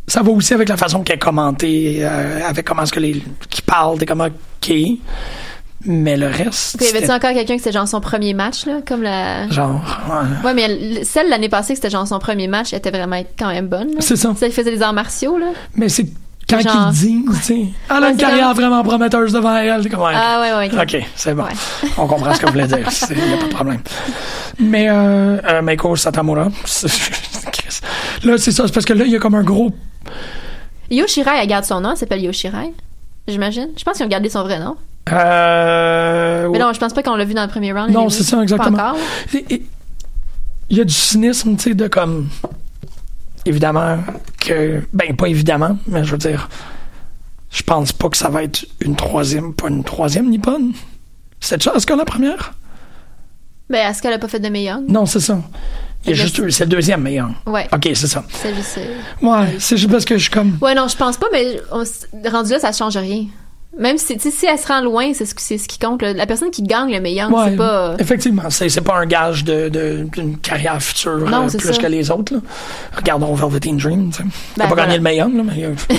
Ça 0.07 0.21
va 0.21 0.31
aussi 0.31 0.53
avec 0.53 0.69
la 0.69 0.77
façon 0.77 1.01
qu'elle 1.01 1.15
est 1.15 1.19
commentée, 1.19 1.99
euh, 2.01 2.47
avec 2.47 2.65
comment 2.65 2.83
est-ce 2.83 2.93
que 2.93 2.99
les. 2.99 3.23
qui 3.49 3.61
parlent, 3.61 3.97
t'es 3.97 4.05
comme, 4.05 4.21
OK. 4.21 4.73
Mais 5.87 6.17
le 6.17 6.27
reste. 6.27 6.77
Puis, 6.77 6.87
y 6.87 6.89
avait-tu 6.89 7.11
encore 7.11 7.33
quelqu'un 7.33 7.55
que 7.55 7.61
c'était 7.61 7.71
genre 7.71 7.87
son 7.87 8.01
premier 8.01 8.33
match, 8.33 8.65
là? 8.65 8.79
Comme 8.85 9.03
la. 9.03 9.47
Genre, 9.49 9.81
ouais. 10.09 10.45
Ouais, 10.45 10.53
mais 10.53 11.03
celle 11.03 11.29
l'année 11.29 11.49
passée, 11.49 11.73
que 11.73 11.77
c'était 11.77 11.89
genre 11.91 12.07
son 12.07 12.17
premier 12.17 12.47
match, 12.47 12.73
elle 12.73 12.79
était 12.79 12.91
vraiment 12.91 13.21
quand 13.37 13.49
même 13.49 13.67
bonne. 13.67 13.89
C'est 13.99 14.15
ça. 14.15 14.33
Celle 14.37 14.49
qui 14.49 14.55
faisait 14.55 14.71
des 14.71 14.81
arts 14.81 14.93
martiaux, 14.93 15.37
là. 15.37 15.47
Mais 15.75 15.89
c'est 15.89 16.07
quand 16.49 16.59
Genre- 16.59 16.89
ils 16.89 16.91
disent, 16.93 17.25
tu 17.39 17.41
sais, 17.43 17.65
elle 17.89 17.95
a 17.95 17.99
Ouais, 18.01 18.11
une 18.11 18.17
carrière 18.17 18.47
comme- 18.49 18.57
vraiment 18.57 18.83
prometteuse 18.83 19.33
devant 19.33 19.55
elle. 19.55 19.89
comme, 19.89 20.01
ouais, 20.01 20.13
Ah 20.15 20.39
ouais, 20.59 20.69
ouais. 20.69 20.81
OK, 20.81 21.03
c'est 21.15 21.33
bon. 21.33 21.43
Ouais. 21.43 21.49
On 21.97 22.05
comprend 22.07 22.33
ce 22.33 22.39
que 22.39 22.45
vous 22.45 22.51
voulez 22.53 22.67
dire. 22.67 22.87
Il 23.09 23.17
n'y 23.27 23.33
a 23.33 23.37
pas 23.37 23.47
de 23.47 23.53
problème. 23.53 23.79
Mais 24.59 24.87
euh, 24.89 25.37
euh, 25.43 25.61
Meiko 25.61 25.95
Satamura, 25.95 26.45
là, 28.23 28.37
c'est 28.37 28.51
ça. 28.51 28.63
C'est 28.67 28.73
parce 28.73 28.85
que 28.85 28.93
là, 28.93 29.05
il 29.05 29.11
y 29.11 29.15
a 29.15 29.19
comme 29.19 29.35
un 29.35 29.43
gros... 29.43 29.71
Yoshirai, 30.91 31.31
elle 31.41 31.47
garde 31.47 31.65
son 31.65 31.81
nom, 31.81 31.91
elle 31.91 31.97
s'appelle 31.97 32.21
Yoshirai. 32.23 32.73
J'imagine. 33.27 33.69
Je 33.77 33.83
pense 33.83 33.97
qu'ils 33.97 34.05
ont 34.05 34.09
gardé 34.09 34.29
son 34.29 34.43
vrai 34.43 34.59
nom. 34.59 34.75
Euh, 35.11 36.49
Mais 36.51 36.59
non, 36.59 36.71
je 36.73 36.79
pense 36.79 36.93
pas 36.93 37.01
qu'on 37.03 37.15
l'a 37.15 37.25
vu 37.25 37.33
dans 37.33 37.43
le 37.43 37.49
premier 37.49 37.73
round. 37.73 37.91
Non, 37.91 38.09
c'est 38.09 38.23
ça, 38.23 38.41
exactement. 38.41 38.93
Il 39.33 40.77
y 40.77 40.81
a 40.81 40.83
du 40.83 40.93
cynisme, 40.93 41.55
tu 41.57 41.63
sais, 41.69 41.73
de 41.75 41.87
comme... 41.87 42.29
Évidemment 43.45 43.99
que... 44.39 44.81
Ben, 44.93 45.15
pas 45.15 45.27
évidemment, 45.27 45.77
mais 45.87 46.03
je 46.03 46.11
veux 46.11 46.17
dire... 46.17 46.49
Je 47.51 47.63
pense 47.63 47.93
pas 47.93 48.09
que 48.09 48.17
ça 48.17 48.27
va 48.27 48.43
être 48.43 48.65
une 48.81 48.95
troisième, 48.95 49.53
pas 49.53 49.69
une 49.69 49.83
troisième 49.83 50.29
nippone. 50.29 50.73
C'est 51.39 51.65
est-ce 51.65 51.85
que 51.85 51.93
la 51.93 52.03
première? 52.03 52.53
Ben, 53.69 53.89
est-ce 53.89 54.01
qu'elle 54.01 54.13
a 54.13 54.19
pas 54.19 54.27
fait 54.27 54.39
de 54.39 54.49
meilleur? 54.49 54.79
Non, 54.87 55.05
c'est 55.05 55.19
ça. 55.21 55.39
Il 56.03 56.09
y 56.09 56.11
a 56.11 56.15
juste, 56.15 56.49
c'est 56.49 56.65
le 56.65 56.69
deuxième 56.69 57.01
meilleur. 57.01 57.29
Ouais. 57.47 57.67
OK, 57.73 57.89
c'est 57.93 58.07
ça. 58.07 58.23
C'est 58.29 58.53
juste. 58.53 58.79
Ouais, 59.21 59.55
c'est 59.59 59.77
juste 59.77 59.89
parce 59.91 60.05
que 60.05 60.17
je 60.17 60.23
suis 60.23 60.31
comme... 60.31 60.57
Ouais, 60.61 60.75
non, 60.75 60.87
je 60.87 60.97
pense 60.97 61.17
pas, 61.17 61.27
mais 61.31 61.59
on 61.71 61.83
rendu 62.29 62.51
là, 62.51 62.59
ça 62.59 62.71
change 62.71 62.97
rien. 62.97 63.25
Même 63.77 63.97
si, 63.97 64.17
si 64.19 64.45
elle 64.45 64.57
se 64.57 64.67
rend 64.67 64.79
loin, 64.81 65.11
c'est 65.13 65.25
ce, 65.25 65.33
ce 65.57 65.67
qui 65.67 65.77
compte. 65.79 66.01
là. 66.01 66.13
La 66.13 66.25
personne 66.25 66.49
qui 66.49 66.63
gagne 66.63 66.91
le 66.93 67.01
meilleur, 67.01 67.29
Ouais, 67.31 67.49
c'est 67.49 67.55
pas. 67.57 67.95
Effectivement, 67.99 68.49
c'est, 68.49 68.81
pas 68.81 68.97
un 68.99 69.05
gage 69.05 69.43
de, 69.43 69.67
de- 69.69 70.07
d'une 70.13 70.37
carrière 70.37 70.81
future 70.81 71.17
Non, 71.17 71.47
euh, 71.47 71.57
plus 71.57 71.73
ça. 71.73 71.81
que 71.81 71.87
les 71.87 72.09
autres. 72.09 72.35
Là. 72.35 72.39
Regardons 72.95 73.33
Velveteen 73.33 73.75
Dream. 73.77 74.11
Il 74.57 74.61
a 74.61 74.65
Ben, 74.65 74.69
pas 74.69 74.75
gagné 74.75 74.75
voilà. 74.75 74.95
le 74.97 75.01
meilleur, 75.01 75.27
là, 75.29 75.43
mais. 75.43 75.65
euh, 75.65 75.73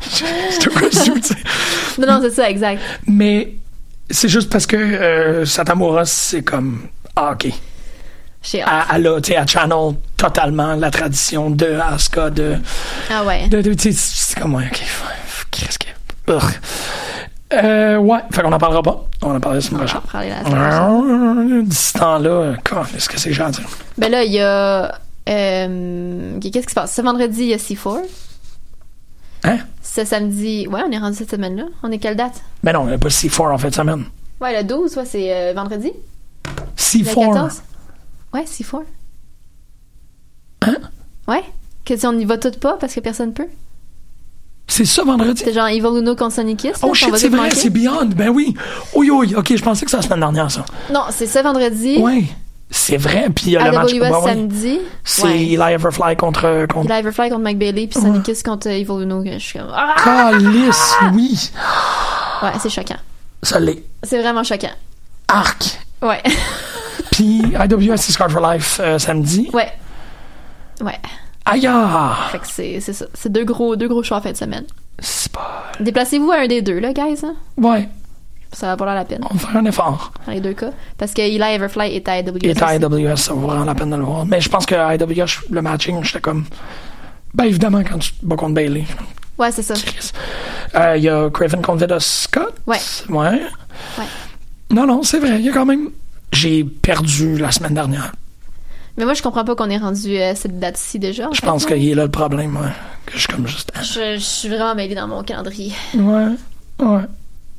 c'est 0.00 0.66
un 0.66 0.80
costume. 0.80 1.20
Non, 1.98 2.06
non, 2.06 2.18
c'est 2.22 2.30
ça, 2.30 2.48
exact. 2.48 2.80
Mais 3.06 3.54
c'est 4.10 4.28
juste 4.28 4.50
parce 4.50 4.66
que 4.66 4.76
euh, 4.76 5.44
Satamura, 5.44 6.04
c'est 6.06 6.42
comme. 6.42 6.86
Ah, 7.16 7.32
OK. 7.32 7.46
Elle, 8.54 8.64
elle 8.94 9.06
a, 9.08 9.18
elle 9.18 9.48
channel 9.48 9.94
totalement 10.16 10.74
la 10.74 10.90
tradition 10.90 11.50
de 11.50 11.66
Asuka, 11.92 12.30
de, 12.30 12.56
Ah 13.10 13.24
ouais. 13.24 13.48
de, 13.48 13.60
de- 13.60 13.74
c'est 13.78 14.38
comme, 14.40 14.54
ouais, 14.54 14.64
ok, 14.72 14.80
qu'est-ce 15.50 15.78
que. 15.78 15.86
Euh, 17.52 17.96
ouais, 17.96 18.18
fait 18.30 18.42
qu'on 18.42 18.52
en 18.52 18.58
parlera 18.58 18.82
pas. 18.82 19.04
On 19.22 19.34
en 19.34 19.40
parlera 19.40 19.54
la 19.54 19.60
semaine 19.62 19.80
On 19.82 19.86
prochaine. 19.86 20.00
semaine 20.44 20.44
prochaine. 20.44 21.64
D'ici 21.64 21.88
ce 21.92 21.98
temps-là, 21.98 22.30
euh, 22.30 22.56
qu'est-ce 22.92 23.08
que 23.08 23.18
c'est 23.18 23.30
dire? 23.30 23.50
Ben 23.96 24.10
là, 24.10 24.22
il 24.24 24.32
y 24.32 24.40
a. 24.40 24.94
euh, 25.28 26.38
Qu'est-ce 26.40 26.66
qui 26.66 26.70
se 26.70 26.74
passe? 26.74 26.94
Ce 26.94 27.00
vendredi, 27.00 27.40
il 27.42 27.48
y 27.48 27.54
a 27.54 27.56
C4. 27.56 28.00
Hein? 29.44 29.58
Ce 29.82 30.04
samedi. 30.04 30.66
Ouais, 30.68 30.82
on 30.86 30.90
est 30.92 30.98
rendu 30.98 31.16
cette 31.16 31.30
semaine-là. 31.30 31.64
On 31.82 31.90
est 31.90 31.98
quelle 31.98 32.16
date? 32.16 32.42
Ben 32.62 32.72
non, 32.72 32.84
il 32.84 32.88
n'y 32.88 32.94
a 32.94 32.98
pas 32.98 33.08
C4 33.08 33.50
en 33.52 33.56
fait 33.58 33.70
de 33.70 33.74
semaine. 33.74 34.04
Ouais, 34.40 34.56
le 34.60 34.66
12, 34.68 34.96
ouais, 34.98 35.04
c'est 35.06 35.34
euh, 35.34 35.52
vendredi. 35.54 35.92
Le 36.44 36.52
C4. 36.76 37.14
14. 37.14 37.62
Ouais, 38.34 38.44
C4. 38.44 38.82
Hein? 40.66 40.76
Ouais. 41.26 41.42
Que 41.84 41.96
si 41.96 42.06
on 42.06 42.12
n'y 42.12 42.26
va 42.26 42.36
toutes 42.36 42.60
pas 42.60 42.74
parce 42.78 42.94
que 42.94 43.00
personne 43.00 43.32
peut? 43.32 43.48
C'est 44.70 44.84
ça 44.84 45.02
vendredi? 45.02 45.42
C'est 45.44 45.52
genre 45.52 45.66
Evil 45.66 45.98
Uno 45.98 46.14
contre 46.14 46.34
Sonic 46.34 46.58
Kiss. 46.58 46.76
Oh 46.82 46.94
shit, 46.94 47.16
c'est 47.16 47.30
vrai, 47.30 47.50
c'est 47.50 47.70
Beyond. 47.70 48.10
Ben 48.14 48.28
oui. 48.28 48.54
Oui, 48.94 49.10
oui, 49.10 49.34
ok, 49.34 49.56
je 49.56 49.62
pensais 49.62 49.84
que 49.84 49.90
c'était 49.90 50.02
la 50.02 50.06
semaine 50.08 50.20
dernière, 50.20 50.50
ça. 50.50 50.64
Non, 50.92 51.04
c'est 51.10 51.26
ce 51.26 51.38
vendredi. 51.40 51.96
Ouais. 51.98 52.24
C'est 52.70 52.98
vrai, 52.98 53.28
puis 53.34 53.46
il 53.46 53.52
y 53.52 53.56
a 53.56 53.64
le 53.70 53.78
match. 53.78 53.94
AWS 53.94 54.02
oui. 54.02 54.24
samedi. 54.24 54.78
C'est. 55.02 55.26
Eli 55.26 55.56
Everfly 55.56 56.16
contre. 56.16 56.66
contre... 56.66 56.86
Puis 56.86 56.98
Everfly 56.98 57.30
contre 57.30 57.42
Mike 57.42 57.58
Bailey, 57.58 57.86
puis 57.86 57.98
Sonic 57.98 58.22
Kiss 58.24 58.42
contre 58.42 58.68
Evil 58.68 59.02
Uno. 59.02 59.24
Je 59.24 59.38
suis 59.38 59.58
comme. 59.58 59.72
Ah! 59.74 59.94
Calice, 60.04 60.94
oui. 61.14 61.50
Ouais, 62.42 62.52
c'est 62.60 62.68
choquant. 62.70 62.98
Ça 63.42 63.58
l'est. 63.58 63.82
C'est 64.02 64.20
vraiment 64.20 64.44
choquant. 64.44 64.72
Arc. 65.28 65.78
Ouais. 66.02 66.22
Puis 67.10 67.38
IWS 67.38 67.96
c'est 67.96 68.12
Scarred 68.12 68.30
for 68.32 68.40
Life 68.52 68.80
euh, 68.82 68.98
samedi. 68.98 69.50
ouais. 69.52 69.72
Ouais. 70.80 70.98
Aïe! 71.50 71.66
ah! 71.68 72.28
Fait 72.30 72.38
que 72.38 72.46
c'est 72.46 72.80
c'est 72.80 72.92
ça. 72.92 73.06
C'est 73.14 73.30
deux 73.32 73.44
gros, 73.44 73.76
deux 73.76 73.88
gros 73.88 74.02
choix 74.02 74.18
en 74.18 74.20
fin 74.20 74.32
de 74.32 74.36
semaine. 74.36 74.64
C'est 74.98 75.30
pas. 75.32 75.64
Déplacez-vous 75.80 76.30
à 76.32 76.38
un 76.40 76.46
des 76.48 76.62
deux, 76.62 76.78
là, 76.80 76.92
guys. 76.92 77.20
hein? 77.24 77.34
Ouais, 77.56 77.88
Ça 78.52 78.66
va 78.68 78.76
valoir 78.76 78.96
la 78.96 79.04
peine, 79.04 79.22
on 79.30 79.34
va 79.34 79.38
faire 79.46 79.56
un 79.56 79.64
effort. 79.66 80.12
dans 80.26 80.32
les 80.32 80.40
deux 80.40 80.54
cas. 80.54 80.70
Parce 80.96 81.12
que 81.14 81.20
Eli 81.22 81.40
Everfly 81.40 81.94
est 81.94 82.08
à 82.08 82.12
AWS. 82.14 82.38
Il 82.42 82.50
est 82.50 82.62
à. 82.62 82.74
IWS, 82.76 83.16
ça 83.16 83.32
vaut 83.34 83.46
vraiment 83.46 83.64
la 83.64 83.74
peine 83.74 83.90
de 83.90 83.96
le 83.96 84.02
voir. 84.02 84.26
Mais 84.26 84.40
je 84.40 84.48
pense 84.48 84.66
que 84.66 84.74
IWS, 84.74 85.50
le 85.50 85.62
matching, 85.62 86.02
j'étais 86.02 86.20
comme. 86.20 86.44
Ben 87.34 87.44
évidemment, 87.44 87.82
quand 87.84 87.98
tu 87.98 88.12
bats 88.22 88.36
contre 88.36 88.54
Bailey. 88.54 88.84
Ouais, 89.38 89.52
c'est 89.52 89.62
ça. 89.62 89.74
Euh, 90.74 90.96
Il 90.96 91.04
y 91.04 91.08
a 91.08 91.30
Craven 91.30 91.62
contre 91.62 91.78
Veda 91.78 92.00
Scott. 92.00 92.54
Ouais. 92.66 92.78
Ouais. 93.08 93.40
Non, 94.70 94.86
non, 94.86 95.02
c'est 95.02 95.18
vrai. 95.20 95.38
Il 95.38 95.46
y 95.46 95.48
a 95.50 95.52
quand 95.52 95.66
même. 95.66 95.90
J'ai 96.32 96.64
perdu 96.64 97.38
la 97.38 97.50
semaine 97.52 97.74
dernière. 97.74 98.12
Mais 98.98 99.04
moi, 99.04 99.14
je 99.14 99.22
comprends 99.22 99.44
pas 99.44 99.54
qu'on 99.54 99.70
ait 99.70 99.78
rendu 99.78 100.18
à 100.20 100.34
cette 100.34 100.58
date-ci 100.58 100.98
déjà. 100.98 101.28
Je 101.32 101.40
pense 101.40 101.64
qu'il 101.64 101.88
est 101.88 101.94
là 101.94 102.04
le 102.04 102.10
problème, 102.10 102.56
ouais. 102.56 102.68
Que 103.06 103.12
je 103.14 103.18
suis 103.20 103.28
comme 103.28 103.46
juste. 103.46 103.72
Je, 103.80 104.14
je 104.16 104.18
suis 104.18 104.48
vraiment 104.48 104.74
mêlée 104.74 104.94
dans 104.96 105.06
mon 105.08 105.22
calendrier. 105.22 105.72
Ouais. 105.94 106.26
Ouais. 106.80 107.02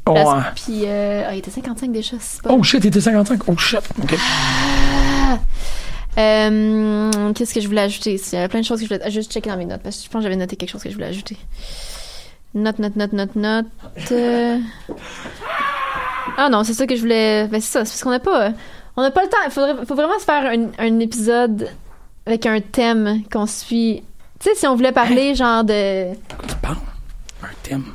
Ouais. 0.08 0.24
Puis, 0.56 0.82
euh, 0.86 1.24
ah, 1.28 1.34
il 1.34 1.40
était 1.40 1.52
55 1.52 1.92
déjà, 1.92 2.18
c'est 2.20 2.42
pas. 2.42 2.50
Oh 2.52 2.62
shit, 2.64 2.84
il 2.84 2.88
était 2.88 3.00
55. 3.02 3.42
Oh 3.48 3.58
shit. 3.58 3.80
OK. 4.04 4.16
Euh, 6.18 7.32
Qu'est-ce 7.34 7.54
que 7.54 7.62
je 7.62 7.68
voulais 7.68 7.82
ajouter? 7.82 8.16
Il 8.16 8.34
y 8.34 8.38
avait 8.38 8.48
plein 8.48 8.60
de 8.60 8.66
choses 8.66 8.80
que 8.80 8.86
je 8.86 8.90
voulais 8.94 9.06
ah, 9.06 9.10
juste 9.10 9.32
checker 9.32 9.50
dans 9.50 9.58
mes 9.58 9.66
notes 9.66 9.82
parce 9.84 9.98
que 9.98 10.04
je 10.06 10.10
pense 10.10 10.20
que 10.20 10.24
j'avais 10.24 10.36
noté 10.36 10.56
quelque 10.56 10.70
chose 10.72 10.84
que 10.84 10.90
je 10.90 10.96
voulais 10.96 11.08
ajouter. 11.08 11.38
Note, 12.56 12.80
note, 12.80 12.96
note, 12.96 13.14
note, 13.14 13.36
note. 13.36 13.66
euh. 14.12 14.58
Ah 16.38 16.50
non, 16.50 16.64
c'est 16.64 16.74
ça 16.74 16.88
que 16.88 16.96
je 16.96 17.02
voulais. 17.02 17.48
Ben, 17.48 17.62
c'est 17.62 17.72
ça, 17.72 17.86
c'est 17.86 17.92
parce 17.92 18.04
qu'on 18.04 18.10
n'a 18.10 18.20
pas. 18.20 18.52
On 19.00 19.02
n'a 19.04 19.12
pas 19.12 19.24
le 19.24 19.30
temps. 19.30 19.38
Il 19.46 19.52
faudrait, 19.52 19.86
faut 19.86 19.96
vraiment 19.96 20.20
se 20.20 20.26
faire 20.26 20.46
un, 20.46 20.68
un 20.78 21.00
épisode 21.00 21.70
avec 22.26 22.46
un 22.46 22.60
thème 22.60 23.22
qu'on 23.32 23.46
suit. 23.46 24.04
Tu 24.42 24.50
sais, 24.50 24.56
si 24.56 24.68
on 24.68 24.76
voulait 24.76 24.92
parler 24.92 25.36
genre 25.36 25.64
de. 25.64 26.14
Tu 26.14 26.56
parles? 26.62 26.76
Un 27.44 27.48
thème? 27.64 27.86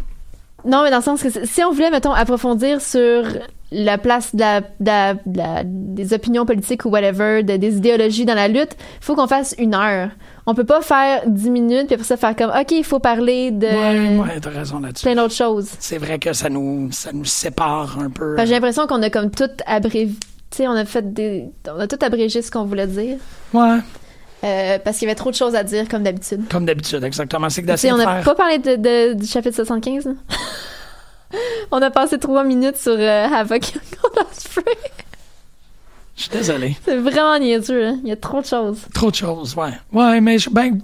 Non, 0.65 0.83
mais 0.83 0.91
dans 0.91 0.97
le 0.99 1.03
sens 1.03 1.23
que 1.23 1.29
si 1.47 1.63
on 1.63 1.73
voulait, 1.73 1.91
mettons, 1.91 2.13
approfondir 2.13 2.81
sur 2.81 3.25
la 3.71 3.99
place 3.99 4.35
de 4.35 4.41
la, 4.41 4.61
de 4.63 4.67
la- 4.81 5.15
de 5.15 5.37
la- 5.39 5.63
des 5.65 6.15
opinions 6.15 6.47
politiques 6.47 6.87
ou 6.87 6.89
whatever, 6.89 7.43
de- 7.43 7.57
des 7.59 7.77
idéologies 7.77 8.25
dans 8.25 8.35
la 8.35 8.49
lutte, 8.49 8.77
il 8.79 9.05
faut 9.05 9.15
qu'on 9.15 9.27
fasse 9.27 9.55
une 9.59 9.75
heure. 9.75 10.09
On 10.47 10.55
peut 10.55 10.65
pas 10.65 10.81
faire 10.81 11.23
dix 11.27 11.51
minutes 11.51 11.87
puis 11.87 11.95
après 11.95 12.05
ça 12.07 12.17
faire 12.17 12.35
comme, 12.37 12.51
OK, 12.51 12.71
il 12.71 12.85
faut 12.85 12.99
parler 12.99 13.51
de 13.51 13.67
Ouais, 13.67 14.17
ouais, 14.19 14.41
t'as 14.41 14.51
raison 14.51 14.79
là-dessus. 14.81 15.05
plein 15.05 15.15
d'autres 15.17 15.35
choses. 15.35 15.69
C'est 15.81 15.99
vrai 15.99 16.19
que 16.19 16.33
ça 16.33 16.49
nous, 16.49 16.91
ça 16.93 17.13
nous 17.13 17.25
sépare 17.27 17.99
un 17.99 18.09
peu. 18.11 18.37
J'ai 18.39 18.53
l'impression 18.55 18.87
qu'on 18.87 19.03
a 19.03 19.11
comme 19.11 19.31
tout 19.31 19.51
abrévé. 19.67 20.11
Tu 20.51 20.59
sais, 20.59 20.69
on 20.69 20.73
a 20.73 20.85
fait 20.85 21.13
des. 21.13 21.47
On 21.69 21.79
a 21.81 21.87
tout 21.87 21.99
abrégé 22.01 22.43
ce 22.43 22.51
qu'on 22.51 22.65
voulait 22.65 22.87
dire. 22.87 23.17
Ouais, 23.53 23.79
Euh, 24.45 24.79
parce 24.85 24.99
qu'il 24.99 25.07
y 25.07 25.11
avait 25.11 25.17
trop 25.17 25.31
de 25.31 25.37
choses 25.37 25.55
à 25.55 25.65
dire, 25.65 25.89
comme 25.89 26.03
d'habitude. 26.03 26.43
comme 26.51 26.67
d'habitude, 26.67 27.03
exactement. 27.03 27.49
C'est 27.49 27.63
que 27.63 27.67
d'essayer 27.67 27.93
on 27.93 27.97
n'a 27.97 28.23
pas 28.23 28.35
parlé 28.35 28.59
de, 28.59 28.77
de- 28.77 29.13
du 29.15 29.27
chapitre 29.27 29.57
75, 29.57 30.05
là. 30.07 30.13
on 31.73 31.81
a 31.83 31.91
passé 31.91 32.19
trois 32.19 32.45
minutes 32.45 32.77
sur 32.77 32.95
euh, 32.97 33.27
Havoc 33.27 33.63
Osprey. 34.31 34.65
Je 36.17 36.23
suis 36.23 36.31
désolé. 36.31 36.77
C'est 36.85 36.97
vraiment 36.97 37.37
niaiseux, 37.39 37.87
hein. 37.87 37.99
Il 38.05 38.09
y 38.09 38.13
a 38.13 38.17
trop 38.17 38.41
de 38.41 38.47
choses. 38.47 38.79
Trop 38.95 39.11
de 39.11 39.17
choses, 39.17 39.57
ouais. 39.57 39.71
Ouais, 39.93 40.21
mais 40.21 40.39
je- 40.39 40.49
ben, 40.51 40.79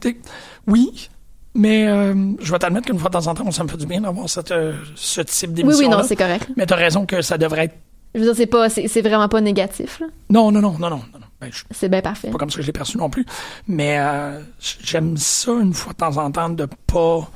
oui, 0.66 1.08
mais 1.54 1.86
euh, 1.86 2.14
je 2.40 2.50
vais 2.52 2.58
t'admettre 2.58 2.86
qu'une 2.86 2.98
fois 2.98 3.10
de 3.10 3.14
temps 3.14 3.26
en 3.28 3.34
temps, 3.34 3.48
ça 3.52 3.62
me 3.62 3.68
fait 3.68 3.76
du 3.76 3.86
bien 3.86 4.00
d'avoir 4.00 4.28
cette, 4.28 4.50
euh, 4.50 4.72
ce 4.96 5.20
type 5.20 5.50
Oui, 5.50 5.54
d'émission 5.54 5.78
oui, 5.84 5.88
non, 5.88 6.02
c'est 6.02 6.16
correct. 6.16 6.48
Mais 6.56 6.66
t'as 6.66 6.76
raison 6.76 7.06
que 7.06 7.22
ça 7.22 7.38
devrait 7.38 7.66
être... 7.66 7.76
Je 8.14 8.18
veux 8.20 8.26
dire, 8.26 8.34
c'est 8.36 8.46
pas, 8.46 8.68
c'est, 8.68 8.88
c'est 8.88 9.02
vraiment 9.02 9.28
pas 9.28 9.40
négatif, 9.40 10.00
là. 10.00 10.06
Non, 10.30 10.50
non, 10.50 10.60
non, 10.60 10.72
non, 10.78 10.90
non, 10.90 10.96
non. 11.12 11.26
Ben, 11.40 11.50
C'est 11.70 11.88
bien 11.88 12.00
parfait. 12.02 12.30
pas 12.30 12.38
comme 12.38 12.50
ça 12.50 12.56
que 12.56 12.62
je 12.62 12.66
l'ai 12.66 12.72
perçu 12.72 12.98
non 12.98 13.08
plus. 13.08 13.24
Mais 13.66 13.98
euh, 13.98 14.40
j'aime 14.82 15.16
ça 15.16 15.52
une 15.52 15.72
fois 15.72 15.92
de 15.92 15.98
temps 15.98 16.16
en 16.18 16.30
temps 16.30 16.50
de 16.50 16.66
pas 16.86 17.30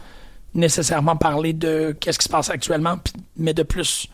nécessairement 0.54 1.16
parler 1.16 1.52
de 1.52 1.96
qu'est-ce 1.98 2.18
qui 2.18 2.24
se 2.24 2.28
passe 2.28 2.50
actuellement, 2.50 2.98
puis- 2.98 3.14
mais 3.36 3.54
de 3.54 3.62
plus 3.62 4.08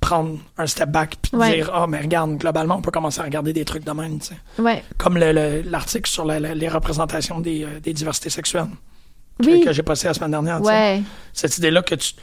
prendre 0.00 0.38
un 0.58 0.66
step 0.66 0.90
back 0.90 1.16
puis 1.22 1.36
Ouais. 1.36 1.54
dire 1.56 1.70
ah 1.72 1.86
mais 1.86 2.00
regarde 2.00 2.36
globalement 2.36 2.74
on 2.76 2.82
peut 2.82 2.90
commencer 2.90 3.20
à 3.20 3.22
regarder 3.24 3.52
des 3.52 3.64
trucs 3.64 3.84
de 3.84 3.92
même 3.92 4.18
tu 4.18 4.28
sais 4.28 4.60
Ouais. 4.60 4.82
comme 4.98 5.16
le- 5.16 5.30
le- 5.32 5.62
l'article 5.62 6.10
sur 6.10 6.24
la- 6.24 6.40
la- 6.40 6.56
les 6.56 6.68
représentations 6.68 7.38
des, 7.38 7.62
euh, 7.62 7.78
des 7.80 7.92
diversités 7.92 8.28
sexuelles 8.28 8.66
que, 9.40 9.46
Oui. 9.46 9.60
que 9.64 9.72
j'ai 9.72 9.84
passé 9.84 10.08
la 10.08 10.14
semaine 10.14 10.32
dernière. 10.32 10.60
Ouais. 10.60 11.02
cette 11.32 11.56
idée 11.58 11.70
là 11.70 11.82
que 11.82 11.94
tu 11.94 12.14
tu 12.14 12.18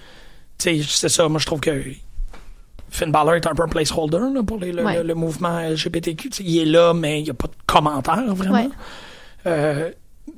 sais 0.58 0.82
c'est 0.86 1.08
ça 1.08 1.30
moi 1.30 1.40
je 1.40 1.46
trouve 1.46 1.62
que 1.62 1.72
Finn 2.90 3.12
Balor 3.12 3.36
est 3.36 3.48
un 3.48 3.54
peu 3.56 3.64
un 3.64 3.68
placeholder 3.68 4.20
là, 4.34 4.42
pour 4.44 4.58
les- 4.58 4.72
le, 4.72 4.84
Ouais. 4.84 4.98
le- 4.98 5.04
le 5.04 5.16
mouvement 5.16 5.60
LGBTQ. 5.60 6.30
Il 6.42 6.58
est 6.58 6.66
là, 6.66 6.94
mais 6.94 7.20
il 7.20 7.24
n'y 7.26 7.30
a 7.30 7.34
pas 7.34 7.48
de 7.48 7.54
commentaire 7.66 8.34
vraiment. 8.36 8.56
Ouais. 8.56 8.70
Euh, 9.48 9.92